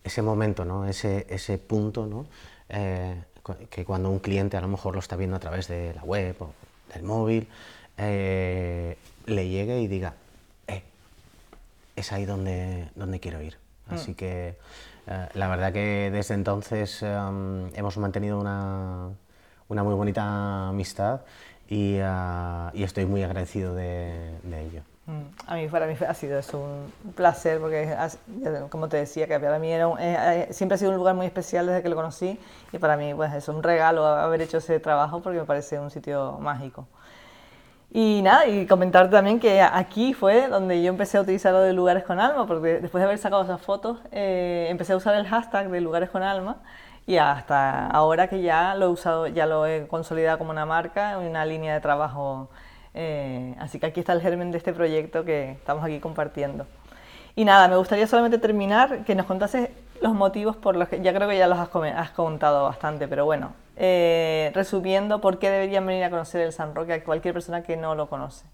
ese 0.05 0.21
momento, 0.21 0.67
¿no? 0.67 0.87
ese, 0.87 1.27
ese 1.31 1.57
punto, 1.57 2.07
¿no? 2.07 2.27
Eh, 2.69 3.19
que 3.71 3.87
cuando 3.87 4.11
un 4.11 4.19
cliente 4.19 4.59
a 4.59 4.61
lo 4.61 4.69
mejor 4.69 4.93
lo 4.93 5.01
está 5.01 5.17
viendo 5.17 5.35
a 5.35 5.41
través 5.41 5.69
de 5.69 5.95
la 5.95 6.03
web 6.03 6.37
o 6.39 6.53
del 6.93 7.03
móvil, 7.03 7.49
eh, 7.97 8.99
le 9.25 9.49
llegue 9.49 9.81
y 9.81 9.89
diga, 9.89 10.13
eh, 10.67 10.83
es 11.97 12.13
ahí 12.13 12.27
donde, 12.27 12.91
donde 12.95 13.21
quiero 13.21 13.41
ir. 13.41 13.57
Mm. 13.87 13.95
Así 13.95 14.15
que 14.15 14.59
eh, 15.07 15.29
la 15.33 15.49
verdad 15.49 15.73
que 15.73 16.11
desde 16.13 16.35
entonces 16.35 17.03
em, 17.03 17.75
hemos 17.75 17.97
mantenido 17.97 18.39
una, 18.39 19.09
una, 19.73 19.83
muy 19.83 19.95
bonita 19.95 20.69
amistad 20.69 21.23
y, 21.69 21.97
y 22.75 22.83
estoy 22.83 23.07
muy 23.07 23.23
agradecido 23.23 23.75
de, 23.75 24.39
de 24.43 24.63
ello. 24.67 24.83
Mm, 25.07 25.23
a 25.49 25.55
mí, 25.57 25.67
para 25.67 25.87
mí 25.89 25.97
ha 26.07 26.15
sido 26.15 26.41
un 26.53 27.13
placer 27.15 27.59
porque, 27.59 27.93
como 28.71 28.89
te 28.89 28.99
decía, 28.99 29.27
que 29.27 29.39
para 29.41 29.59
mí 29.59 29.73
era 29.73 29.89
eh, 29.99 30.47
eh, 30.49 30.53
siempre 30.53 30.77
ha 30.77 30.79
sido 30.79 30.93
un 30.93 30.97
lugar 30.97 31.17
muy 31.17 31.27
especial 31.27 31.67
desde 31.67 31.83
que 31.83 31.89
lo 31.89 31.97
conocí 31.97 32.39
y 32.73 32.79
para 32.79 32.97
mí 32.97 33.13
pues, 33.13 33.33
es 33.33 33.49
un 33.49 33.65
regalo 33.65 34.07
haber 34.07 34.43
hecho 34.43 34.59
ese 34.59 34.79
trabajo 34.79 35.21
porque 35.21 35.41
me 35.41 35.45
parece 35.45 35.81
un 35.81 35.91
sitio 35.91 36.39
mágico. 36.41 36.87
Y 37.91 38.23
nada, 38.23 38.47
y 38.47 38.67
comentar 38.67 39.11
también 39.11 39.41
que 39.41 39.61
aquí 39.61 40.15
fue 40.15 40.49
donde 40.49 40.83
yo 40.83 40.89
empecé 40.89 41.19
a 41.19 41.23
utilizar 41.23 41.53
lo 41.53 41.61
de 41.61 41.73
lugares 41.73 42.05
con 42.05 42.21
alma, 42.21 42.47
porque 42.47 42.81
después 42.81 43.01
de 43.03 43.05
haber 43.05 43.19
sacado 43.19 43.43
esas 43.43 43.61
fotos, 43.61 43.99
eh, 44.13 44.69
empecé 44.71 44.93
a 44.95 44.97
usar 44.97 45.15
el 45.17 45.27
hashtag 45.27 45.69
de 45.69 45.81
lugares 45.81 46.11
con 46.11 46.23
alma 46.23 46.63
y 47.07 47.17
hasta 47.17 47.87
ahora 47.89 48.29
que 48.29 48.43
ya 48.43 48.75
lo 48.75 48.87
he 48.87 48.89
usado, 48.89 49.27
ya 49.27 49.47
lo 49.47 49.67
he 49.67 49.87
consolidado 49.89 50.39
como 50.39 50.51
una 50.51 50.67
marca, 50.67 51.19
una 51.19 51.45
línea 51.45 51.75
de 51.75 51.81
trabajo 51.81 52.49
eh, 52.95 53.55
así 53.59 53.79
que 53.79 53.87
aquí 53.87 54.01
está 54.01 54.13
el 54.13 54.21
germen 54.21 54.51
de 54.51 54.59
este 54.59 54.73
proyecto 54.73 55.25
que 55.25 55.53
estamos 55.53 55.85
aquí 55.85 55.99
compartiendo. 56.01 56.67
Y 57.35 57.45
nada, 57.45 57.69
me 57.69 57.77
gustaría 57.77 58.07
solamente 58.07 58.39
terminar 58.39 59.05
que 59.05 59.15
nos 59.15 59.27
contases 59.27 59.71
los 60.03 60.15
motivos 60.15 60.57
por 60.57 60.77
los 60.77 60.89
que, 60.89 61.01
ya 61.01 61.15
creo 61.15 61.29
que 61.29 61.39
ya 61.39 61.47
los 61.47 61.59
has, 61.59 62.11
contado 62.11 62.65
bastante, 62.65 63.09
pero 63.09 63.25
bueno, 63.25 63.55
eh, 63.77 64.51
resumiendo, 64.55 65.21
¿por 65.21 65.39
qué 65.39 65.49
deberían 65.49 65.87
venir 65.87 66.05
a 66.05 66.11
conocer 66.11 66.43
el 66.43 66.53
San 66.53 66.75
Roque 66.75 66.93
a 66.93 67.05
cualquier 67.05 67.33
persona 67.33 67.63
que 67.63 67.77
no 67.77 67.95
lo 67.95 68.09
conoce? 68.09 68.45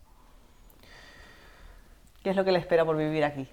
¿Qué 2.22 2.30
es 2.30 2.36
lo 2.36 2.44
que 2.44 2.52
le 2.52 2.58
espera 2.58 2.84
por 2.84 2.96
vivir 2.96 3.24
aquí? 3.24 3.48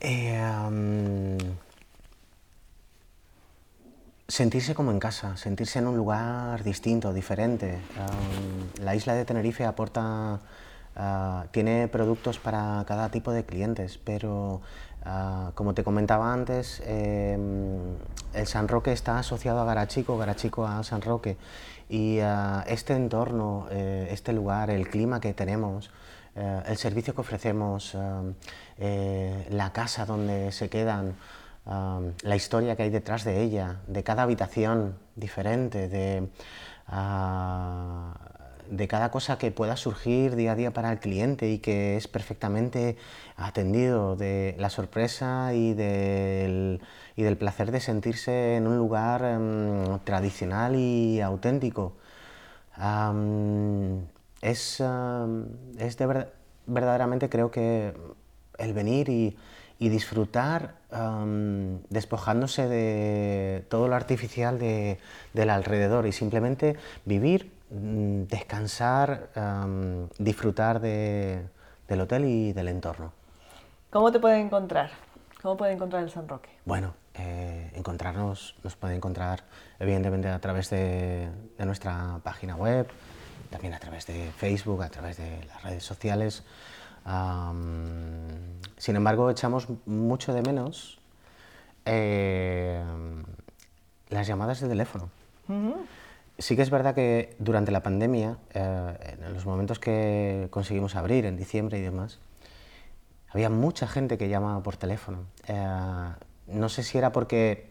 Eh, 0.00 1.38
Sentirse 4.26 4.74
como 4.74 4.90
en 4.90 5.00
casa, 5.00 5.36
sentirse 5.36 5.80
en 5.80 5.86
un 5.86 5.98
lugar 5.98 6.64
distinto, 6.64 7.12
diferente. 7.12 7.78
la 8.80 8.94
isla 8.94 9.12
de 9.12 9.26
Tenerife 9.26 9.66
aporta, 9.66 10.40
ah, 10.96 11.44
tiene 11.50 11.88
productos 11.88 12.38
para 12.38 12.82
cada 12.86 13.10
tipo 13.10 13.32
de 13.32 13.44
clientes, 13.44 13.98
pero 14.02 14.62
ah, 15.04 15.52
como 15.54 15.74
te 15.74 15.84
comentaba 15.84 16.32
antes, 16.32 16.82
em, 16.86 17.96
el 18.32 18.46
San 18.46 18.66
Roque 18.66 18.92
está 18.92 19.18
asociado 19.18 19.60
a 19.60 19.66
Garachico, 19.66 20.16
Garachico 20.16 20.66
a 20.66 20.82
San 20.84 21.02
Roque, 21.02 21.36
y 21.90 22.20
ah, 22.20 22.64
este 22.66 22.94
entorno, 22.94 23.66
eh, 23.70 24.08
este 24.10 24.32
lugar, 24.32 24.70
el 24.70 24.88
clima 24.88 25.20
que 25.20 25.34
tenemos, 25.34 25.90
eh, 26.34 26.62
el 26.66 26.78
servicio 26.78 27.14
que 27.14 27.20
ofrecemos, 27.20 27.94
eh, 28.78 29.46
la 29.50 29.72
casa 29.74 30.06
donde 30.06 30.50
se 30.50 30.70
quedan, 30.70 31.14
la 31.66 32.36
historia 32.36 32.76
que 32.76 32.84
hay 32.84 32.90
detrás 32.90 33.24
de 33.24 33.42
ella, 33.42 33.80
de 33.86 34.02
cada 34.04 34.22
habitación 34.22 34.98
diferente, 35.16 35.88
de, 35.88 36.28
ah, 36.86 38.14
de 38.68 38.88
cada 38.88 39.10
cosa 39.10 39.38
que 39.38 39.50
pueda 39.50 39.76
surgir 39.76 40.36
día 40.36 40.52
a 40.52 40.54
día 40.56 40.72
para 40.72 40.92
el 40.92 40.98
cliente 40.98 41.50
y 41.50 41.58
que 41.58 41.96
es 41.96 42.08
perfectamente 42.08 42.96
atendido, 43.36 44.16
de 44.16 44.56
la 44.58 44.70
sorpresa 44.70 45.54
y 45.54 45.74
del, 45.74 46.80
y 47.16 47.22
del 47.22 47.36
placer 47.36 47.70
de 47.72 47.80
sentirse 47.80 48.56
en 48.56 48.66
un 48.66 48.76
lugar 48.78 49.24
em, 49.24 49.98
tradicional 50.00 50.76
y 50.76 51.20
auténtico. 51.20 51.96
es, 54.42 54.82
es 55.78 55.96
de 55.98 56.26
verdaderamente 56.66 57.28
creo 57.28 57.50
que 57.50 57.94
el 58.58 58.72
venir 58.72 59.08
y 59.08 59.36
y 59.78 59.88
disfrutar 59.88 60.74
despojándose 61.88 62.68
de 62.68 63.64
todo 63.68 63.88
lo 63.88 63.96
artificial 63.96 64.58
del 64.58 65.50
alrededor 65.50 66.06
y 66.06 66.12
simplemente 66.12 66.76
vivir, 67.04 67.52
mm, 67.70 68.24
descansar, 68.24 69.30
disfrutar 70.18 70.80
del 70.80 72.00
hotel 72.00 72.24
y 72.24 72.52
del 72.52 72.68
entorno. 72.68 73.12
¿Cómo 73.90 74.12
te 74.12 74.20
pueden 74.20 74.46
encontrar? 74.46 74.90
¿Cómo 75.42 75.56
puede 75.56 75.72
encontrar 75.72 76.02
el 76.02 76.10
San 76.10 76.28
Roque? 76.28 76.50
Bueno, 76.64 76.94
eh, 77.14 77.70
encontrarnos 77.74 78.56
nos 78.62 78.76
puede 78.76 78.94
encontrar 78.94 79.44
evidentemente 79.78 80.28
a 80.28 80.38
través 80.38 80.70
de, 80.70 81.28
de 81.58 81.66
nuestra 81.66 82.18
página 82.22 82.56
web, 82.56 82.88
también 83.50 83.74
a 83.74 83.78
través 83.78 84.06
de 84.06 84.30
Facebook, 84.36 84.82
a 84.82 84.88
través 84.88 85.18
de 85.18 85.44
las 85.46 85.62
redes 85.62 85.84
sociales 85.84 86.44
sin 87.04 88.96
embargo, 88.96 89.30
echamos 89.30 89.68
mucho 89.86 90.32
de 90.32 90.42
menos 90.42 90.98
eh, 91.84 92.82
las 94.08 94.26
llamadas 94.26 94.60
de 94.60 94.68
teléfono. 94.68 95.10
Sí 96.38 96.56
que 96.56 96.62
es 96.62 96.70
verdad 96.70 96.94
que 96.94 97.36
durante 97.38 97.70
la 97.70 97.82
pandemia, 97.82 98.38
eh, 98.54 99.16
en 99.22 99.32
los 99.34 99.46
momentos 99.46 99.78
que 99.78 100.48
conseguimos 100.50 100.96
abrir, 100.96 101.26
en 101.26 101.36
diciembre 101.36 101.78
y 101.78 101.82
demás, 101.82 102.18
había 103.28 103.50
mucha 103.50 103.86
gente 103.86 104.16
que 104.18 104.28
llamaba 104.28 104.62
por 104.62 104.76
teléfono. 104.76 105.24
Eh, 105.46 105.66
no 106.46 106.68
sé 106.68 106.82
si 106.82 106.98
era 106.98 107.12
porque 107.12 107.70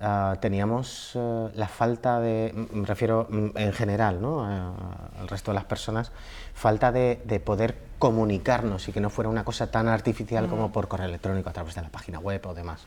Ah, 0.00 0.36
teníamos 0.40 1.12
eh, 1.14 1.48
la 1.54 1.68
falta 1.68 2.20
de, 2.20 2.52
me 2.72 2.84
refiero 2.84 3.26
mm, 3.30 3.50
en 3.54 3.72
general, 3.72 4.20
¿no? 4.20 4.44
al 4.44 5.28
resto 5.28 5.52
de 5.52 5.54
las 5.54 5.64
personas, 5.64 6.10
falta 6.52 6.90
de, 6.90 7.16
poder 7.44 7.76
comunicarnos 7.98 8.88
y 8.88 8.92
que 8.92 9.00
no 9.00 9.08
fuera 9.08 9.30
una 9.30 9.44
cosa 9.44 9.70
tan 9.70 9.88
artificial 9.88 10.48
como 10.48 10.72
por 10.72 10.88
correo 10.88 11.06
electrónico 11.06 11.48
a 11.48 11.52
través 11.52 11.74
de 11.76 11.82
la 11.82 11.88
página 11.88 12.18
web 12.18 12.44
o 12.46 12.54
demás. 12.54 12.80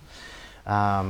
Ah, 0.69 1.01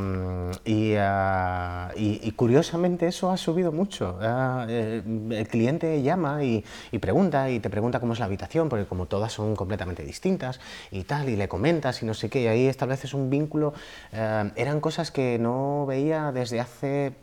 y, 0.66 2.32
curiosamente 2.36 3.08
eso 3.08 3.32
ha 3.32 3.38
subido 3.38 3.72
mucho. 3.72 4.20
Ah, 4.22 4.68
eh, 4.70 5.02
el 5.32 5.48
cliente 5.48 6.04
llama 6.04 6.44
y, 6.44 6.64
pregunta 7.00 7.50
y 7.50 7.60
te 7.60 7.70
pregunta 7.70 8.00
cómo 8.00 8.14
es 8.14 8.20
la 8.20 8.26
habitación, 8.26 8.70
porque 8.70 8.86
como 8.86 9.08
todas 9.08 9.34
son 9.34 9.56
completamente 9.56 10.04
distintas 10.04 10.60
y 10.92 11.04
tal, 11.06 11.30
y 11.30 11.36
le 11.36 11.48
comentas 11.48 12.04
y 12.04 12.06
no 12.06 12.14
sé 12.14 12.30
qué, 12.30 12.44
y 12.44 12.48
ahí 12.48 12.68
estableces 12.68 13.16
un 13.16 13.32
vínculo. 13.32 13.74
Eh, 14.12 14.52
eran 14.56 14.80
cosas 14.80 15.10
que 15.10 15.40
no 15.40 15.88
veía 15.88 16.32
desde 16.32 16.60
hace 16.60 17.14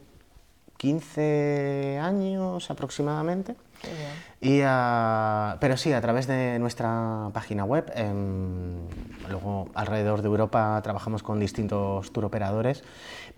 15 0.76 1.98
años 2.02 2.70
aproximadamente. 2.70 3.56
Y, 4.40 4.60
ah, 4.64 5.56
pero 5.60 5.76
sí, 5.76 5.92
a 5.92 6.00
través 6.00 6.26
de 6.26 6.58
nuestra 6.58 7.30
página 7.32 7.64
web, 7.64 7.90
em, 7.94 8.86
luego 9.28 9.68
alrededor 9.74 10.22
de 10.22 10.28
Europa 10.28 10.80
trabajamos 10.82 11.22
con 11.22 11.40
distintos 11.40 12.12
tour 12.12 12.24
operadores, 12.26 12.82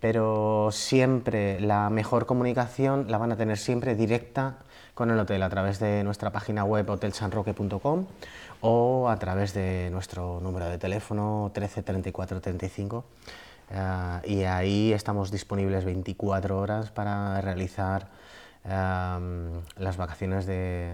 pero 0.01 0.71
siempre 0.73 1.61
la 1.61 1.91
mejor 1.91 2.27
comunicación 2.27 3.07
la 3.09 3.19
van 3.19 3.33
a 3.33 3.37
tener 3.37 3.59
siempre 3.59 3.95
directa 3.95 4.59
con 4.95 5.11
el 5.11 5.19
hotel 5.19 5.43
a 5.43 5.51
través 5.51 5.79
de 5.79 6.03
nuestra 6.05 6.31
página 6.33 6.65
web 6.65 6.89
hotelsanroque.com 6.89 8.07
o 8.61 9.09
a 9.09 9.19
través 9.19 9.53
de 9.55 9.91
nuestro 9.91 10.41
número 10.41 10.69
de 10.69 10.79
teléfono 10.79 11.51
13 11.55 11.83
34 11.83 12.41
35 12.41 13.05
y 14.25 14.45
ahí 14.45 14.93
estamos 14.93 15.31
disponibles 15.31 15.85
24 15.85 16.59
horas 16.59 16.91
para 16.91 17.41
realizar 17.41 18.09
las 18.65 19.97
vacaciones 19.97 20.47
de, 20.47 20.91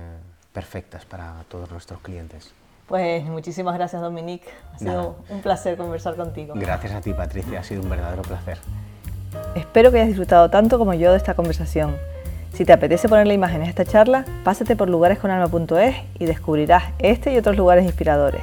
perfectas 0.52 1.04
para 1.04 1.44
todos 1.48 1.70
nuestros 1.70 2.00
clientes. 2.00 2.52
Pues 2.86 3.24
muchísimas 3.24 3.74
gracias 3.74 4.02
Dominique, 4.02 4.48
ha 4.74 4.78
sido 4.78 5.16
un 5.30 5.40
placer 5.40 5.76
conversar 5.76 6.14
contigo. 6.16 6.54
Gracias 6.56 6.92
a 6.92 7.00
ti 7.00 7.12
Patricia, 7.14 7.60
ha 7.60 7.64
sido 7.64 7.82
un 7.82 7.88
verdadero 7.88 8.22
placer. 8.22 8.58
Espero 9.54 9.90
que 9.90 9.96
hayas 9.96 10.08
disfrutado 10.08 10.50
tanto 10.50 10.78
como 10.78 10.92
yo 10.92 11.12
de 11.12 11.16
esta 11.16 11.34
conversación. 11.34 11.96
Si 12.52 12.66
te 12.66 12.72
apetece 12.72 13.08
ponerle 13.08 13.32
imágenes 13.32 13.68
a 13.68 13.70
esta 13.70 13.86
charla, 13.86 14.26
pásate 14.44 14.76
por 14.76 14.90
lugaresconalma.es 14.90 15.96
y 16.18 16.26
descubrirás 16.26 16.84
este 16.98 17.32
y 17.32 17.38
otros 17.38 17.56
lugares 17.56 17.86
inspiradores. 17.86 18.42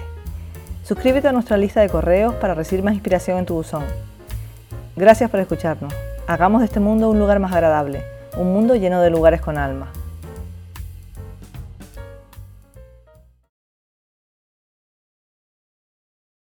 Suscríbete 0.83 1.27
a 1.27 1.31
nuestra 1.31 1.57
lista 1.57 1.81
de 1.81 1.89
correos 1.89 2.33
para 2.35 2.55
recibir 2.55 2.83
más 2.83 2.95
inspiración 2.95 3.37
en 3.37 3.45
tu 3.45 3.53
buzón. 3.53 3.83
Gracias 4.95 5.29
por 5.29 5.39
escucharnos. 5.39 5.93
Hagamos 6.27 6.61
de 6.61 6.65
este 6.65 6.79
mundo 6.79 7.09
un 7.09 7.19
lugar 7.19 7.39
más 7.39 7.53
agradable 7.53 8.03
un 8.37 8.53
mundo 8.53 8.75
lleno 8.75 9.01
de 9.01 9.09
lugares 9.09 9.41
con 9.41 9.57
alma. 9.57 9.91